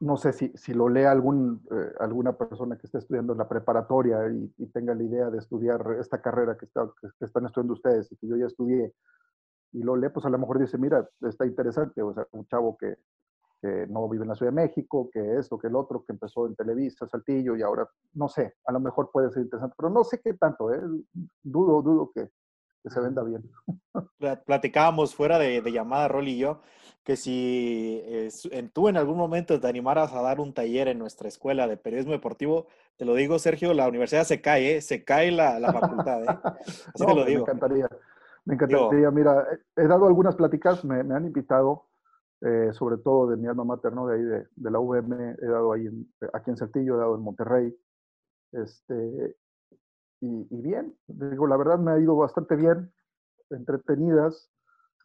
no 0.00 0.16
sé 0.16 0.32
si, 0.32 0.52
si 0.54 0.74
lo 0.74 0.88
lee 0.88 1.04
algún, 1.04 1.66
eh, 1.70 1.92
alguna 2.00 2.36
persona 2.36 2.76
que 2.76 2.86
esté 2.86 2.98
estudiando 2.98 3.32
en 3.32 3.38
la 3.38 3.48
preparatoria 3.48 4.18
y, 4.30 4.66
tenga 4.68 4.94
la 4.94 5.02
idea 5.02 5.30
de 5.30 5.38
estudiar 5.38 5.96
esta 5.98 6.20
carrera 6.20 6.56
que, 6.56 6.66
que, 6.66 7.24
están 7.24 7.46
estudiando 7.46 7.74
ustedes 7.74 8.10
y 8.12 8.16
que 8.16 8.28
yo 8.28 8.36
ya 8.36 8.46
estudié, 8.46 8.94
y 9.72 9.82
lo 9.82 9.96
lee, 9.96 10.08
pues 10.10 10.24
a 10.24 10.30
lo 10.30 10.38
mejor 10.38 10.58
dice, 10.58 10.78
mira, 10.78 11.08
está 11.22 11.44
interesante, 11.46 12.00
o 12.02 12.14
sea, 12.14 12.26
un 12.32 12.46
chavo 12.46 12.76
que, 12.78 12.96
que 13.60 13.86
no 13.88 14.08
vive 14.08 14.22
en 14.22 14.28
la 14.28 14.34
Ciudad 14.34 14.52
de 14.52 14.56
México, 14.62 15.10
que 15.12 15.36
esto, 15.36 15.58
que 15.58 15.66
el 15.66 15.76
otro, 15.76 16.04
que 16.04 16.12
empezó 16.12 16.46
en 16.46 16.54
Televisa, 16.54 17.08
Saltillo, 17.08 17.56
y 17.56 17.62
ahora, 17.62 17.88
no 18.14 18.28
sé, 18.28 18.54
a 18.66 18.72
lo 18.72 18.80
mejor 18.80 19.10
puede 19.12 19.30
ser 19.30 19.42
interesante, 19.42 19.74
pero 19.76 19.90
no 19.90 20.04
sé 20.04 20.20
qué 20.20 20.34
tanto, 20.34 20.72
¿eh? 20.72 20.80
dudo, 21.42 21.82
dudo 21.82 22.12
que, 22.14 22.30
que 22.82 22.90
se 22.90 23.00
venda 23.00 23.22
bien. 23.22 23.42
Platicábamos 24.46 25.14
fuera 25.14 25.38
de, 25.38 25.60
de 25.60 25.72
llamada, 25.72 26.08
Rolly 26.08 26.32
y 26.32 26.38
yo, 26.38 26.60
que 27.04 27.16
si 27.16 28.00
eh, 28.04 28.30
tú 28.72 28.88
en 28.88 28.96
algún 28.96 29.16
momento 29.16 29.60
te 29.60 29.68
animaras 29.68 30.12
a 30.12 30.22
dar 30.22 30.40
un 30.40 30.52
taller 30.52 30.88
en 30.88 30.98
nuestra 30.98 31.28
escuela 31.28 31.66
de 31.66 31.76
periodismo 31.76 32.12
deportivo, 32.12 32.66
te 32.96 33.04
lo 33.04 33.14
digo, 33.14 33.38
Sergio, 33.38 33.72
la 33.74 33.88
universidad 33.88 34.24
se 34.24 34.40
cae, 34.40 34.76
¿eh? 34.76 34.80
se 34.80 35.04
cae 35.04 35.30
la, 35.30 35.58
la 35.58 35.72
facultad. 35.72 36.22
¿eh? 36.24 36.26
Así 36.94 37.06
te 37.06 37.14
lo 37.14 37.24
digo. 37.24 37.46
Me 37.46 37.52
encantaría. 37.52 37.88
Me 38.44 38.54
encantaría. 38.54 39.10
Mira, 39.10 39.46
he 39.76 39.86
dado 39.86 40.06
algunas 40.06 40.36
pláticas, 40.36 40.84
me, 40.84 41.02
me 41.02 41.14
han 41.14 41.26
invitado 41.26 41.88
eh, 42.40 42.72
sobre 42.72 42.98
todo 42.98 43.30
de 43.30 43.36
mi 43.36 43.48
alma 43.48 43.64
mater, 43.64 43.92
De 43.92 44.14
ahí 44.14 44.22
de, 44.22 44.70
la 44.70 44.78
UVM, 44.78 45.36
he 45.42 45.46
dado 45.46 45.72
ahí 45.72 45.88
aquí 46.32 46.50
en 46.50 46.56
Saltillo, 46.56 46.94
he 46.94 46.98
dado 46.98 47.16
en 47.16 47.22
Monterrey. 47.22 47.76
Este, 48.52 49.36
y, 50.20 50.62
bien, 50.62 50.96
digo, 51.06 51.46
la 51.46 51.56
verdad 51.56 51.78
me 51.78 51.92
ha 51.92 51.98
ido 51.98 52.16
bastante 52.16 52.56
bien, 52.56 52.92
entretenidas, 53.50 54.50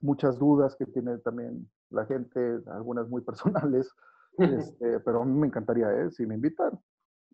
muchas 0.02 0.40
dudas 0.40 0.76
que 0.76 0.86
tiene 0.86 1.18
también 1.20 1.70
la 1.90 2.06
gente, 2.06 2.60
algunas 2.68 3.08
muy 3.10 3.22
personales, 3.22 3.90
este, 4.38 5.00
pero 5.02 5.22
a 5.22 5.26
mí 5.26 5.34
me 5.38 5.48
encantaría, 5.48 5.92
¿eh? 5.92 6.12
si 6.12 6.26
me 6.26 6.36
invitan, 6.36 6.80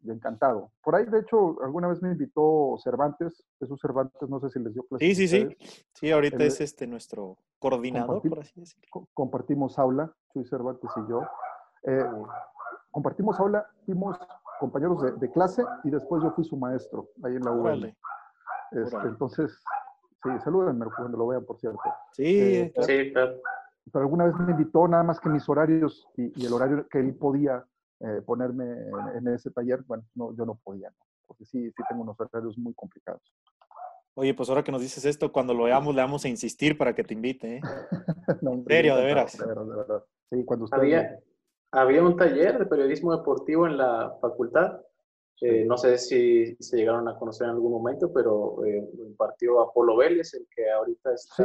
encantado. 0.07 0.71
Por 0.84 0.95
ahí, 0.95 1.05
de 1.05 1.19
hecho, 1.19 1.61
alguna 1.63 1.88
vez 1.88 2.01
me 2.01 2.11
invitó 2.11 2.77
Cervantes, 2.84 3.43
Jesús 3.59 3.80
Cervantes, 3.82 4.30
no 4.30 4.39
sé 4.39 4.49
si 4.49 4.59
les 4.59 4.73
dio 4.73 4.84
clase. 4.84 5.05
Sí, 5.05 5.15
sí, 5.15 5.27
sí. 5.27 5.57
Sí, 5.93 6.11
ahorita 6.11 6.43
es 6.43 6.61
este 6.61 6.88
nuestro 6.88 7.38
coordinador, 7.59 8.21
por 8.21 8.39
así 8.39 8.59
decirlo. 8.59 9.07
Compartimos 9.13 9.77
aula, 9.77 10.13
Chuy 10.34 10.45
Cervantes 10.45 10.89
y 10.95 11.09
yo. 11.09 11.21
Eh, 11.84 12.05
compartimos 12.91 13.39
aula, 13.39 13.65
fuimos 13.86 14.17
compañeros 14.60 15.20
de, 15.20 15.32
clase 15.32 15.64
y 15.84 15.89
después 15.89 16.22
yo 16.24 16.32
fui 16.32 16.43
su 16.43 16.57
maestro 16.57 17.10
ahí 17.24 17.36
en 17.36 17.43
la 17.43 17.51
UL. 17.51 17.95
Este, 18.72 18.97
entonces, 19.07 19.64
sí, 20.24 20.30
salúdenme 20.43 20.86
cuando 20.95 21.18
lo 21.18 21.28
vean, 21.28 21.45
por 21.45 21.57
cierto. 21.60 21.82
Sí, 22.12 22.39
eh, 22.39 22.74
sí, 22.82 23.12
claro. 23.12 23.39
Pero 23.91 24.03
alguna 24.03 24.26
vez 24.26 24.36
me 24.36 24.51
invitó, 24.51 24.88
nada 24.88 25.03
más 25.03 25.20
que 25.20 25.30
mis 25.30 25.47
horarios 25.49 26.07
y 26.16 26.45
el 26.45 26.53
horario 26.53 26.88
que 26.88 26.99
él 26.99 27.16
podía 27.16 27.66
eh, 28.01 28.22
ponerme 28.26 28.66
en, 29.16 29.28
ese 29.28 29.51
taller, 29.51 29.82
bueno, 29.86 30.05
no, 30.16 30.34
yo 30.34 30.45
no 30.45 30.55
podía, 30.64 30.89
porque 31.28 31.43
sí, 31.43 31.70
sí 31.70 31.84
tengo 31.89 32.03
unos 32.03 32.18
horarios 32.20 32.57
muy 32.57 32.74
complicados. 32.74 33.22
Oye, 34.14 34.34
pues 34.34 34.47
ahora 34.49 34.64
que 34.64 34.72
nos 34.72 34.82
dices 34.82 35.03
esto, 35.05 35.32
cuando 35.32 35.53
lo 35.53 35.66
veamos 35.66 35.93
le 35.93 36.01
vamos 36.01 36.24
a 36.24 36.30
insistir 36.30 36.78
para 36.78 36.95
que 36.95 37.03
te 37.03 37.14
invite. 37.14 37.57
¿eh? 37.57 37.62
en 38.41 38.66
serio, 38.66 38.95
de 38.95 39.03
veras. 39.03 39.38
De 39.38 39.45
verdad, 39.45 39.66
de 39.66 39.76
verdad. 39.76 40.03
Sí, 40.30 40.45
cuando 40.45 40.66
usted... 40.66 40.78
había, 40.78 41.20
había 41.72 42.03
un 42.03 42.15
taller 42.15 42.59
de 42.59 42.65
periodismo 42.65 43.15
deportivo 43.15 43.67
en 43.67 43.78
la 43.78 44.17
facultad. 44.22 44.82
Eh, 45.41 45.63
no 45.65 45.78
sé 45.78 45.97
si 45.97 46.55
se 46.59 46.78
llegaron 46.78 47.07
a 47.07 47.17
conocer 47.17 47.45
en 47.45 47.51
algún 47.51 47.72
momento, 47.72 48.11
pero 48.13 48.63
eh, 48.65 48.89
impartió 48.97 49.61
Apolo 49.61 49.95
Vélez, 49.95 50.34
el 50.34 50.47
que 50.53 50.70
ahorita 50.70 51.13
está... 51.13 51.36
Sí, 51.36 51.43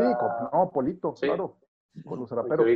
no, 0.52 0.70
Polito, 0.72 1.14
claro 1.14 1.58
con 2.02 2.20
los 2.20 2.28
zaraperos. 2.28 2.66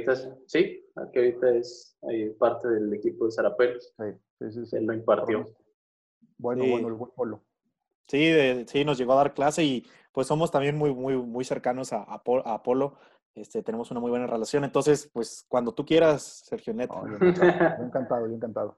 sí, 0.46 0.84
que 1.12 1.18
ahorita 1.18 1.50
es 1.56 1.96
parte 2.38 2.68
del 2.68 2.92
equipo 2.94 3.24
de 3.24 3.32
zaraperos. 3.32 3.92
Sí, 3.96 4.50
sí, 4.50 4.66
sí, 4.66 4.76
Él 4.76 4.86
lo 4.86 4.94
impartió. 4.94 5.46
Bueno, 6.36 6.64
bueno, 6.66 6.88
el 6.88 6.94
buen 6.94 7.10
polo. 7.12 7.42
Sí, 8.06 8.32
sí, 8.66 8.84
nos 8.84 8.96
llegó 8.96 9.12
a 9.14 9.16
dar 9.16 9.34
clase 9.34 9.64
y 9.64 9.86
pues 10.12 10.26
somos 10.26 10.50
también 10.50 10.76
muy, 10.76 10.94
muy, 10.94 11.16
muy 11.16 11.44
cercanos 11.44 11.92
a, 11.92 12.04
a, 12.04 12.22
Apolo. 12.54 12.94
Este, 13.40 13.62
tenemos 13.62 13.90
una 13.90 14.00
muy 14.00 14.10
buena 14.10 14.26
relación. 14.26 14.64
Entonces, 14.64 15.08
pues 15.12 15.44
cuando 15.48 15.72
tú 15.72 15.84
quieras, 15.84 16.42
Sergio 16.44 16.74
Neto. 16.74 17.02
yo 17.20 17.26
encantado, 17.84 18.26
yo 18.26 18.34
encantado. 18.34 18.76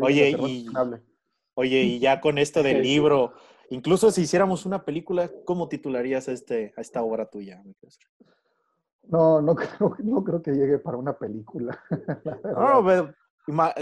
oye, 0.00 0.30
y, 0.30 0.66
oye, 1.54 1.82
y 1.82 1.98
ya 1.98 2.20
con 2.20 2.38
esto 2.38 2.62
del 2.62 2.82
libro, 2.82 3.32
incluso 3.70 4.10
si 4.10 4.22
hiciéramos 4.22 4.66
una 4.66 4.84
película, 4.84 5.30
¿cómo 5.44 5.68
titularías 5.68 6.28
este, 6.28 6.74
a 6.76 6.80
esta 6.80 7.02
obra 7.02 7.26
tuya? 7.26 7.62
No, 9.08 9.40
no 9.40 9.54
creo, 9.56 9.96
no 10.02 10.22
creo 10.24 10.42
que 10.42 10.52
llegue 10.52 10.78
para 10.78 10.96
una 10.96 11.16
película. 11.16 11.78
No, 12.56 12.84
pero, 12.84 13.14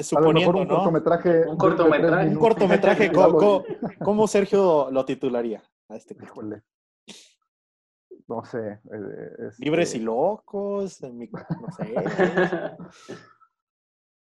suponiendo, 0.02 0.58
un 0.60 0.66
cortometraje. 0.66 1.48
Un 1.48 1.56
cortometraje. 1.56 2.28
Un 2.28 2.34
cortometraje. 2.36 3.12
¿Cómo, 4.04 4.26
Sergio 4.26 4.90
lo 4.90 5.04
titularía 5.04 5.62
a 5.88 5.96
este 5.96 6.16
Híjole. 6.22 6.62
No 8.26 8.44
sé. 8.44 8.80
Eh, 8.90 9.50
Libres 9.58 9.94
y 9.94 9.98
este 9.98 10.04
locos. 10.04 11.02
No 11.02 11.72
sé. 11.76 11.94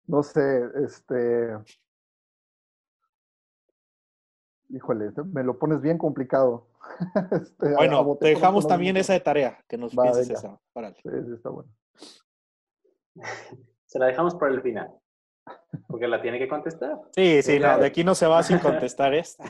no 0.08 0.24
sé, 0.24 0.64
este. 0.84 1.58
Híjole, 4.70 5.12
me 5.32 5.44
lo 5.44 5.60
pones 5.60 5.82
bien 5.82 5.98
complicado. 5.98 6.68
Este, 7.32 7.74
bueno, 7.76 8.18
te 8.20 8.28
dejamos 8.30 8.68
también 8.68 8.98
esa 8.98 9.14
de 9.14 9.22
tarea, 9.22 9.64
que 9.68 9.78
nos 9.78 9.92
pienses 9.92 10.30
esa. 10.30 10.60
Sí, 10.76 11.10
sí, 11.26 11.34
está 11.34 11.50
bueno. 11.50 11.70
Se 13.86 14.00
la 14.00 14.08
dejamos 14.08 14.36
para 14.36 14.54
el 14.54 14.62
final. 14.62 14.92
Porque 15.88 16.08
la 16.08 16.22
tiene 16.22 16.40
que 16.40 16.48
contestar. 16.48 17.00
Sí, 17.12 17.42
sí, 17.42 17.60
no, 17.60 17.78
de 17.78 17.86
aquí 17.88 18.04
no 18.04 18.16
se 18.16 18.28
va 18.28 18.44
sin 18.44 18.60
contestar 18.60 19.14
esta. 19.14 19.44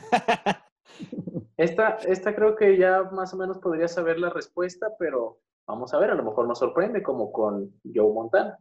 Esta. 1.62 1.96
Esta 2.06 2.34
creo 2.34 2.56
que 2.56 2.76
ya 2.76 3.04
más 3.12 3.32
o 3.34 3.36
menos 3.36 3.58
podría 3.58 3.88
saber 3.88 4.18
la 4.18 4.30
respuesta, 4.30 4.88
pero 4.98 5.40
Vamos 5.66 5.94
a 5.94 5.98
ver, 5.98 6.10
a 6.10 6.14
lo 6.14 6.24
mejor 6.24 6.48
nos 6.48 6.58
sorprende 6.58 7.02
como 7.02 7.32
con 7.32 7.80
Joe 7.82 8.12
Montana. 8.12 8.58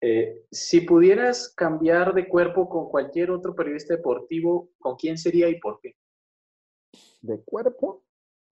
Eh, 0.00 0.46
si 0.50 0.82
pudieras 0.82 1.52
cambiar 1.56 2.14
de 2.14 2.28
cuerpo 2.28 2.68
con 2.68 2.88
cualquier 2.88 3.30
otro 3.30 3.54
periodista 3.54 3.96
deportivo, 3.96 4.70
¿con 4.78 4.96
quién 4.96 5.18
sería 5.18 5.48
y 5.48 5.58
por 5.58 5.80
qué? 5.80 5.96
¿De 7.20 7.42
cuerpo? 7.42 8.04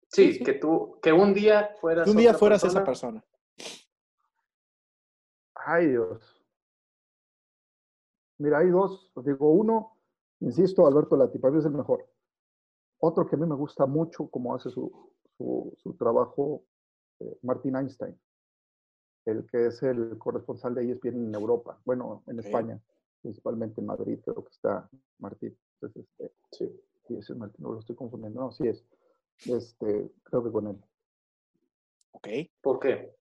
Sí, 0.09 0.43
que 0.43 0.55
tú, 0.55 0.99
que 1.03 1.13
un 1.13 1.35
día 1.35 1.71
fueras. 1.81 2.09
un 2.09 2.17
día 2.17 2.35
fueras 2.35 2.65
esa 2.65 2.85
persona. 2.85 3.23
Ay, 5.55 5.89
Dios. 5.89 6.45
Mira, 8.39 8.59
hay 8.59 8.71
dos. 8.71 9.11
Digo, 9.25 9.51
uno, 9.51 9.99
insisto, 10.41 10.87
Alberto 10.87 11.17
Lati, 11.17 11.39
para 11.39 11.53
mí 11.53 11.59
es 11.59 11.65
el 11.65 11.73
mejor. 11.73 12.09
Otro 12.99 13.27
que 13.27 13.37
a 13.37 13.39
mí 13.39 13.47
me 13.47 13.55
gusta 13.55 13.87
mucho, 13.87 14.29
como 14.29 14.55
hace 14.55 14.71
su, 14.71 14.91
su, 15.39 15.95
trabajo, 15.99 16.65
eh, 17.21 17.39
Martin 17.43 17.77
Einstein, 17.77 18.19
el 19.27 19.47
que 19.47 19.67
es 19.67 19.83
el 19.83 20.17
corresponsal 20.19 20.75
de 20.75 20.91
ESPN 20.91 21.29
en 21.29 21.35
Europa, 21.35 21.81
bueno, 21.85 22.23
en 22.27 22.39
España, 22.39 22.81
principalmente 23.21 23.81
en 23.81 23.87
Madrid, 23.87 24.19
creo 24.25 24.45
que 24.45 24.53
está 24.53 24.89
Martín. 25.19 25.57
Entonces, 25.75 26.07
este, 26.19 26.35
sí, 26.53 26.81
sí, 27.07 27.17
ese 27.17 27.33
es 27.33 27.39
Martín, 27.39 27.65
no 27.65 27.73
lo 27.73 27.81
estoy 27.81 27.97
confundiendo, 27.97 28.41
no, 28.41 28.53
sí 28.53 28.67
es. 28.69 28.85
Este, 29.45 30.11
creo 30.23 30.45
que 30.45 30.51
con 30.51 30.67
él. 30.69 30.83
Ok. 32.13 32.29
¿Por 32.63 32.81
qué? 32.81 33.15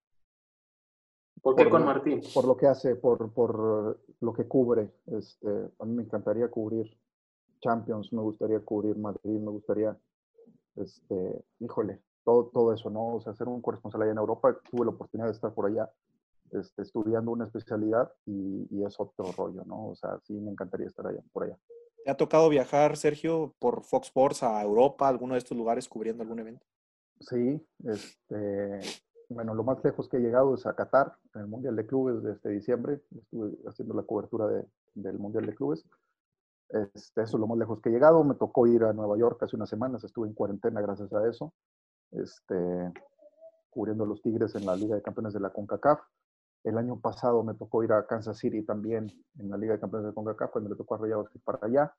¿Por 1.42 1.56
qué 1.56 1.70
con 1.70 1.86
Martín? 1.86 2.22
Por 2.34 2.46
lo 2.46 2.56
que 2.56 2.66
hace, 2.66 2.96
por, 2.96 3.32
por 3.34 4.00
lo 4.20 4.34
que 4.34 4.48
cubre. 4.48 4.90
Este, 5.08 5.50
a 5.78 5.86
mí 5.86 5.94
me 5.94 6.04
encantaría 6.04 6.48
cubrir 6.48 6.98
Champions, 7.66 8.14
me 8.14 8.22
gustaría 8.22 8.60
cubrir 8.60 8.96
Madrid, 8.96 9.40
me 9.40 9.50
gustaría, 9.50 9.98
este, 10.76 11.44
híjole, 11.60 12.00
todo, 12.24 12.46
todo 12.54 12.74
eso, 12.74 12.92
¿no? 12.92 13.16
O 13.16 13.22
sea, 13.22 13.34
ser 13.34 13.48
un 13.48 13.62
corresponsal 13.62 14.04
allá 14.04 14.12
en 14.12 14.20
Europa, 14.20 14.56
tuve 14.70 14.86
la 14.86 14.92
oportunidad 14.92 15.28
de 15.28 15.34
estar 15.34 15.52
por 15.52 15.66
allá 15.66 15.90
este, 16.52 16.84
estudiando 16.84 17.32
una 17.32 17.46
especialidad 17.46 18.12
y, 18.26 18.68
y, 18.70 18.84
es 18.84 19.00
otro 19.00 19.32
rollo, 19.32 19.64
¿no? 19.66 19.88
O 19.88 19.96
sea, 19.96 20.20
sí 20.24 20.34
me 20.34 20.52
encantaría 20.52 20.88
estar 20.88 21.08
allá, 21.08 21.22
por 21.34 21.46
allá. 21.46 21.58
¿Te 22.04 22.12
ha 22.12 22.18
tocado 22.18 22.50
viajar, 22.50 22.98
Sergio, 22.98 23.56
por 23.58 23.84
Fox 23.84 24.08
Sports 24.08 24.44
a 24.44 24.62
Europa, 24.62 25.08
a 25.08 25.10
alguno 25.10 25.34
de 25.34 25.40
estos 25.40 25.58
lugares 25.58 25.90
cubriendo 25.90 26.22
algún 26.22 26.40
evento? 26.40 26.64
Sí, 27.20 27.60
este, 27.84 28.80
bueno, 29.30 29.56
lo 29.56 29.64
más 29.64 29.84
lejos 29.84 30.08
que 30.08 30.18
he 30.18 30.20
llegado 30.20 30.54
es 30.54 30.66
a 30.68 30.76
Qatar, 30.76 31.16
en 31.34 31.42
el 31.42 31.48
Mundial 31.48 31.76
de 31.76 31.88
Clubes 31.88 32.22
desde 32.22 32.50
diciembre. 32.52 33.02
Estuve 33.18 33.58
haciendo 33.68 33.96
la 33.96 34.04
cobertura 34.04 34.48
de, 34.48 34.66
del 34.94 35.18
Mundial 35.18 35.46
de 35.48 35.56
Clubes. 35.56 35.84
Este, 36.70 37.22
eso 37.22 37.38
es 37.38 37.40
lo 37.40 37.48
más 37.48 37.58
lejos 37.58 37.82
que 37.82 37.90
he 37.90 37.92
llegado. 37.92 38.24
Me 38.24 38.36
tocó 38.36 38.68
ir 38.68 38.84
a 38.84 38.94
Nueva 38.94 39.18
York 39.18 39.42
hace 39.44 39.56
unas 39.56 39.70
semanas, 39.70 40.04
estuve 40.04 40.28
en 40.28 40.34
cuarentena 40.34 40.82
gracias 40.82 41.12
a 41.14 41.28
eso, 41.28 41.54
este, 42.12 42.94
cubriendo 43.70 44.06
los 44.06 44.22
Tigres 44.22 44.56
en 44.56 44.66
la 44.66 44.76
Liga 44.76 44.96
de 44.96 45.02
Campeones 45.02 45.34
de 45.34 45.40
la 45.40 45.52
CONCACAF. 45.52 46.00
El 46.64 46.78
año 46.78 47.00
pasado 47.00 47.44
me 47.44 47.54
tocó 47.54 47.84
ir 47.84 47.94
a 47.94 48.08
Kansas 48.08 48.40
City 48.40 48.64
también 48.64 49.12
en 49.40 49.50
la 49.50 49.58
Liga 49.58 49.74
de 49.74 49.80
Campeones 49.80 50.08
de 50.08 50.14
CONCACAF, 50.14 50.52
cuando 50.52 50.70
le 50.70 50.76
tocó 50.76 50.96
a 50.96 50.98
Rayados 50.98 51.30
para 51.44 51.60
allá. 51.62 51.94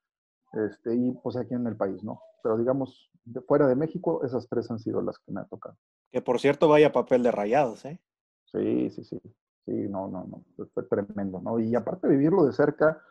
Este, 0.52 0.94
y 0.94 1.12
pues 1.22 1.36
aquí 1.36 1.54
en 1.54 1.66
el 1.66 1.76
país, 1.76 2.02
¿no? 2.02 2.20
Pero 2.42 2.56
digamos, 2.56 3.10
de, 3.24 3.40
fuera 3.42 3.66
de 3.66 3.76
México, 3.76 4.24
esas 4.24 4.48
tres 4.48 4.70
han 4.70 4.78
sido 4.78 5.02
las 5.02 5.18
que 5.18 5.32
me 5.32 5.40
han 5.40 5.48
tocado. 5.48 5.76
Que 6.10 6.22
por 6.22 6.40
cierto, 6.40 6.68
vaya 6.68 6.92
papel 6.92 7.22
de 7.22 7.30
Rayados, 7.30 7.84
¿eh? 7.84 8.00
Sí, 8.46 8.90
sí, 8.90 9.04
sí. 9.04 9.20
Sí, 9.64 9.72
no, 9.88 10.08
no, 10.08 10.26
no. 10.26 10.66
Fue 10.72 10.84
tremendo, 10.84 11.40
¿no? 11.40 11.58
Y 11.58 11.74
aparte 11.74 12.06
de 12.06 12.16
vivirlo 12.16 12.44
de 12.44 12.52
cerca, 12.52 13.02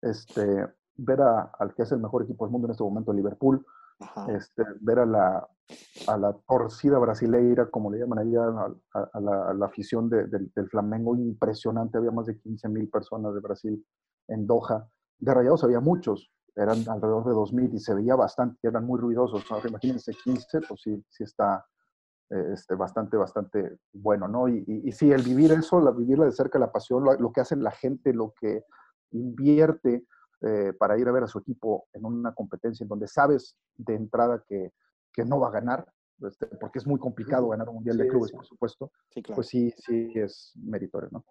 este, 0.00 0.66
ver 0.96 1.20
a, 1.22 1.52
al 1.58 1.74
que 1.74 1.82
es 1.82 1.92
el 1.92 2.00
mejor 2.00 2.22
equipo 2.22 2.44
del 2.44 2.52
mundo 2.52 2.66
en 2.66 2.72
este 2.72 2.84
momento, 2.84 3.12
Liverpool, 3.12 3.64
este, 4.28 4.64
ver 4.80 5.00
a 5.00 5.06
la, 5.06 5.48
a 6.08 6.16
la 6.16 6.32
torcida 6.48 6.98
brasileira, 6.98 7.70
como 7.70 7.90
le 7.90 7.98
llaman 7.98 8.18
allá, 8.18 8.44
a, 8.94 9.20
la, 9.20 9.66
afición 9.66 10.08
del 10.08 10.68
Flamengo, 10.68 11.16
impresionante. 11.16 11.98
Había 11.98 12.10
más 12.10 12.26
de 12.26 12.38
15 12.38 12.68
mil 12.68 12.88
personas 12.88 13.34
de 13.34 13.40
Brasil 13.40 13.86
en 14.28 14.46
Doha. 14.46 14.88
De 15.18 15.32
rayados 15.32 15.62
había 15.62 15.80
muchos, 15.80 16.32
eran 16.56 16.78
alrededor 16.88 17.24
de 17.24 17.32
2.000 17.32 17.74
y 17.74 17.78
se 17.78 17.94
veía 17.94 18.16
bastante, 18.16 18.58
eran 18.66 18.84
muy 18.84 19.00
ruidosos. 19.00 19.44
Ahora 19.50 19.68
imagínense 19.68 20.12
15, 20.12 20.60
pues 20.68 20.80
sí, 20.82 21.04
sí 21.08 21.24
está 21.24 21.64
eh, 22.30 22.50
este, 22.52 22.74
bastante, 22.74 23.16
bastante 23.16 23.78
bueno, 23.92 24.28
¿no? 24.28 24.48
Y, 24.48 24.64
y, 24.66 24.92
sí, 24.92 25.12
el 25.12 25.22
vivir 25.22 25.52
eso, 25.52 25.80
la, 25.80 25.92
vivirla 25.92 26.24
de 26.24 26.32
cerca, 26.32 26.58
la 26.58 26.72
pasión, 26.72 27.04
lo, 27.04 27.14
lo 27.14 27.32
que 27.32 27.40
hace 27.40 27.56
la 27.56 27.70
gente, 27.70 28.12
lo 28.12 28.34
que 28.38 28.64
invierte, 29.12 30.06
eh, 30.42 30.72
para 30.78 30.98
ir 30.98 31.08
a 31.08 31.12
ver 31.12 31.24
a 31.24 31.28
su 31.28 31.38
equipo 31.38 31.86
en 31.92 32.04
una 32.04 32.34
competencia 32.34 32.84
en 32.84 32.88
donde 32.88 33.08
sabes 33.08 33.56
de 33.76 33.94
entrada 33.94 34.42
que, 34.46 34.72
que 35.12 35.24
no 35.24 35.40
va 35.40 35.48
a 35.48 35.52
ganar, 35.52 35.86
este, 36.20 36.46
porque 36.46 36.78
es 36.78 36.86
muy 36.86 36.98
complicado 36.98 37.48
ganar 37.48 37.68
un 37.68 37.76
mundial 37.76 37.96
de 37.96 38.08
clubes, 38.08 38.32
por 38.32 38.46
supuesto, 38.46 38.92
pues 39.34 39.46
sí, 39.48 39.72
sí 39.76 40.12
es 40.14 40.52
meritorio, 40.56 41.08
¿no? 41.10 41.24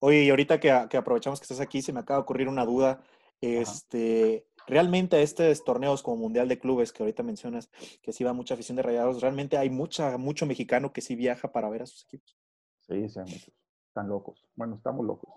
Oye, 0.00 0.24
y 0.24 0.30
ahorita 0.30 0.60
que, 0.60 0.86
que, 0.90 0.96
aprovechamos 0.96 1.40
que 1.40 1.44
estás 1.44 1.60
aquí, 1.60 1.80
se 1.80 1.92
me 1.92 2.00
acaba 2.00 2.18
de 2.18 2.22
ocurrir 2.22 2.48
una 2.48 2.64
duda. 2.64 3.02
Este, 3.40 4.46
realmente 4.66 5.22
estos 5.22 5.64
torneos 5.64 6.02
como 6.02 6.16
Mundial 6.16 6.48
de 6.48 6.58
Clubes 6.58 6.92
que 6.92 7.02
ahorita 7.02 7.22
mencionas, 7.22 7.70
que 8.02 8.12
sí 8.12 8.24
va 8.24 8.32
mucha 8.32 8.54
afición 8.54 8.76
de 8.76 8.82
rayados, 8.82 9.20
realmente 9.20 9.56
hay 9.56 9.70
mucha, 9.70 10.18
mucho 10.18 10.46
mexicano 10.46 10.92
que 10.92 11.00
sí 11.00 11.14
viaja 11.16 11.52
para 11.52 11.68
ver 11.70 11.82
a 11.82 11.86
sus 11.86 12.04
equipos. 12.04 12.36
Sí, 12.80 13.08
sí, 13.08 13.18
muchos. 13.20 13.52
Están 13.88 14.08
locos. 14.08 14.44
Bueno, 14.54 14.76
estamos 14.76 15.04
locos. 15.04 15.30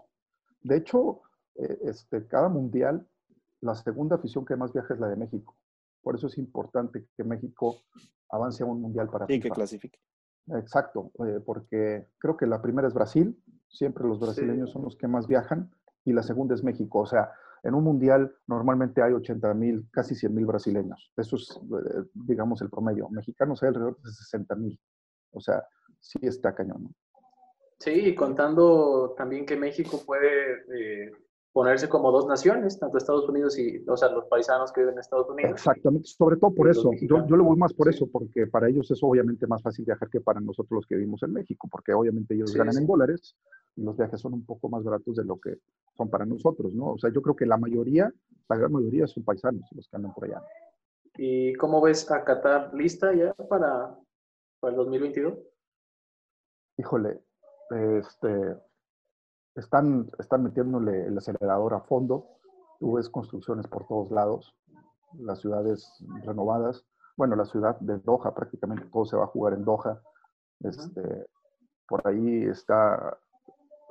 De 0.61 0.77
hecho, 0.77 1.21
este, 1.81 2.27
cada 2.27 2.49
mundial, 2.49 3.07
la 3.61 3.75
segunda 3.75 4.15
afición 4.15 4.45
que 4.45 4.55
más 4.55 4.71
viaja 4.73 4.93
es 4.93 4.99
la 4.99 5.07
de 5.07 5.15
México. 5.15 5.55
Por 6.01 6.15
eso 6.15 6.27
es 6.27 6.37
importante 6.37 7.07
que 7.15 7.23
México 7.23 7.81
avance 8.29 8.63
a 8.63 8.65
un 8.65 8.81
mundial 8.81 9.09
para 9.09 9.27
sí, 9.27 9.39
que 9.39 9.49
clasifique. 9.49 9.99
Exacto, 10.55 11.11
eh, 11.25 11.39
porque 11.45 12.07
creo 12.17 12.37
que 12.37 12.47
la 12.47 12.61
primera 12.61 12.87
es 12.87 12.93
Brasil, 12.93 13.37
siempre 13.67 14.07
los 14.07 14.19
brasileños 14.19 14.71
son 14.71 14.83
los 14.83 14.95
que 14.95 15.07
más 15.07 15.27
viajan, 15.27 15.69
y 16.05 16.13
la 16.13 16.23
segunda 16.23 16.55
es 16.55 16.63
México. 16.63 16.99
O 16.99 17.05
sea, 17.05 17.31
en 17.63 17.75
un 17.75 17.83
mundial 17.83 18.33
normalmente 18.47 19.01
hay 19.01 19.13
80 19.13 19.53
mil, 19.53 19.87
casi 19.91 20.15
100 20.15 20.33
mil 20.33 20.45
brasileños. 20.45 21.11
Eso 21.15 21.35
es, 21.35 21.49
eh, 21.51 22.03
digamos, 22.13 22.61
el 22.61 22.69
promedio. 22.69 23.09
Mexicanos 23.09 23.61
hay 23.61 23.69
alrededor 23.69 24.01
de 24.01 24.11
60 24.11 24.55
mil. 24.55 24.79
O 25.31 25.39
sea, 25.39 25.63
sí 25.99 26.19
está 26.21 26.55
cañón. 26.55 26.95
Sí, 27.77 28.15
contando 28.15 29.13
también 29.17 29.45
que 29.45 29.55
México 29.55 30.01
puede 30.05 31.11
ponerse 31.51 31.89
como 31.89 32.11
dos 32.11 32.27
naciones, 32.27 32.79
tanto 32.79 32.97
Estados 32.97 33.27
Unidos 33.27 33.57
y, 33.57 33.83
o 33.87 33.97
sea, 33.97 34.09
los 34.09 34.25
paisanos 34.25 34.71
que 34.71 34.81
viven 34.81 34.93
en 34.93 34.99
Estados 34.99 35.29
Unidos. 35.29 35.51
Exactamente, 35.51 36.07
sobre 36.07 36.37
todo 36.37 36.53
por 36.53 36.69
eso. 36.69 36.91
Yo, 37.01 37.25
yo, 37.25 37.35
lo 37.35 37.43
voy 37.43 37.57
más 37.57 37.73
por 37.73 37.89
eso, 37.89 38.07
porque 38.07 38.47
para 38.47 38.69
ellos 38.69 38.89
es 38.91 38.99
obviamente 39.01 39.47
más 39.47 39.61
fácil 39.61 39.85
viajar 39.85 40.09
que 40.09 40.21
para 40.21 40.39
nosotros 40.39 40.71
los 40.71 40.85
que 40.85 40.95
vivimos 40.95 41.23
en 41.23 41.33
México, 41.33 41.67
porque 41.71 41.93
obviamente 41.93 42.35
ellos 42.35 42.53
ganan 42.53 42.77
en 42.77 42.85
dólares 42.85 43.35
y 43.75 43.83
los 43.83 43.97
viajes 43.97 44.19
son 44.21 44.33
un 44.33 44.45
poco 44.45 44.69
más 44.69 44.83
baratos 44.83 45.15
de 45.15 45.25
lo 45.25 45.39
que 45.39 45.57
son 45.97 46.09
para 46.09 46.25
nosotros, 46.25 46.73
¿no? 46.75 46.93
O 46.93 46.97
sea, 46.97 47.11
yo 47.11 47.21
creo 47.21 47.35
que 47.35 47.45
la 47.45 47.57
mayoría, 47.57 48.13
la 48.47 48.55
gran 48.55 48.71
mayoría 48.71 49.07
son 49.07 49.23
paisanos 49.23 49.67
los 49.71 49.87
que 49.87 49.95
andan 49.95 50.13
por 50.13 50.25
allá. 50.25 50.43
¿Y 51.17 51.53
cómo 51.55 51.81
ves 51.81 52.09
a 52.11 52.23
Qatar 52.23 52.73
lista 52.73 53.13
ya 53.13 53.33
para, 53.33 53.97
para 54.59 54.71
el 54.71 54.77
2022? 54.77 55.33
Híjole, 56.77 57.19
este, 57.71 58.55
están, 59.55 60.09
están 60.19 60.43
metiéndole 60.43 61.07
el 61.07 61.17
acelerador 61.17 61.73
a 61.73 61.81
fondo. 61.81 62.27
Tú 62.79 62.93
ves 62.93 63.09
construcciones 63.09 63.67
por 63.67 63.87
todos 63.87 64.11
lados, 64.11 64.55
las 65.13 65.39
ciudades 65.39 66.03
renovadas. 66.23 66.85
Bueno, 67.17 67.35
la 67.35 67.45
ciudad 67.45 67.77
de 67.79 67.97
Doha, 67.99 68.33
prácticamente 68.33 68.85
todo 68.91 69.05
se 69.05 69.17
va 69.17 69.25
a 69.25 69.27
jugar 69.27 69.53
en 69.53 69.65
Doha. 69.65 70.01
Este, 70.61 71.27
por 71.87 72.07
ahí 72.07 72.45
está, 72.45 73.17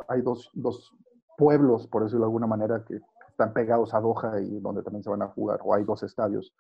hay 0.09 0.23
dos, 0.23 0.51
dos 0.55 0.95
pueblos, 1.37 1.87
por 1.87 2.05
decirlo 2.05 2.25
de 2.25 2.29
alguna 2.29 2.47
manera, 2.47 2.85
que 2.85 3.01
están 3.29 3.53
pegados 3.53 3.95
a 3.95 4.01
Doha 4.01 4.41
y 4.41 4.59
donde 4.61 4.83
también 4.83 5.03
se 5.03 5.11
van 5.11 5.23
a 5.23 5.29
jugar, 5.29 5.61
o 5.63 5.75
hay 5.75 5.85
dos 5.85 6.03
estadios. 6.03 6.55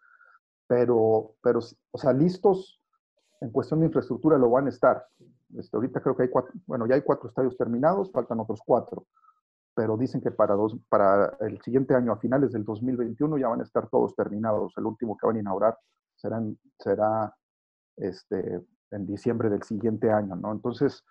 Pero, 0.67 1.35
pero 1.43 1.61
o 1.91 1.99
sea, 1.99 2.13
listos 2.13 2.81
en 3.41 3.51
cuestión 3.51 3.81
de 3.81 3.87
infraestructura 3.87 4.37
lo 4.39 4.51
van 4.51 4.67
a 4.67 4.71
estar. 4.71 5.07
Este, 5.57 5.77
ahorita 5.77 6.01
creo 6.01 6.17
que 6.17 6.25
hay 6.25 6.31
cuatro, 6.31 6.53
bueno, 6.67 6.87
ya 6.87 6.95
hay 6.95 7.03
cuatro 7.03 7.29
estadios 7.29 7.57
terminados, 7.57 8.11
faltan 8.13 8.41
otros 8.41 8.61
cuatro, 8.65 9.07
pero 9.75 9.97
dicen 9.97 10.21
que 10.21 10.31
para, 10.31 10.55
dos, 10.55 10.77
para 10.89 11.37
el 11.41 11.61
siguiente 11.63 11.95
año, 11.95 12.13
a 12.13 12.19
finales 12.19 12.53
del 12.53 12.65
2021, 12.65 13.39
ya 13.39 13.49
van 13.49 13.61
a 13.61 13.65
estar 13.65 13.89
todos 13.89 14.15
terminados. 14.17 14.75
El 14.77 14.87
último 14.87 15.17
que 15.17 15.27
van 15.27 15.37
a 15.37 15.41
inaugurar 15.41 15.79
serán, 16.17 16.59
será 16.79 17.33
este, 17.97 18.61
en 18.91 19.07
diciembre 19.07 19.49
del 19.49 19.63
siguiente 19.63 20.11
año, 20.11 20.35
¿no? 20.35 20.53
Entonces, 20.53 21.05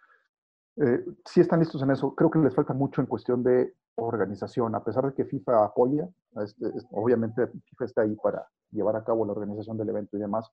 eh, 0.78 1.06
sí 1.26 1.42
están 1.42 1.60
listos 1.60 1.82
en 1.82 1.92
eso. 1.92 2.14
Creo 2.14 2.30
que 2.30 2.40
les 2.40 2.54
falta 2.54 2.74
mucho 2.74 3.02
en 3.02 3.08
cuestión 3.08 3.42
de 3.42 3.74
organización, 3.96 4.76
a 4.76 4.84
pesar 4.84 5.06
de 5.06 5.14
que 5.14 5.26
FIFA 5.26 5.66
apoya, 5.66 6.08
este, 6.44 6.66
obviamente 6.92 7.48
FIFA 7.48 7.86
está 7.86 8.02
ahí 8.02 8.16
para 8.22 8.48
llevar 8.72 8.96
a 8.96 9.04
cabo 9.04 9.26
la 9.26 9.32
organización 9.32 9.78
del 9.78 9.90
evento 9.90 10.18
y 10.18 10.20
demás, 10.20 10.52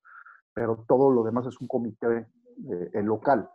pero 0.55 0.85
todo 0.89 1.11
lo 1.11 1.24
demás 1.24 1.47
es 1.47 1.61
un 1.61 1.66
comité 1.66 2.26
eh, 2.68 3.03
local. 3.03 3.51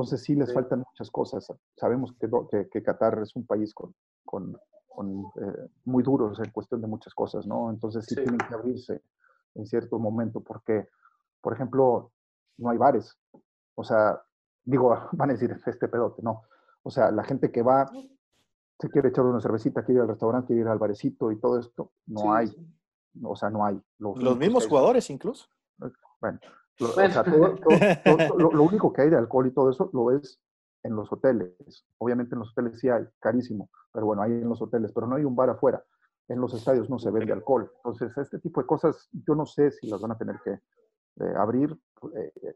Entonces 0.00 0.22
sí 0.22 0.34
les 0.34 0.50
faltan 0.54 0.78
muchas 0.78 1.10
cosas. 1.10 1.46
Sabemos 1.76 2.14
que, 2.18 2.68
que, 2.70 2.82
Qatar 2.82 3.18
es 3.20 3.36
un 3.36 3.46
país 3.46 3.74
con, 3.74 3.94
con, 4.24 4.56
eh, 5.36 5.68
muy 5.84 6.02
duros 6.02 6.38
en 6.38 6.50
cuestión 6.52 6.80
de 6.80 6.86
muchas 6.86 7.12
cosas, 7.12 7.46
¿no? 7.46 7.68
Entonces 7.68 8.06
sí, 8.06 8.14
tienen 8.14 8.38
que 8.38 8.54
abrirse 8.54 9.02
en 9.56 9.66
cierto 9.66 9.98
momento 9.98 10.40
porque, 10.40 10.88
por 11.42 11.52
ejemplo, 11.52 12.12
no 12.56 12.70
hay 12.70 12.78
bares. 12.78 13.14
O 13.74 13.84
sea, 13.84 14.22
digo, 14.64 14.96
van 15.12 15.28
a 15.28 15.32
decir, 15.34 15.54
este 15.66 15.88
pedote, 15.88 16.22
no. 16.22 16.44
O 16.82 16.90
sea, 16.90 17.10
la 17.10 17.24
gente 17.24 17.52
que 17.52 17.60
va, 17.60 17.90
se 18.78 18.88
quiere 18.88 19.10
echar 19.10 19.26
una 19.26 19.42
cervecita, 19.42 19.84
quiere 19.84 19.98
ir 19.98 20.02
al 20.02 20.08
restaurante, 20.08 20.46
quiere 20.46 20.62
ir 20.62 20.68
al 20.68 20.78
barecito 20.78 21.30
y 21.30 21.38
todo 21.38 21.58
esto, 21.58 21.92
no 22.06 22.32
hay. 22.32 22.48
O 23.22 23.36
sea, 23.36 23.50
no 23.50 23.66
hay. 23.66 23.78
Los, 23.98 24.38
mismos 24.38 24.66
jugadores 24.66 25.10
incluso. 25.10 25.46
Bueno, 26.22 26.38
lo, 26.80 26.88
O 26.88 26.92
sea, 26.92 27.24
lo, 28.38 28.62
único 28.62 28.92
que 28.92 29.02
hay 29.02 29.10
de 29.10 29.16
alcohol 29.16 29.46
y 29.46 29.52
todo 29.52 29.70
eso 29.70 29.90
lo 29.92 30.06
ves 30.06 30.40
en 30.82 30.96
los 30.96 31.12
hoteles. 31.12 31.54
Obviamente 31.98 32.34
en 32.34 32.40
los 32.40 32.50
hoteles 32.50 32.78
sí 32.78 32.88
hay, 32.88 33.04
carísimo, 33.20 33.70
pero 33.92 34.06
bueno, 34.06 34.22
hay 34.22 34.32
en 34.32 34.48
los 34.48 34.60
hoteles, 34.62 34.92
pero 34.92 35.06
no 35.06 35.16
hay 35.16 35.24
un 35.24 35.36
bar 35.36 35.50
afuera. 35.50 35.84
En 36.28 36.40
los 36.40 36.54
estadios 36.54 36.88
no 36.88 36.98
se 36.98 37.10
vende 37.10 37.32
alcohol. 37.32 37.70
Entonces, 37.76 38.16
este 38.16 38.38
tipo 38.38 38.60
de 38.60 38.66
cosas, 38.66 39.08
yo 39.26 39.34
no 39.34 39.46
sé 39.46 39.72
si 39.72 39.88
las 39.88 40.00
van 40.00 40.12
a 40.12 40.18
tener 40.18 40.36
que 40.44 40.52
eh, 40.52 41.34
abrir. 41.36 41.76
Eh, 42.14 42.54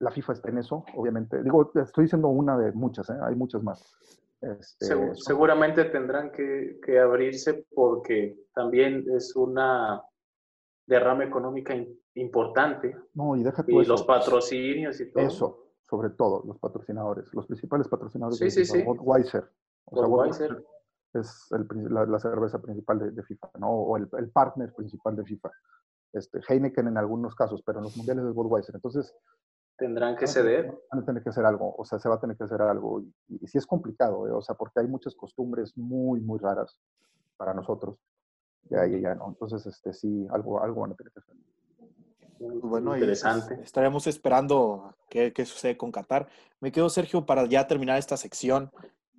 la 0.00 0.10
FIFA 0.10 0.32
está 0.32 0.50
en 0.50 0.58
eso, 0.58 0.84
obviamente. 0.94 1.42
Digo, 1.42 1.72
estoy 1.74 2.04
diciendo 2.04 2.28
una 2.28 2.56
de 2.58 2.72
muchas, 2.72 3.08
¿eh? 3.10 3.18
hay 3.22 3.34
muchas 3.34 3.62
más. 3.62 3.96
Este, 4.40 5.14
seguramente 5.14 5.84
tendrán 5.86 6.30
que, 6.30 6.78
que, 6.84 7.00
abrirse 7.00 7.66
porque 7.74 8.38
también 8.54 9.04
es 9.12 9.34
una 9.34 10.00
derrama 10.86 11.24
económica 11.24 11.74
importante. 12.20 12.96
No, 13.14 13.36
y 13.36 13.42
deja 13.42 13.64
Y 13.66 13.84
los 13.84 14.04
patrocinios 14.04 15.00
y 15.00 15.10
todo. 15.10 15.24
Eso, 15.24 15.66
sobre 15.88 16.10
todo, 16.10 16.42
los 16.46 16.58
patrocinadores. 16.58 17.32
Los 17.34 17.46
principales 17.46 17.88
patrocinadores 17.88 18.38
sí, 18.38 18.50
sí, 18.50 18.64
sí. 18.64 18.82
Budweiser. 18.82 19.50
Budweiser 19.86 20.64
es 21.14 21.46
la, 21.50 22.18
cerveza 22.18 22.60
principal 22.60 23.14
de, 23.14 23.22
FIFA, 23.22 23.50
¿no? 23.58 23.70
O 23.70 23.96
el, 23.96 24.08
el, 24.18 24.30
partner 24.30 24.72
principal 24.74 25.16
de 25.16 25.24
FIFA. 25.24 25.50
Este, 26.12 26.40
Heineken 26.46 26.88
en 26.88 26.98
algunos 26.98 27.34
casos, 27.34 27.62
pero 27.64 27.78
en 27.78 27.84
los 27.84 27.96
mundiales 27.96 28.24
es 28.24 28.34
Budweiser. 28.34 28.74
Entonces, 28.74 29.14
Tendrán 29.78 30.16
que 30.16 30.26
ceder. 30.26 30.76
Van 30.90 31.02
a 31.02 31.06
tener 31.06 31.22
que 31.22 31.28
hacer 31.28 31.44
algo, 31.44 31.72
o 31.76 31.84
sea, 31.84 32.00
se 32.00 32.08
va 32.08 32.16
a 32.16 32.20
tener 32.20 32.36
que 32.36 32.42
hacer 32.42 32.60
algo. 32.60 33.00
Y, 33.00 33.14
y, 33.28 33.46
sí 33.46 33.58
es 33.58 33.66
complicado, 33.66 34.26
¿eh? 34.26 34.32
o 34.32 34.42
sea, 34.42 34.56
porque 34.56 34.80
hay 34.80 34.88
muchas 34.88 35.14
costumbres 35.14 35.78
muy, 35.78 36.20
muy 36.20 36.40
raras 36.40 36.80
para 37.36 37.54
nosotros. 37.54 37.96
Ya, 38.70 38.84
ya, 38.86 38.98
ya, 38.98 39.14
¿no? 39.14 39.28
Entonces, 39.28 39.64
este, 39.66 39.92
sí, 39.92 40.26
algo, 40.30 40.60
algo 40.60 40.80
van 40.80 40.92
a 40.92 40.94
tener 40.96 41.12
que 41.12 41.20
hacer. 41.20 41.36
Bueno, 42.38 42.94
interesante. 42.94 43.60
estaremos 43.62 44.06
esperando 44.06 44.94
qué, 45.08 45.32
qué 45.32 45.44
sucede 45.44 45.76
con 45.76 45.90
Qatar. 45.90 46.28
Me 46.60 46.72
quedo, 46.72 46.88
Sergio, 46.88 47.26
para 47.26 47.46
ya 47.46 47.66
terminar 47.66 47.98
esta 47.98 48.16
sección. 48.16 48.70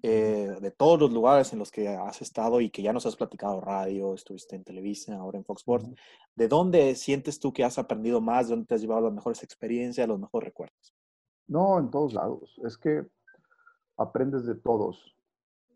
Eh, 0.01 0.57
de 0.61 0.71
todos 0.71 0.97
los 0.97 1.11
lugares 1.11 1.51
en 1.51 1.59
los 1.59 1.71
que 1.71 1.89
has 1.89 2.21
estado 2.21 2.61
y 2.61 2.69
que 2.69 2.81
ya 2.81 2.93
nos 2.93 3.05
has 3.05 3.17
platicado 3.17 3.59
radio, 3.59 4.13
estuviste 4.13 4.55
en 4.55 4.63
Televisa, 4.63 5.17
ahora 5.17 5.37
en 5.37 5.43
Fox 5.43 5.61
Sports, 5.61 5.89
¿de 6.35 6.47
dónde 6.47 6.95
sientes 6.95 7.37
tú 7.37 7.51
que 7.51 7.65
has 7.65 7.77
aprendido 7.77 8.21
más? 8.21 8.47
¿De 8.47 8.53
dónde 8.53 8.67
te 8.67 8.75
has 8.75 8.81
llevado 8.81 9.01
las 9.01 9.13
mejores 9.13 9.43
experiencias, 9.43 10.07
los 10.07 10.19
mejores 10.19 10.47
recuerdos? 10.47 10.95
No, 11.47 11.77
en 11.79 11.89
todos 11.89 12.13
lados. 12.13 12.61
Es 12.63 12.77
que 12.77 13.05
aprendes 13.97 14.45
de 14.45 14.55
todos. 14.55 15.17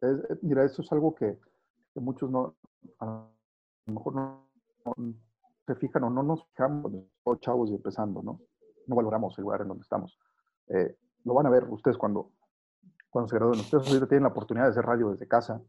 Eh, 0.01 0.37
mira, 0.41 0.63
eso 0.63 0.81
es 0.81 0.91
algo 0.93 1.13
que, 1.13 1.37
muchos 1.95 2.29
no, 2.29 2.55
a 2.99 3.05
lo 3.87 3.93
mejor 3.93 4.15
no, 4.15 4.47
se 5.65 5.75
fijan 5.75 6.03
o 6.03 6.09
no 6.09 6.23
nos 6.23 6.45
fijamos, 6.47 6.91
todos 7.23 7.39
chavos 7.39 7.69
y 7.69 7.75
empezando, 7.75 8.21
¿no? 8.21 8.41
No 8.87 8.95
valoramos 8.95 9.37
el 9.37 9.43
lugar 9.43 9.61
en 9.61 9.69
donde 9.69 9.83
estamos. 9.83 10.17
Eh, 10.67 10.97
lo 11.23 11.33
van 11.33 11.45
a 11.45 11.49
ver 11.49 11.65
ustedes 11.69 11.97
cuando 11.97 12.31
cuando 13.13 13.29
se 13.29 13.35
gradúen. 13.35 13.59
Ustedes 13.59 13.87
ahorita 13.87 14.07
tienen 14.07 14.23
la 14.23 14.29
oportunidad 14.29 14.65
de 14.65 14.71
hacer 14.71 14.83
radio 14.83 15.11
desde 15.11 15.27
casa. 15.27 15.61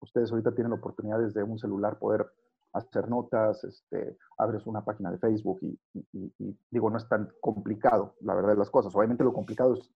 Ustedes 0.00 0.30
ahorita 0.30 0.54
tienen 0.54 0.70
la 0.70 0.76
oportunidad 0.76 1.18
desde 1.18 1.42
un 1.42 1.58
celular 1.58 1.98
poder 1.98 2.30
hacer 2.74 3.08
notas, 3.08 3.64
este, 3.64 4.18
abres 4.36 4.66
una 4.66 4.84
página 4.84 5.10
de 5.10 5.18
Facebook 5.18 5.58
y, 5.62 6.56
digo, 6.70 6.90
no 6.90 6.98
es 6.98 7.08
tan 7.08 7.32
complicado, 7.40 8.14
la 8.20 8.34
verdad 8.34 8.56
las 8.56 8.70
cosas. 8.70 8.94
Obviamente 8.94 9.24
lo 9.24 9.32
complicado 9.32 9.74
es 9.74 9.90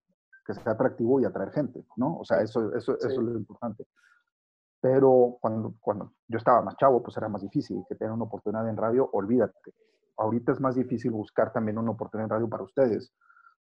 que 0.47 0.55
sea 0.55 0.73
atractivo 0.73 1.21
y 1.21 1.27
atraer 1.27 1.53
gente, 1.53 1.85
¿no? 1.97 2.17
O 2.19 2.25
sea, 2.25 2.41
eso, 2.41 2.75
eso, 2.75 2.97
eso 2.97 3.09
es 3.09 3.19
lo 3.19 3.37
importante. 3.37 3.87
Pero 4.83 5.39
cuando, 5.41 5.75
cuando 5.81 6.13
yo 6.27 6.39
estaba 6.39 6.61
más 6.61 6.77
chavo, 6.77 7.01
pues 7.01 7.17
era 7.17 7.29
más 7.29 7.43
difícil 7.43 7.85
que 7.89 7.95
tener 7.95 8.13
una 8.13 8.25
oportunidad 8.25 8.69
en 8.69 8.77
radio, 8.77 9.09
olvídate. 9.13 9.73
Ahorita 10.17 10.51
es 10.51 10.61
más 10.61 10.75
difícil 10.75 11.13
buscar 11.13 11.53
también 11.53 11.79
una 11.79 11.93
oportunidad 11.93 12.27
en 12.27 12.31
radio 12.31 12.49
para 12.49 12.65
ustedes, 12.65 13.15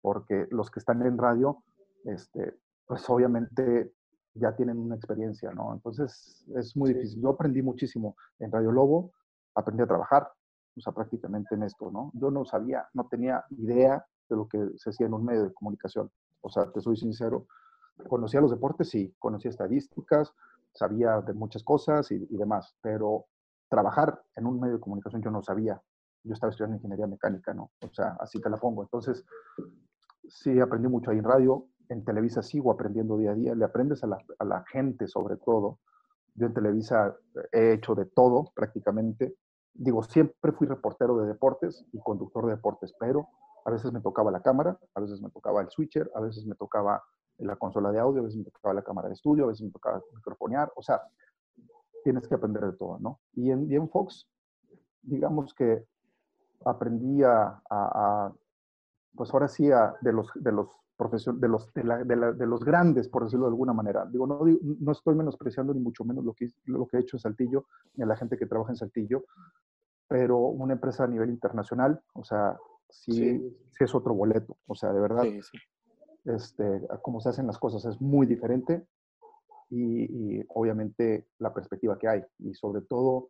porque 0.02 0.46
los 0.52 0.70
que 0.70 0.80
están 0.80 1.02
en 1.04 1.18
radio, 1.18 1.64
este, 2.04 2.60
pues 2.86 3.10
obviamente 3.10 3.94
ya 4.34 4.54
tienen 4.58 4.78
una 4.78 4.96
experiencia, 4.96 5.52
¿no? 5.52 5.74
Entonces 5.74 6.46
es 6.54 6.76
muy 6.76 6.94
difícil. 6.94 7.22
Yo 7.22 7.30
aprendí 7.30 7.62
muchísimo 7.62 8.18
en 8.40 8.52
Radio 8.52 8.74
Lobo, 8.74 9.14
aprendí 9.56 9.84
a 9.84 9.88
trabajar, 9.88 10.30
o 10.76 10.82
sea, 10.82 10.92
prácticamente 10.92 11.56
en 11.56 11.64
esto, 11.64 11.92
¿no? 11.92 12.12
Yo 12.16 12.30
no 12.30 12.44
sabía, 12.44 12.90
no 12.94 13.08
tenía 13.08 13.46
idea 13.52 14.06
de 14.28 14.36
lo 14.36 14.50
que 14.50 14.72
se 14.76 14.90
hacía 14.90 15.08
en 15.08 15.14
un 15.14 15.24
medio 15.24 15.44
de 15.44 15.54
comunicación. 15.54 16.12
O 16.42 16.50
sea, 16.50 16.70
te 16.72 16.82
soy 16.82 16.98
sincero, 16.98 17.48
conocía 18.10 18.42
los 18.42 18.52
deportes, 18.52 18.90
sí, 18.90 19.16
conocía 19.18 19.50
estadísticas, 19.50 20.34
sabía 20.76 21.22
de 21.22 21.34
muchas 21.34 21.64
cosas 21.64 22.12
y, 22.12 22.20
demás, 22.38 22.76
pero 22.82 23.26
trabajar 23.70 24.22
en 24.36 24.46
un 24.46 24.60
medio 24.60 24.76
de 24.76 24.80
comunicación 24.80 25.22
yo 25.22 25.32
no 25.32 25.42
sabía. 25.42 25.82
Yo 26.24 26.34
estaba 26.34 26.52
estudiando 26.52 26.78
ingeniería 26.78 27.08
mecánica, 27.08 27.54
¿no? 27.54 27.72
O 27.82 27.94
sea, 27.94 28.18
así 28.20 28.40
te 28.42 28.50
la 28.50 28.58
pongo. 28.58 28.84
Entonces, 28.84 29.26
sí, 30.28 30.60
aprendí 30.60 30.88
mucho 30.88 31.12
ahí 31.12 31.20
en 31.20 31.24
radio, 31.24 31.68
en 31.90 32.04
Televisa 32.04 32.42
sigo 32.42 32.72
aprendiendo 32.72 33.18
día 33.18 33.32
a 33.32 33.36
día, 33.36 33.56
le 33.56 33.66
aprendes 33.66 34.04
a 34.04 34.08
la, 34.08 34.66
gente 34.72 35.08
sobre 35.08 35.38
todo. 35.38 35.80
Yo 36.36 36.48
en 36.48 36.54
Televisa 36.54 37.16
he 37.52 37.74
hecho 37.74 37.96
de 37.96 38.06
todo 38.06 38.52
prácticamente. 38.56 39.36
Digo, 39.74 40.04
siempre 40.04 40.52
fui 40.52 40.68
reportero 40.68 41.18
de 41.18 41.28
deportes 41.28 41.86
y 41.92 42.00
conductor 42.00 42.46
de 42.46 42.56
deportes, 42.56 42.94
pero 43.00 43.28
a 43.66 43.72
veces 43.72 43.92
me 43.92 44.02
tocaba 44.02 44.32
la 44.32 44.42
cámara, 44.42 44.78
a 44.94 45.00
veces 45.00 45.22
me 45.22 45.30
tocaba 45.30 45.62
el 45.62 45.70
switcher, 45.70 46.10
a 46.16 46.22
veces 46.22 46.46
me 46.46 46.56
tocaba 46.56 47.04
la 47.38 47.56
consola 47.56 47.92
de 47.92 48.00
audio, 48.00 48.22
a 48.22 48.26
veces 48.26 48.38
me 48.38 48.46
tocaba 48.46 48.74
la 48.74 48.84
cámara 48.84 49.08
de 49.08 49.14
estudio, 49.14 49.46
a 49.46 49.48
veces 49.48 49.66
me 49.66 49.72
tocaba 49.72 50.02
microfonear, 50.14 50.72
o 50.76 50.82
sea, 50.82 51.02
tienes 52.04 52.28
que 52.28 52.36
aprender 52.36 52.64
de 52.66 52.74
todo, 52.74 53.00
¿no? 53.00 53.20
Y 53.34 53.52
en, 53.52 53.70
y 53.70 53.76
en 53.76 53.90
Fox, 53.90 54.28
digamos 55.02 55.54
que 55.54 55.86
aprendí 56.66 57.24
a, 57.24 58.32
pues 59.16 59.34
ahora 59.34 59.48
sí, 59.48 59.68
de, 59.68 60.14
los, 60.14 60.30
de 60.36 60.52
los 60.52 60.68
profesión, 60.96 61.40
de 61.40 61.48
los, 61.48 61.74
de, 61.74 61.84
la, 61.84 62.04
de, 62.04 62.46
los 62.46 62.64
grandes, 62.64 63.10
por 63.10 63.24
decirlo 63.24 63.46
de 63.46 63.52
alguna 63.52 63.74
manera. 63.74 64.06
Digo, 64.06 64.28
no, 64.28 64.40
no 64.80 64.92
estoy 64.92 65.16
menospreciando 65.16 65.74
ni 65.74 65.80
mucho 65.80 66.04
menos 66.06 66.24
lo 66.24 66.34
que, 66.34 66.48
lo 66.66 66.88
que 66.88 66.98
he 66.98 67.02
hecho 67.02 67.18
en 67.18 67.22
Saltillo, 67.22 67.66
ni 67.96 68.04
a 68.04 68.08
la 68.08 68.16
gente 68.16 68.38
que 68.38 68.46
trabaja 68.46 68.72
en 68.72 68.78
Saltillo, 68.78 69.26
pero 70.08 70.38
una 70.38 70.74
empresa 70.74 71.04
a 71.04 71.08
nivel 71.08 71.30
internacional, 71.30 72.02
o 72.14 72.24
sea, 72.24 72.58
sí, 72.90 73.14
sí. 73.14 73.58
es 73.80 73.96
otro 73.96 74.14
boleto, 74.14 74.58
o 74.68 74.76
sea, 74.76 74.94
de 74.94 75.00
verdad, 75.00 75.24
Este, 76.26 76.82
cómo 77.04 77.22
se 77.22 77.30
hacen 77.30 77.46
las 77.46 77.60
cosas 77.60 77.86
es 77.86 78.02
muy 78.02 78.26
diferente 78.26 78.88
y, 79.70 80.44
obviamente 80.50 81.28
la 81.40 81.54
perspectiva 81.54 81.98
que 81.98 82.08
hay 82.08 82.24
y 82.40 82.54
sobre 82.54 82.82
todo 82.82 83.30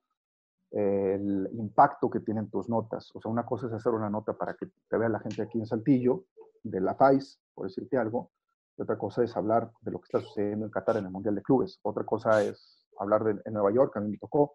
el 0.71 1.49
impacto 1.53 2.09
que 2.09 2.19
tienen 2.19 2.49
tus 2.49 2.69
notas. 2.69 3.09
O 3.13 3.21
sea, 3.21 3.31
una 3.31 3.45
cosa 3.45 3.67
es 3.67 3.73
hacer 3.73 3.93
una 3.93 4.09
nota 4.09 4.33
para 4.33 4.55
que 4.55 4.67
te 4.89 4.97
vea 4.97 5.09
la 5.09 5.19
gente 5.19 5.41
aquí 5.41 5.59
en 5.59 5.65
Saltillo, 5.65 6.25
de 6.63 6.81
la 6.81 6.95
FAIS, 6.95 7.39
por 7.53 7.67
decirte 7.67 7.97
algo, 7.97 8.31
y 8.77 8.81
otra 8.81 8.97
cosa 8.97 9.23
es 9.23 9.37
hablar 9.37 9.71
de 9.81 9.91
lo 9.91 9.99
que 9.99 10.05
está 10.05 10.19
sucediendo 10.19 10.65
en 10.65 10.71
Qatar 10.71 10.97
en 10.97 11.05
el 11.05 11.11
Mundial 11.11 11.35
de 11.35 11.43
Clubes. 11.43 11.79
Otra 11.83 12.03
cosa 12.03 12.43
es 12.43 12.85
hablar 12.97 13.23
de 13.23 13.41
en 13.45 13.53
Nueva 13.53 13.71
York, 13.71 13.95
a 13.95 14.01
mí 14.01 14.09
me 14.09 14.17
tocó, 14.17 14.53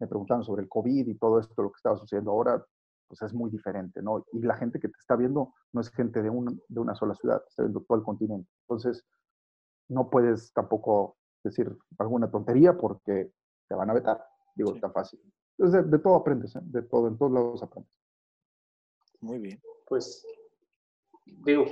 me 0.00 0.08
preguntaban 0.08 0.42
sobre 0.42 0.62
el 0.62 0.68
COVID 0.68 1.06
y 1.06 1.14
todo 1.16 1.38
esto, 1.38 1.62
lo 1.62 1.70
que 1.70 1.76
estaba 1.76 1.96
sucediendo 1.96 2.32
ahora, 2.32 2.64
pues 3.08 3.22
es 3.22 3.34
muy 3.34 3.50
diferente, 3.50 4.02
¿no? 4.02 4.24
Y 4.32 4.40
la 4.40 4.56
gente 4.56 4.80
que 4.80 4.88
te 4.88 4.98
está 4.98 5.16
viendo 5.16 5.54
no 5.72 5.80
es 5.80 5.90
gente 5.90 6.22
de, 6.22 6.30
un, 6.30 6.60
de 6.68 6.80
una 6.80 6.94
sola 6.94 7.14
ciudad, 7.14 7.42
está 7.48 7.62
viendo 7.62 7.82
todo 7.82 7.98
el 7.98 8.04
continente. 8.04 8.50
Entonces, 8.62 9.04
no 9.88 10.10
puedes 10.10 10.52
tampoco 10.52 11.16
decir 11.42 11.76
alguna 11.98 12.30
tontería 12.30 12.76
porque 12.76 13.30
te 13.68 13.74
van 13.74 13.90
a 13.90 13.94
vetar. 13.94 14.24
Digo, 14.54 14.74
está 14.74 14.90
fácil. 14.90 15.20
Entonces, 15.58 15.90
de, 15.90 15.98
todo 15.98 16.16
aprendes, 16.16 16.56
¿eh? 16.56 16.60
de 16.62 16.82
todo, 16.82 17.08
en 17.08 17.18
todos 17.18 17.32
lados 17.32 17.62
aprendes. 17.62 17.92
Muy 19.20 19.38
bien. 19.38 19.60
Pues, 19.86 20.26
digo, 21.44 21.64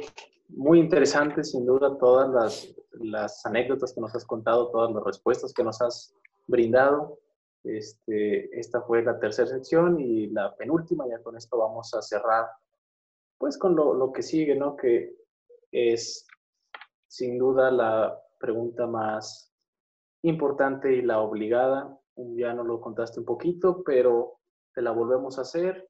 muy 0.49 0.79
interesante, 0.79 1.43
sin 1.45 1.67
duda, 1.67 1.97
todas 1.99 2.31
las, 2.31 2.75
las, 2.93 3.45
anécdotas 3.47 3.93
que 3.93 4.01
nos 4.01 4.15
has 4.15 4.25
contado, 4.25 4.71
todas 4.71 4.93
las 4.93 5.03
respuestas 5.03 5.53
que 5.53 5.65
nos 5.65 5.81
has 5.81 6.15
brindado. 6.47 7.19
Este, 7.65 8.59
esta 8.59 8.83
fue 8.83 9.03
la 9.03 9.19
tercera 9.19 9.49
sección 9.49 10.01
y 10.01 10.27
la 10.29 10.55
penúltima, 10.57 11.07
ya 11.09 11.23
con 11.23 11.37
esto 11.37 11.59
vamos 11.59 11.95
a 11.95 12.03
cerrar, 12.03 12.47
pues 13.39 13.57
con 13.57 13.77
lo, 13.77 13.95
lo 13.95 14.13
que 14.13 14.23
sigue, 14.23 14.57
¿no? 14.57 14.77
Que 14.77 15.17
es 15.71 16.27
sin 17.07 17.39
duda 17.39 17.71
la 17.71 18.19
pregunta 18.39 18.87
más 18.87 19.53
importante 20.23 20.95
y 20.95 21.03
la 21.03 21.21
obligada, 21.21 21.99
ya 22.17 22.53
no 22.53 22.65
lo 22.65 22.81
contaste 22.81 23.21
un 23.21 23.27
poquito, 23.27 23.83
pero 23.85 24.39
te 24.75 24.83
la 24.83 24.91
volvemos 24.91 25.39
a 25.39 25.43
hacer. 25.43 25.89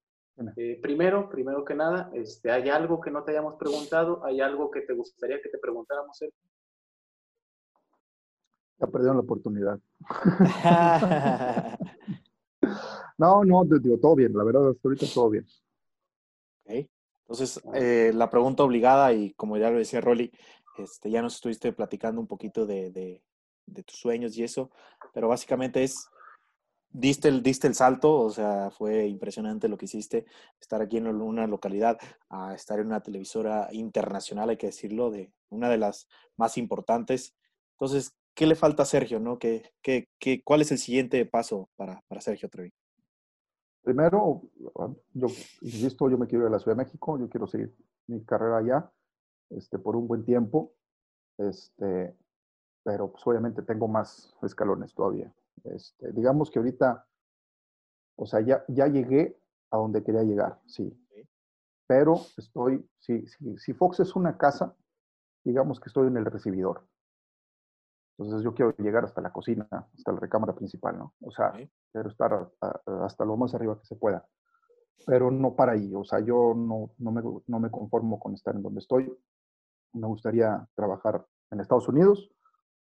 Eh, 0.57 0.79
primero, 0.81 1.29
primero 1.29 1.64
que 1.64 1.75
nada, 1.75 2.11
este, 2.14 2.51
¿hay 2.51 2.68
algo 2.70 3.01
que 3.01 3.11
no 3.11 3.23
te 3.23 3.33
hayamos 3.33 3.55
preguntado? 3.55 4.25
¿Hay 4.25 4.41
algo 4.41 4.70
que 4.70 4.81
te 4.81 4.95
gustaría 4.95 5.41
que 5.43 5.49
te 5.49 5.59
preguntáramos? 5.59 6.18
Ya 8.83 8.89
perdieron 8.89 9.16
la 9.16 9.22
oportunidad. 9.22 9.78
no, 13.18 13.45
no, 13.45 13.64
digo, 13.64 13.97
todo 13.99 14.16
bien, 14.16 14.35
la 14.35 14.43
verdad, 14.43 14.70
hasta 14.70 14.89
ahorita 14.89 15.07
todo 15.14 15.30
bien. 15.30 15.47
Ok, 16.64 16.89
Entonces, 17.22 17.62
eh, 17.74 18.11
la 18.12 18.28
pregunta 18.28 18.64
obligada, 18.64 19.12
y 19.12 19.35
como 19.35 19.57
ya 19.57 19.70
lo 19.70 19.78
decía 19.78 20.01
Rolly, 20.01 20.33
este, 20.78 21.12
ya 21.12 21.22
nos 21.22 21.37
estuviste 21.37 21.72
platicando 21.72 22.20
un 22.20 22.26
poquito 22.26 22.66
de, 22.66 22.91
de, 22.91 23.22
de 23.66 23.83
tus 23.85 24.01
sueños 24.01 24.37
y 24.37 24.43
eso, 24.43 24.72
pero 25.14 25.28
básicamente 25.28 25.85
es, 25.85 26.09
diste 26.91 27.28
el, 27.28 27.41
diste 27.41 27.68
el 27.68 27.76
salto, 27.76 28.18
o 28.18 28.30
sea, 28.30 28.72
fue 28.72 29.07
impresionante 29.07 29.68
lo 29.68 29.78
que 29.78 29.85
hiciste, 29.85 30.26
estar 30.61 30.83
aquí 30.83 30.97
en 30.97 31.07
una 31.07 31.47
localidad, 31.47 31.99
a 32.28 32.53
estar 32.55 32.80
en 32.80 32.87
una 32.87 33.01
televisora 33.01 33.68
internacional, 33.70 34.51
hay 34.51 34.57
que 34.57 34.66
decirlo, 34.66 35.12
de 35.12 35.33
una 35.51 35.68
de 35.68 35.78
las 35.78 36.09
más 36.37 36.59
importantes. 36.59 37.37
Entonces, 37.74 38.16
¿qué 38.35 38.47
le 38.47 38.55
falta 38.55 38.83
a 38.83 38.87
Sergio? 38.87 39.20
¿no? 39.20 39.39
¿Qué, 39.39 39.72
qué, 39.83 40.09
qué, 40.18 40.43
¿Cuál 40.43 40.62
es 40.62 40.72
el 40.72 40.78
siguiente 40.78 41.24
paso 41.26 41.68
para, 41.76 42.03
para 42.09 42.20
Sergio 42.20 42.49
Trevi? 42.49 42.72
Primero, 43.83 44.43
yo 45.12 45.26
insisto, 45.61 46.09
yo 46.09 46.16
me 46.16 46.28
quiero 46.28 46.45
ir 46.45 46.49
a 46.49 46.53
la 46.53 46.59
Ciudad 46.61 46.76
de 46.76 46.85
México, 46.85 47.18
yo 47.18 47.28
quiero 47.28 47.49
seguir 47.49 47.74
mi 48.07 48.24
carrera 48.24 48.59
allá 48.59 48.93
este, 49.51 49.78
por 49.78 49.97
un 49.97 50.07
buen 50.07 50.24
tiempo, 50.24 50.72
este, 51.37 52.16
pero 52.85 53.11
pues 53.11 53.26
obviamente 53.26 53.62
tengo 53.62 53.89
más 53.89 54.35
escalones 54.43 54.95
todavía. 54.95 55.33
Este, 55.64 56.12
digamos 56.12 56.51
que 56.51 56.61
ahorita, 56.61 57.07
o 58.16 58.26
sea, 58.26 58.41
ya, 58.41 58.64
ya 58.68 58.87
llegué 58.87 59.37
a 59.70 59.78
donde 59.78 60.05
quería 60.05 60.22
llegar, 60.22 60.61
sí. 60.66 60.97
Pero 61.87 62.20
estoy, 62.37 62.89
si, 63.01 63.26
si, 63.26 63.59
si 63.59 63.72
Fox 63.74 64.01
es 64.01 64.14
una 64.14 64.39
casa, 64.39 64.76
digamos 65.45 65.80
que 65.80 65.89
estoy 65.89 66.07
en 66.07 66.16
el 66.16 66.24
recibidor. 66.24 66.87
Entonces 68.19 68.45
yo 68.45 68.55
quiero 68.55 68.75
llegar 68.77 69.05
hasta 69.05 69.21
la 69.21 69.33
cocina, 69.33 69.67
hasta 69.71 70.13
la 70.13 70.21
recámara 70.21 70.55
principal, 70.55 70.99
¿no? 70.99 71.15
O 71.23 71.31
sea, 71.31 71.53
quiero 71.93 72.11
estar 72.11 72.51
hasta 73.03 73.25
lo 73.25 73.37
más 73.37 73.55
arriba 73.55 73.79
que 73.79 73.87
se 73.87 73.97
pueda. 73.97 74.27
Pero 75.07 75.31
no 75.31 75.57
para 75.57 75.73
ahí, 75.73 75.93
o 75.95 76.05
sea, 76.05 76.21
yo 76.21 76.55
no, 76.55 76.91
no, 76.99 77.11
me, 77.11 77.23
no 77.47 77.59
me 77.59 77.71
conformo 77.71 78.21
con 78.21 78.35
estar 78.35 78.55
en 78.55 78.63
donde 78.63 78.81
estoy. 78.81 79.13
Me 79.95 80.07
gustaría 80.07 80.67
trabajar 80.75 81.27
en 81.51 81.61
Estados 81.61 81.89
Unidos 81.89 82.31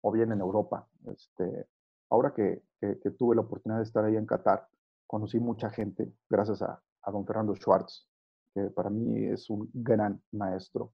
o 0.00 0.12
bien 0.12 0.32
en 0.32 0.40
Europa. 0.40 0.88
Este, 1.06 1.66
ahora 2.10 2.32
que, 2.32 2.62
que, 2.80 3.10
tuve 3.10 3.34
la 3.34 3.42
oportunidad 3.42 3.80
de 3.80 3.84
estar 3.84 4.04
ahí 4.04 4.16
en 4.16 4.26
Qatar, 4.26 4.66
conocí 5.06 5.38
mucha 5.38 5.70
gente 5.70 6.12
gracias 6.30 6.62
a, 6.62 6.80
a 7.02 7.10
don 7.10 7.26
Fernando 7.26 7.54
Schwartz, 7.54 8.08
que 8.54 8.70
para 8.70 8.88
mí 8.88 9.24
es 9.26 9.50
un 9.50 9.68
gran 9.74 10.22
maestro. 10.32 10.92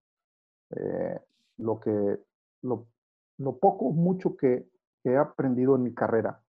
Eh, 0.71 1.21
lo 1.59 1.79
que 1.79 2.19
lo, 2.63 2.89
lo 3.39 3.59
poco 3.59 3.91
mucho 3.93 4.37
que, 4.37 4.69
he 5.07 5.19
aprendido 5.19 5.77
en 5.77 5.83
mi 5.83 5.93
carrera 5.93 6.43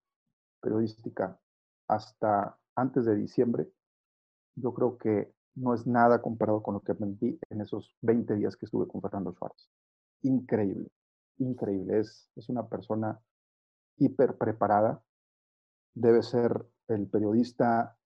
periodística 0.60 1.40
hasta 1.88 2.56
antes 2.76 3.04
de 3.04 3.16
diciembre, 3.16 3.68
yo 4.54 4.72
creo 4.72 4.96
que 4.96 5.34
no 5.56 5.74
es 5.74 5.88
nada 5.88 6.22
comparado 6.22 6.62
con 6.62 6.74
lo 6.74 6.80
que 6.80 6.92
aprendí 6.92 7.36
en 7.50 7.60
esos 7.62 7.96
20 8.02 8.36
días 8.36 8.56
que 8.56 8.66
estuve 8.66 8.86
con 8.86 9.00
Fernando 9.00 9.32
Schwartz. 9.32 9.68
Increíble, 10.22 10.88
increíble. 11.38 11.98
Es, 11.98 12.30
es 12.36 12.48
una 12.48 12.68
persona 12.68 13.20
hiper 13.96 14.36
preparada. 14.36 15.02
Debe 15.94 16.22
ser 16.22 16.64
el 16.86 17.08
periodista, 17.08 17.98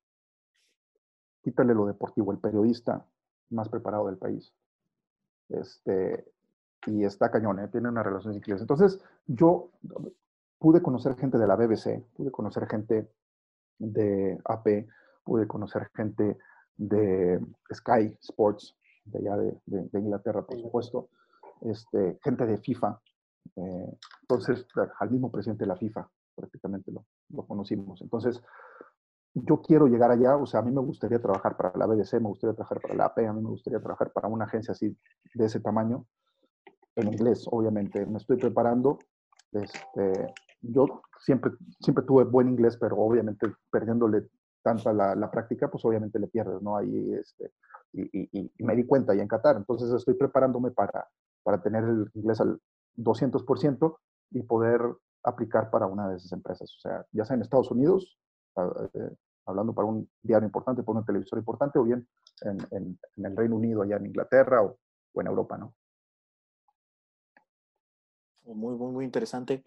quítale 1.43 1.74
lo 1.74 1.85
deportivo, 1.85 2.33
el 2.33 2.39
periodista 2.39 3.07
más 3.51 3.68
preparado 3.68 4.07
del 4.07 4.16
país. 4.16 4.55
Este, 5.51 6.26
y 6.87 7.05
está 7.05 7.31
cañón, 7.31 7.59
¿eh? 7.59 7.68
tiene 7.68 7.89
una 7.89 8.03
relación 8.03 8.35
increíble. 8.35 8.62
Entonces, 8.62 9.01
yo 9.26 9.70
pude 10.59 10.83
conocer 10.83 11.16
gente 11.16 11.39
de 11.39 11.47
la 11.47 11.57
BBC, 11.57 12.05
pude 12.14 12.31
conocer 12.31 12.66
gente 12.66 13.11
de 13.79 14.39
AP, 14.45 14.89
pude 15.24 15.47
conocer 15.47 15.91
gente 15.95 16.39
de 16.76 17.41
Sky 17.72 18.16
Sports, 18.20 18.76
de 19.05 19.18
allá 19.18 19.37
de, 19.37 19.99
Inglaterra, 19.99 20.43
por 20.43 20.61
supuesto, 20.61 21.09
este, 21.62 22.18
gente 22.22 22.47
de 22.47 22.59
FIFA. 22.59 23.01
Eh, 23.57 23.99
entonces, 24.22 24.66
al 25.01 25.11
mismo 25.11 25.31
presidente 25.31 25.64
de 25.64 25.68
la 25.68 25.76
FIFA, 25.76 26.09
prácticamente 26.35 26.93
lo, 26.93 27.07
lo, 27.31 27.47
conocimos. 27.47 28.01
Entonces, 28.03 28.43
yo 29.35 29.61
quiero 29.61 29.87
llegar 29.87 30.11
allá, 30.11 30.37
o 30.37 30.47
sea, 30.47 30.61
a 30.61 30.62
mí 30.62 30.70
me 30.70 30.81
gustaría 30.81 31.20
trabajar 31.20 31.57
para 31.57 31.72
la 31.76 31.87
BBC, 31.87 32.14
me 32.14 32.29
gustaría 32.29 32.55
trabajar 32.55 32.81
para 32.81 32.95
la 32.95 33.07
AP, 33.07 33.18
a 33.18 33.33
mí 33.33 33.43
me 33.43 33.51
gustaría 33.51 33.81
trabajar 33.81 34.12
para 34.12 34.29
una 34.29 34.45
agencia 34.45 34.72
así, 34.72 34.97
de 35.35 35.45
ese 35.45 35.61
tamaño, 35.61 36.07
en 36.99 37.12
inglés, 37.12 37.46
obviamente. 37.51 38.05
Me 38.07 38.18
estoy 38.18 38.36
preparando. 38.36 38.99
Este, 39.53 40.34
yo 40.61 41.03
siempre, 41.20 41.53
siempre 41.80 42.05
tuve 42.05 42.24
buen 42.24 42.49
inglés, 42.49 42.76
pero 42.78 42.96
obviamente 42.96 43.46
perdiéndole 43.70 44.28
tanta 44.62 44.92
la, 44.92 45.14
la 45.14 45.30
práctica, 45.30 45.70
pues 45.70 45.84
obviamente 45.84 46.18
le 46.18 46.26
pierdes, 46.26 46.61
¿no? 46.61 46.76
Ahí, 46.76 47.14
este, 47.14 47.53
y, 47.92 48.28
y, 48.38 48.64
me 48.64 48.76
di 48.76 48.84
cuenta 48.84 49.14
ya 49.14 49.22
en 49.22 49.28
Qatar. 49.28 49.57
Entonces 49.57 49.90
estoy 49.92 50.14
preparándome 50.14 50.70
para, 50.70 51.09
para 51.42 51.62
tener 51.62 51.84
el 51.84 52.11
inglés 52.14 52.40
al 52.40 52.61
200% 52.96 53.96
y 54.32 54.42
poder 54.42 54.80
aplicar 55.22 55.70
para 55.70 55.86
una 55.86 56.09
de 56.09 56.16
esas 56.16 56.32
empresas. 56.32 56.74
O 56.76 56.80
sea, 56.80 57.07
ya 57.12 57.24
sea 57.24 57.36
en 57.36 57.42
Estados 57.42 57.70
Unidos, 57.70 58.18
eh, 58.57 59.14
hablando 59.46 59.72
para 59.72 59.88
un 59.88 60.09
diario 60.22 60.46
importante, 60.46 60.82
para 60.82 60.99
una 60.99 61.07
televisora 61.07 61.40
importante, 61.40 61.78
o 61.78 61.84
bien 61.84 62.07
en, 62.42 62.59
en, 62.70 62.99
en, 63.16 63.26
el 63.26 63.36
Reino 63.36 63.57
Unido, 63.57 63.82
allá 63.82 63.96
en 63.96 64.07
Inglaterra 64.07 64.62
o, 64.62 64.78
o 65.14 65.20
en 65.20 65.26
Europa, 65.26 65.57
¿no? 65.57 65.74
Muy, 68.55 68.76
muy, 68.76 68.92
muy 68.92 69.05
interesante. 69.05 69.62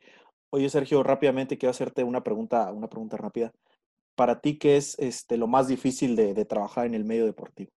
Oye, 0.49 0.69
Sergio, 0.69 1.03
rápidamente 1.03 1.57
quiero 1.57 1.71
hacerte 1.71 2.03
una 2.03 2.23
pregunta, 2.23 2.71
una 2.71 2.89
pregunta 2.89 3.15
rápida. 3.15 3.53
Para 4.15 4.41
ti, 4.41 4.57
¿qué 4.57 4.77
es 4.77 4.97
este, 4.99 5.38
lo 5.38 5.47
más 5.47 5.67
difícil 5.67 6.15
de, 6.15 6.34
de 6.34 6.45
trabajar 6.45 6.86
en 6.86 6.95
el 6.95 7.05
medio 7.05 7.25
deportivo? 7.25 7.71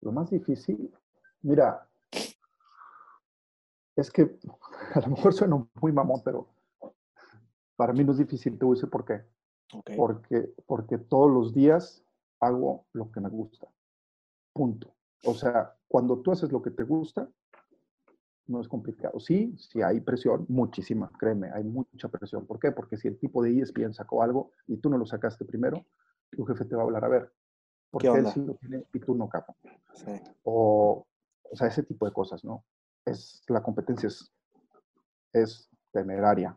Lo 0.00 0.12
más 0.12 0.30
difícil, 0.30 0.92
mira, 1.42 1.88
es 3.96 4.10
que 4.10 4.38
a 4.94 5.00
lo 5.00 5.08
mejor 5.08 5.34
suena 5.34 5.64
muy 5.80 5.92
mamón, 5.92 6.22
pero 6.24 6.48
para 7.76 7.92
mí 7.92 8.04
no 8.04 8.12
es 8.12 8.18
difícil, 8.18 8.58
te 8.58 8.64
voy 8.64 8.74
a 8.74 8.76
decir 8.76 8.90
por 8.90 9.04
qué. 9.04 9.22
Okay. 9.72 9.96
Porque, 9.96 10.54
porque 10.66 10.98
todos 10.98 11.30
los 11.30 11.52
días 11.52 12.02
hago 12.40 12.86
lo 12.92 13.10
que 13.12 13.20
me 13.20 13.28
gusta. 13.28 13.68
Punto. 14.52 14.94
O 15.24 15.34
sea, 15.34 15.76
cuando 15.86 16.20
tú 16.20 16.32
haces 16.32 16.50
lo 16.50 16.62
que 16.62 16.70
te 16.70 16.84
gusta, 16.84 17.28
no 18.48 18.60
es 18.60 18.68
complicado. 18.68 19.20
Sí, 19.20 19.54
sí 19.58 19.82
hay 19.82 20.00
presión, 20.00 20.46
muchísima, 20.48 21.10
créeme, 21.18 21.50
hay 21.52 21.64
mucha 21.64 22.08
presión. 22.08 22.46
¿Por 22.46 22.58
qué? 22.58 22.72
Porque 22.72 22.96
si 22.96 23.08
el 23.08 23.18
tipo 23.18 23.42
de 23.42 23.60
ESPN 23.60 23.92
sacó 23.92 24.22
algo 24.22 24.52
y 24.66 24.78
tú 24.78 24.90
no 24.90 24.98
lo 24.98 25.06
sacaste 25.06 25.44
primero, 25.44 25.84
tu 26.30 26.44
jefe 26.44 26.64
te 26.64 26.74
va 26.74 26.82
a 26.82 26.84
hablar 26.84 27.04
a 27.04 27.08
ver. 27.08 27.32
Porque 27.90 28.08
él 28.08 28.26
sí 28.26 28.40
lo 28.40 28.54
tiene 28.54 28.84
y 28.92 29.00
tú 29.00 29.14
no, 29.14 29.28
capa. 29.28 29.54
Sí. 29.94 30.12
O, 30.42 31.06
o 31.50 31.56
sea, 31.56 31.68
ese 31.68 31.82
tipo 31.82 32.06
de 32.06 32.12
cosas, 32.12 32.44
¿no? 32.44 32.64
Es, 33.04 33.42
la 33.48 33.62
competencia 33.62 34.08
es, 34.08 34.32
es 35.32 35.70
temeraria, 35.92 36.56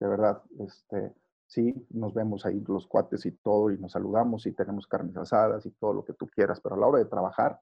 de 0.00 0.08
verdad. 0.08 0.42
Este, 0.58 1.14
sí, 1.46 1.86
nos 1.90 2.14
vemos 2.14 2.44
ahí 2.46 2.60
los 2.66 2.86
cuates 2.86 3.26
y 3.26 3.32
todo, 3.32 3.70
y 3.70 3.78
nos 3.78 3.92
saludamos 3.92 4.46
y 4.46 4.52
tenemos 4.52 4.86
carnes 4.86 5.16
asadas 5.16 5.66
y 5.66 5.70
todo 5.72 5.92
lo 5.92 6.04
que 6.04 6.14
tú 6.14 6.26
quieras, 6.26 6.60
pero 6.60 6.74
a 6.74 6.78
la 6.78 6.86
hora 6.86 6.98
de 6.98 7.04
trabajar, 7.04 7.60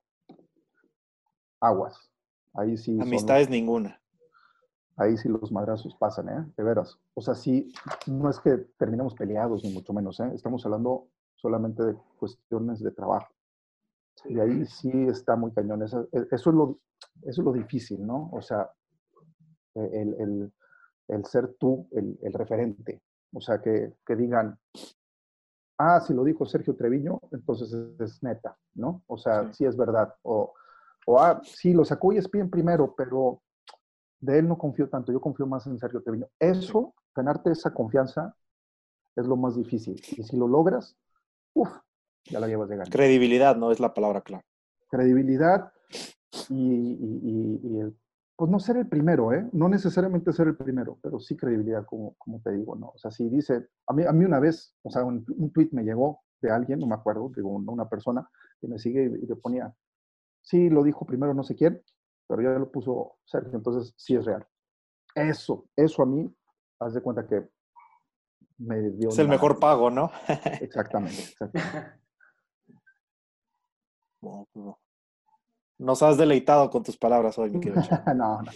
aguas, 1.60 2.10
Ahí 2.54 2.76
sí. 2.76 2.98
Amistades 3.00 3.48
ninguna. 3.48 4.00
Ahí 4.96 5.16
sí 5.16 5.28
los 5.28 5.50
madrazos 5.50 5.96
pasan, 5.96 6.28
¿eh? 6.28 6.52
De 6.56 6.62
veras. 6.62 6.98
O 7.14 7.22
sea, 7.22 7.34
sí, 7.34 7.72
no 8.06 8.28
es 8.28 8.38
que 8.38 8.58
terminemos 8.76 9.14
peleados, 9.14 9.64
ni 9.64 9.72
mucho 9.72 9.92
menos, 9.92 10.20
¿eh? 10.20 10.30
Estamos 10.34 10.64
hablando 10.66 11.08
solamente 11.36 11.82
de 11.82 11.96
cuestiones 12.18 12.82
de 12.82 12.90
trabajo. 12.90 13.32
Y 14.26 14.38
ahí 14.38 14.66
sí 14.66 14.90
está 15.08 15.36
muy 15.36 15.52
cañón. 15.52 15.82
Eso, 15.82 16.06
e, 16.12 16.26
eso, 16.30 16.50
es, 16.50 16.56
lo, 16.56 16.78
eso 17.22 17.40
es 17.40 17.44
lo 17.44 17.52
difícil, 17.52 18.06
¿no? 18.06 18.28
O 18.32 18.42
sea, 18.42 18.70
e, 19.74 20.02
el, 20.02 20.14
el, 20.20 20.52
el 21.08 21.24
ser 21.24 21.54
tú 21.58 21.88
el, 21.92 22.18
el, 22.22 22.32
referente. 22.34 23.00
O 23.32 23.40
sea, 23.40 23.62
que, 23.62 23.94
que 24.04 24.16
digan, 24.16 24.58
ah, 25.78 26.00
si 26.00 26.12
lo 26.12 26.24
dijo 26.24 26.44
Sergio 26.44 26.76
Treviño, 26.76 27.20
entonces 27.32 27.72
es, 27.72 28.00
es 28.00 28.22
neta, 28.22 28.58
¿no? 28.74 29.02
O 29.06 29.16
sea, 29.16 29.44
sí. 29.44 29.54
sí, 29.54 29.64
es 29.64 29.76
verdad. 29.78 30.14
O 30.22 30.52
o, 31.06 31.20
ah, 31.20 31.40
sí, 31.44 31.72
lo 31.72 31.84
sacó 31.84 32.12
ESPN 32.12 32.50
primero, 32.50 32.94
pero 32.96 33.42
de 34.20 34.38
él 34.38 34.48
no 34.48 34.58
confío 34.58 34.88
tanto, 34.88 35.12
yo 35.12 35.20
confío 35.20 35.46
más 35.46 35.66
en 35.66 35.78
Sergio 35.78 36.02
Treviño. 36.02 36.28
Eso, 36.38 36.94
ganarte 37.14 37.50
esa 37.50 37.72
confianza, 37.72 38.36
es 39.16 39.26
lo 39.26 39.36
más 39.36 39.56
difícil. 39.56 40.00
Y 40.16 40.22
si 40.22 40.36
lo 40.36 40.46
logras, 40.46 40.96
uff, 41.54 41.70
ya 42.24 42.40
la 42.40 42.46
llevas 42.46 42.68
de 42.68 42.76
ganar. 42.76 42.92
Credibilidad, 42.92 43.56
¿no? 43.56 43.72
Es 43.72 43.80
la 43.80 43.94
palabra 43.94 44.20
clave. 44.20 44.44
Credibilidad 44.88 45.72
y, 46.48 46.54
y, 46.54 47.60
y, 47.62 47.78
el, 47.80 47.96
pues 48.36 48.50
no 48.50 48.58
ser 48.58 48.76
el 48.76 48.88
primero, 48.88 49.32
¿eh? 49.32 49.48
No 49.52 49.68
necesariamente 49.68 50.32
ser 50.32 50.48
el 50.48 50.56
primero, 50.56 50.98
pero 51.02 51.20
sí 51.20 51.36
credibilidad, 51.36 51.84
como, 51.84 52.14
como 52.18 52.40
te 52.40 52.52
digo, 52.52 52.76
¿no? 52.76 52.88
O 52.94 52.98
sea, 52.98 53.10
si 53.10 53.28
dice, 53.28 53.68
a 53.86 53.92
mí, 53.92 54.04
a 54.04 54.12
mí 54.12 54.24
una 54.24 54.40
vez, 54.40 54.74
o 54.82 54.90
sea, 54.90 55.04
un, 55.04 55.24
un 55.36 55.52
tweet 55.52 55.68
me 55.72 55.82
llegó 55.82 56.22
de 56.40 56.50
alguien, 56.50 56.78
no 56.78 56.86
me 56.86 56.94
acuerdo, 56.94 57.30
digo, 57.34 57.50
una 57.50 57.88
persona 57.88 58.28
que 58.60 58.68
me 58.68 58.78
sigue 58.78 59.04
y 59.04 59.26
le 59.26 59.36
ponía, 59.36 59.72
sí 60.42 60.70
lo 60.70 60.82
dijo 60.82 61.04
primero 61.04 61.34
no 61.34 61.42
sé 61.42 61.54
quién, 61.54 61.82
pero 62.26 62.42
ya 62.42 62.50
lo 62.50 62.70
puso 62.70 63.18
Sergio, 63.24 63.56
entonces 63.56 63.94
sí 63.96 64.14
es 64.16 64.24
real. 64.24 64.46
Eso, 65.14 65.66
eso 65.76 66.02
a 66.02 66.06
mí, 66.06 66.32
haz 66.78 66.94
de 66.94 67.02
cuenta 67.02 67.26
que 67.26 67.48
me 68.58 68.90
dio... 68.90 69.08
Es 69.08 69.18
el 69.18 69.28
mejor 69.28 69.58
pago, 69.58 69.90
¿no? 69.90 70.10
exactamente, 70.60 71.20
exactamente. 71.20 72.00
Nos 75.78 76.02
has 76.02 76.18
deleitado 76.18 76.68
con 76.68 76.82
tus 76.82 76.98
palabras 76.98 77.38
hoy, 77.38 77.50
mi 77.50 77.60
querido. 77.60 77.80
no, 78.14 78.42
no. 78.42 78.50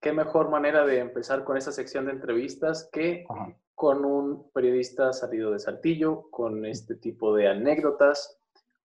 ¿Qué, 0.00 0.12
mejor 0.12 0.50
manera 0.50 0.84
de 0.84 0.98
empezar 0.98 1.44
con 1.44 1.56
esta 1.56 1.72
sección 1.72 2.06
de 2.06 2.12
entrevistas 2.12 2.88
que 2.92 3.24
con 3.74 4.04
un 4.04 4.50
periodista 4.52 5.12
salido 5.14 5.50
de 5.50 5.58
Saltillo, 5.58 6.30
con 6.30 6.66
este 6.66 6.96
tipo 6.96 7.34
de 7.34 7.48
anécdotas, 7.48 8.39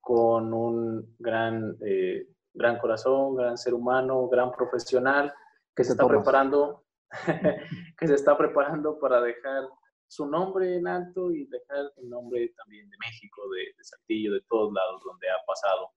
con 0.06 0.54
un 0.54 1.16
gran, 1.18 1.76
eh, 1.82 2.28
gran 2.54 2.78
corazón, 2.78 3.36
gran 3.36 3.58
ser 3.58 3.74
humano, 3.74 4.28
gran 4.28 4.52
profesional 4.52 5.34
que 5.76 5.84
se 5.84 5.94
está 5.94 6.08
preparando, 6.08 6.86
que 7.98 8.08
se 8.08 8.14
está 8.14 8.38
preparando 8.38 9.00
para 9.00 9.20
dejar 9.20 9.64
su 10.08 10.28
nombre 10.28 10.76
en 10.76 10.88
alto 10.88 11.32
y 11.32 11.48
dejar 11.48 11.92
el 11.98 12.08
nombre 12.08 12.54
también 12.56 12.88
de 12.88 12.98
México, 13.00 13.50
de, 13.50 13.84
Saltillo, 13.84 14.34
de 14.34 14.42
todos 14.48 14.72
lados 14.72 15.02
donde 15.04 15.28
ha 15.28 15.44
pasado. 15.48 15.90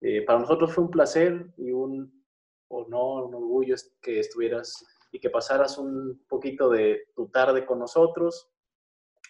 Eh, 0.00 0.24
para 0.24 0.38
nosotros 0.38 0.72
fue 0.72 0.84
un 0.84 0.90
placer 0.90 1.52
y 1.58 1.72
un 1.72 2.24
honor, 2.68 3.26
un 3.26 3.34
orgullo 3.34 3.74
que 4.00 4.20
estuvieras 4.20 4.82
y 5.12 5.20
que 5.20 5.28
pasaras 5.28 5.76
un 5.76 6.24
poquito 6.26 6.70
de 6.70 7.10
tu 7.14 7.28
tarde 7.28 7.66
con 7.66 7.80
nosotros. 7.80 8.48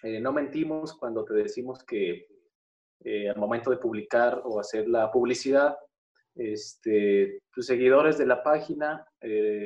Eh, 0.05 0.21
no 0.21 0.33
mentimos 0.33 0.95
cuando 0.95 1.25
te 1.25 1.35
decimos 1.35 1.83
que 1.83 2.36
eh, 3.05 3.29
al 3.29 3.37
momento 3.37 3.71
de 3.71 3.79
publicar 3.79 4.43
o 4.45 4.61
hacer 4.61 4.89
la 4.89 5.11
publicidad, 5.11 5.77
este, 6.35 7.41
tus 7.53 7.67
seguidores 7.67 8.19
de 8.19 8.27
la 8.27 8.43
página 8.43 9.07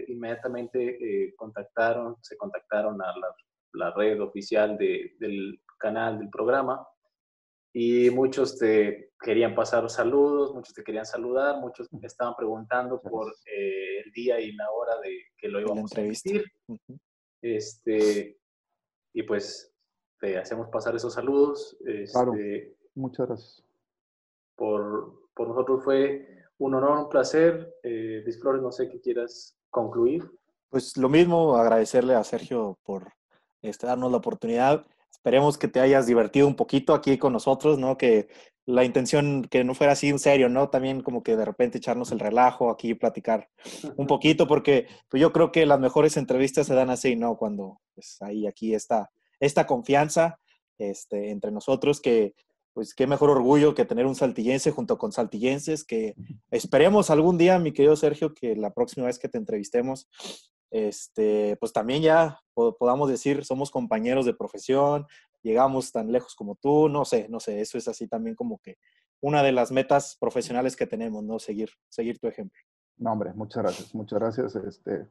inmediatamente 0.06 1.34
contactaron, 1.36 2.16
se 2.22 2.36
contactaron 2.36 3.02
a 3.02 3.06
la 3.06 3.34
la 3.72 3.92
red 3.92 4.20
oficial 4.20 4.76
del 4.76 5.60
canal, 5.78 6.18
del 6.18 6.30
programa, 6.30 6.86
y 7.72 8.10
muchos 8.10 8.58
te 8.58 9.12
querían 9.20 9.54
pasar 9.54 9.88
saludos, 9.88 10.52
muchos 10.54 10.74
te 10.74 10.82
querían 10.82 11.06
saludar, 11.06 11.58
muchos 11.60 11.88
estaban 12.02 12.34
preguntando 12.36 13.00
por 13.00 13.32
eh, 13.46 14.00
el 14.04 14.10
día 14.12 14.40
y 14.40 14.52
la 14.52 14.70
hora 14.70 14.98
de 15.00 15.16
que 15.36 15.48
lo 15.48 15.60
íbamos 15.60 15.92
a 15.96 16.00
emitir. 16.00 16.44
Este, 17.42 18.36
y 19.14 19.22
pues 19.22 19.72
te 20.18 20.36
hacemos 20.36 20.68
pasar 20.68 20.96
esos 20.96 21.14
saludos. 21.14 21.76
claro, 22.12 22.34
este, 22.34 22.76
muchas 22.94 23.26
gracias. 23.26 23.64
Por, 24.56 25.28
por, 25.34 25.48
nosotros 25.48 25.84
fue 25.84 26.26
un 26.58 26.74
honor, 26.74 26.98
un 26.98 27.08
placer. 27.08 27.74
Eh, 27.82 28.22
Disflores, 28.26 28.62
no 28.62 28.72
sé 28.72 28.88
qué 28.88 29.00
quieras 29.00 29.56
concluir. 29.70 30.30
Pues 30.68 30.96
lo 30.96 31.08
mismo, 31.08 31.56
agradecerle 31.56 32.14
a 32.14 32.24
Sergio 32.24 32.78
por 32.84 33.12
este, 33.62 33.86
darnos 33.86 34.10
la 34.10 34.18
oportunidad. 34.18 34.86
Esperemos 35.10 35.58
que 35.58 35.68
te 35.68 35.80
hayas 35.80 36.06
divertido 36.06 36.46
un 36.46 36.56
poquito 36.56 36.94
aquí 36.94 37.18
con 37.18 37.32
nosotros, 37.32 37.78
¿no? 37.78 37.96
Que 37.98 38.28
la 38.66 38.84
intención 38.84 39.42
que 39.44 39.64
no 39.64 39.74
fuera 39.74 39.94
así 39.94 40.08
en 40.08 40.18
serio, 40.18 40.48
¿no? 40.48 40.70
También 40.70 41.02
como 41.02 41.22
que 41.22 41.36
de 41.36 41.44
repente 41.44 41.78
echarnos 41.78 42.12
el 42.12 42.20
relajo 42.20 42.70
aquí, 42.70 42.94
platicar 42.94 43.48
un 43.96 44.06
poquito, 44.06 44.46
porque 44.46 44.86
pues 45.08 45.20
yo 45.20 45.32
creo 45.32 45.50
que 45.50 45.66
las 45.66 45.80
mejores 45.80 46.16
entrevistas 46.16 46.66
se 46.66 46.74
dan 46.74 46.90
así, 46.90 47.16
¿no? 47.16 47.36
Cuando 47.36 47.80
pues 47.94 48.18
ahí 48.22 48.46
aquí 48.46 48.74
está 48.74 49.10
esta 49.40 49.66
confianza 49.66 50.38
este, 50.78 51.30
entre 51.30 51.50
nosotros 51.50 52.00
que 52.00 52.34
pues 52.72 52.94
qué 52.94 53.06
mejor 53.06 53.30
orgullo 53.30 53.74
que 53.74 53.84
tener 53.84 54.06
un 54.06 54.14
saltillense 54.14 54.70
junto 54.70 54.98
con 54.98 55.12
saltillenses, 55.12 55.84
que 55.84 56.14
esperemos 56.50 57.10
algún 57.10 57.38
día, 57.38 57.58
mi 57.58 57.72
querido 57.72 57.96
Sergio, 57.96 58.34
que 58.34 58.56
la 58.56 58.72
próxima 58.72 59.06
vez 59.06 59.18
que 59.18 59.28
te 59.28 59.38
entrevistemos, 59.38 60.08
este, 60.70 61.56
pues 61.56 61.72
también 61.72 62.02
ya 62.02 62.40
podamos 62.54 63.08
decir, 63.08 63.44
somos 63.44 63.70
compañeros 63.70 64.24
de 64.24 64.34
profesión, 64.34 65.06
llegamos 65.42 65.90
tan 65.92 66.12
lejos 66.12 66.34
como 66.34 66.56
tú, 66.56 66.88
no 66.88 67.04
sé, 67.04 67.28
no 67.28 67.40
sé, 67.40 67.60
eso 67.60 67.78
es 67.78 67.88
así 67.88 68.06
también 68.06 68.36
como 68.36 68.58
que 68.58 68.76
una 69.20 69.42
de 69.42 69.52
las 69.52 69.70
metas 69.70 70.16
profesionales 70.18 70.76
que 70.76 70.86
tenemos, 70.86 71.22
¿no? 71.24 71.38
Seguir, 71.38 71.70
seguir 71.88 72.18
tu 72.18 72.26
ejemplo. 72.28 72.60
No, 72.96 73.12
hombre, 73.12 73.32
muchas 73.34 73.62
gracias, 73.62 73.94
muchas 73.94 74.18
gracias. 74.18 74.56
Este, 74.56 75.06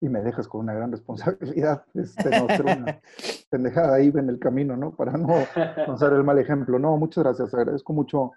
y 0.00 0.08
me 0.08 0.20
dejas 0.20 0.48
con 0.48 0.60
una 0.60 0.74
gran 0.74 0.92
responsabilidad, 0.92 1.84
este, 1.94 2.30
no 2.30 2.46
ser 2.48 2.62
una 2.62 3.00
pendejada 3.50 3.94
ahí 3.94 4.12
en 4.14 4.28
el 4.28 4.38
camino, 4.38 4.76
¿no? 4.76 4.94
Para 4.94 5.12
no, 5.12 5.34
no 5.86 5.98
ser 5.98 6.12
el 6.12 6.24
mal 6.24 6.38
ejemplo. 6.38 6.78
No, 6.78 6.96
muchas 6.96 7.24
gracias, 7.24 7.54
agradezco 7.54 7.92
mucho 7.92 8.32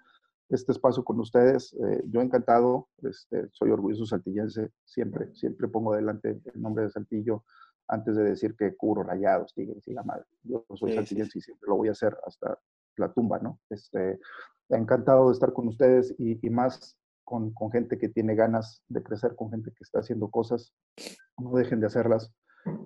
este 0.48 0.72
espacio 0.72 1.04
con 1.04 1.20
ustedes. 1.20 1.74
Eh, 1.74 2.02
yo 2.06 2.20
encantado, 2.20 2.88
este, 3.02 3.48
soy 3.52 3.70
orgulloso 3.70 4.06
saltillense, 4.06 4.70
siempre, 4.84 5.34
siempre 5.34 5.68
pongo 5.68 5.94
delante 5.94 6.40
el 6.44 6.62
nombre 6.62 6.84
de 6.84 6.90
Saltillo 6.90 7.44
antes 7.86 8.16
de 8.16 8.24
decir 8.24 8.54
que 8.56 8.76
cubro 8.76 9.02
rayados, 9.02 9.54
tigres 9.54 9.86
y 9.88 9.92
la 9.92 10.02
madre. 10.02 10.24
Yo 10.42 10.64
soy 10.74 10.94
saltillense 10.94 11.38
y 11.38 11.42
siempre 11.42 11.68
lo 11.68 11.76
voy 11.76 11.88
a 11.88 11.92
hacer 11.92 12.16
hasta 12.26 12.58
la 12.96 13.12
tumba, 13.12 13.38
¿no? 13.38 13.60
Este, 13.70 14.18
encantado 14.68 15.28
de 15.28 15.32
estar 15.34 15.52
con 15.52 15.68
ustedes 15.68 16.14
y, 16.18 16.44
y 16.46 16.50
más 16.50 16.98
con, 17.28 17.70
gente 17.70 17.98
que 17.98 18.08
tiene 18.08 18.34
ganas 18.34 18.82
de 18.88 19.02
crecer, 19.02 19.36
con 19.36 19.50
gente 19.50 19.70
que 19.70 19.84
está 19.84 20.00
haciendo 20.00 20.30
cosas. 20.30 20.74
No 21.36 21.52
dejen 21.52 21.80
de 21.80 21.86
hacerlas. 21.86 22.32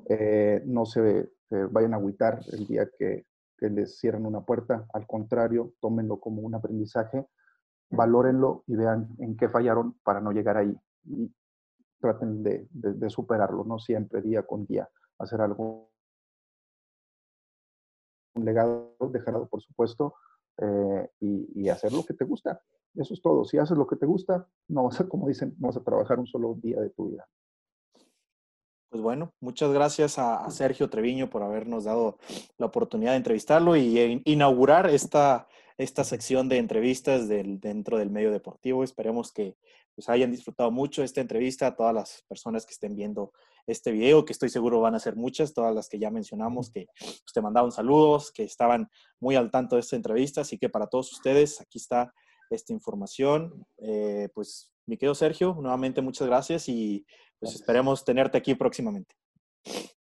Eh, 0.09 0.63
no 0.67 0.85
se 0.85 1.31
vayan 1.71 1.95
a 1.95 1.97
agüitar 1.97 2.41
el 2.53 2.67
día 2.67 2.89
que, 2.99 3.25
les 3.61 4.01
cierren 4.01 4.27
una 4.27 4.41
puerta. 4.41 4.87
Al 4.93 5.07
contrario, 5.07 5.75
tómenlo 5.81 6.19
como 6.19 6.43
un 6.43 6.57
aprendizaje 6.57 7.25
valórenlo 7.91 8.65
y 8.67 8.75
vean 8.75 9.15
en 9.19 9.37
qué 9.37 9.49
fallaron 9.49 9.95
para 10.03 10.21
no 10.21 10.33
llegar 10.33 10.57
ahí. 10.57 10.77
Y 11.05 11.33
traten 12.01 12.43
de, 12.43 13.11
superarlo, 13.11 13.63
no 13.63 13.79
siempre, 13.79 14.21
día 14.21 14.43
con 14.43 14.67
día, 14.67 14.89
hacer 15.19 15.41
algo, 15.41 15.93
un 18.35 18.45
legado, 18.45 18.97
dejarlo, 19.13 19.47
por 19.47 19.63
supuesto, 19.63 20.17
eh, 20.59 21.09
y, 21.21 21.69
hacer 21.69 21.93
lo 21.93 22.05
que 22.05 22.15
te 22.15 22.25
gusta. 22.25 22.61
Eso 22.95 23.15
es 23.15 23.23
todo. 23.23 23.45
Si 23.45 23.59
haces 23.59 23.77
lo 23.77 23.87
que 23.87 23.97
te 23.97 24.07
gusta, 24.07 24.47
no 24.69 24.85
vas 24.85 25.01
a, 25.01 25.09
como 25.09 25.29
dicen, 25.29 25.55
no 25.59 25.69
vas 25.69 25.77
a 25.77 25.85
trabajar 25.85 26.19
un 26.19 26.27
solo 26.27 26.55
día 26.61 26.81
de 26.81 26.91
tu 26.91 27.11
vida. 27.11 27.27
Pues 28.91 29.03
bueno, 29.03 29.33
muchas 29.41 29.73
gracias 29.73 30.19
a, 30.19 30.51
Sergio 30.51 30.91
Treviño 30.91 31.31
por 31.31 31.43
habernos 31.43 31.85
dado 31.85 32.19
la 32.59 32.67
oportunidad 32.67 33.13
de 33.13 33.17
entrevistarlo 33.17 33.75
y 33.77 33.99
e 33.99 34.23
inaugurar 34.27 34.91
esta, 34.91 35.49
esta 35.79 36.05
sección 36.05 36.51
de 36.51 36.59
entrevistas 36.59 37.27
del, 37.27 37.59
dentro 37.59 37.97
del 37.97 38.11
medio 38.11 38.31
deportivo. 38.31 38.85
Esperemos 38.85 39.33
que 39.33 39.57
pues, 39.95 40.11
hayan 40.11 40.31
disfrutado 40.31 40.71
mucho 40.71 41.03
esta 41.03 41.23
entrevista 41.23 41.69
a 41.69 41.77
todas 41.77 41.95
las 41.95 42.25
personas 42.29 42.67
que 42.67 42.73
estén 42.73 42.95
viendo 42.95 43.33
este 43.67 43.93
video, 43.93 44.25
que 44.25 44.33
estoy 44.33 44.49
seguro 44.49 44.81
van 44.81 44.95
a 44.95 44.99
ser 44.99 45.17
muchas, 45.17 45.55
todas 45.55 45.75
las 45.75 45.89
que 45.89 45.99
ya 45.99 46.11
mencionamos, 46.11 46.71
que 46.71 46.87
pues, 46.99 47.33
te 47.33 47.41
mandaban 47.41 47.73
saludos, 47.73 48.33
que 48.33 48.45
estaban 48.45 48.89
muy 49.21 49.37
al 49.37 49.51
tanto 49.51 49.77
de 49.77 49.81
esta 49.81 49.97
entrevista. 49.97 50.41
Así 50.41 50.59
que 50.59 50.69
para 50.69 50.87
todos 50.87 51.13
ustedes, 51.13 51.61
aquí 51.61 51.79
está 51.79 52.13
esta 52.51 52.73
información. 52.73 53.65
Eh, 53.79 54.29
pues, 54.35 54.73
mi 54.87 54.97
querido 54.97 55.15
Sergio, 55.15 55.57
nuevamente 55.61 56.03
muchas 56.03 56.27
gracias 56.27 56.69
y 56.69 57.07
pues 57.39 57.55
esperemos 57.55 58.05
tenerte 58.05 58.39
aquí 58.39 58.55
próximamente. 58.55 59.15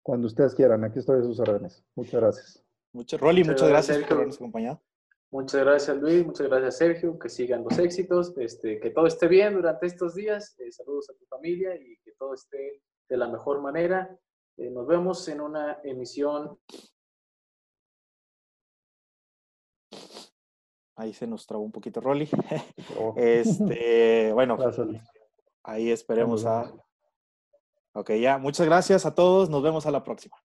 Cuando 0.02 0.26
ustedes 0.26 0.54
quieran, 0.54 0.84
aquí 0.84 0.98
estoy 0.98 1.20
a 1.20 1.22
sus 1.22 1.38
órdenes. 1.40 1.84
Muchas 1.94 2.20
gracias. 2.20 2.64
Muchas, 2.92 3.20
Rolly, 3.20 3.44
muchas, 3.44 3.68
gracias 3.68 3.98
por 3.98 4.12
habernos 4.14 4.36
acompañado. 4.36 4.82
Muchas 5.30 5.60
gracias 5.60 5.96
Luis, 5.96 6.26
muchas 6.26 6.48
gracias 6.48 6.78
Sergio, 6.78 7.16
que 7.16 7.28
sigan 7.28 7.62
los 7.62 7.78
éxitos, 7.78 8.36
este, 8.36 8.80
que 8.80 8.90
todo 8.90 9.06
esté 9.06 9.28
bien 9.28 9.54
durante 9.54 9.86
estos 9.86 10.16
días, 10.16 10.56
eh, 10.58 10.72
saludos 10.72 11.08
a 11.08 11.14
tu 11.14 11.24
familia 11.26 11.76
y 11.76 11.96
que 12.02 12.10
todo 12.18 12.34
esté 12.34 12.82
de 13.10 13.16
la 13.16 13.28
mejor 13.28 13.60
manera. 13.60 14.16
Eh, 14.56 14.70
nos 14.70 14.86
vemos 14.86 15.28
en 15.28 15.40
una 15.40 15.80
emisión. 15.82 16.58
Ahí 20.94 21.12
se 21.12 21.26
nos 21.26 21.46
trabó 21.46 21.64
un 21.64 21.72
poquito 21.72 22.00
Rolly. 22.00 22.30
Oh. 22.98 23.14
Este, 23.18 24.32
bueno, 24.32 24.56
ahí 25.64 25.90
esperemos 25.90 26.46
a... 26.46 26.72
Ok, 27.92 28.12
ya, 28.12 28.38
muchas 28.38 28.66
gracias 28.66 29.04
a 29.04 29.14
todos, 29.14 29.50
nos 29.50 29.62
vemos 29.62 29.84
a 29.84 29.90
la 29.90 30.04
próxima. 30.04 30.36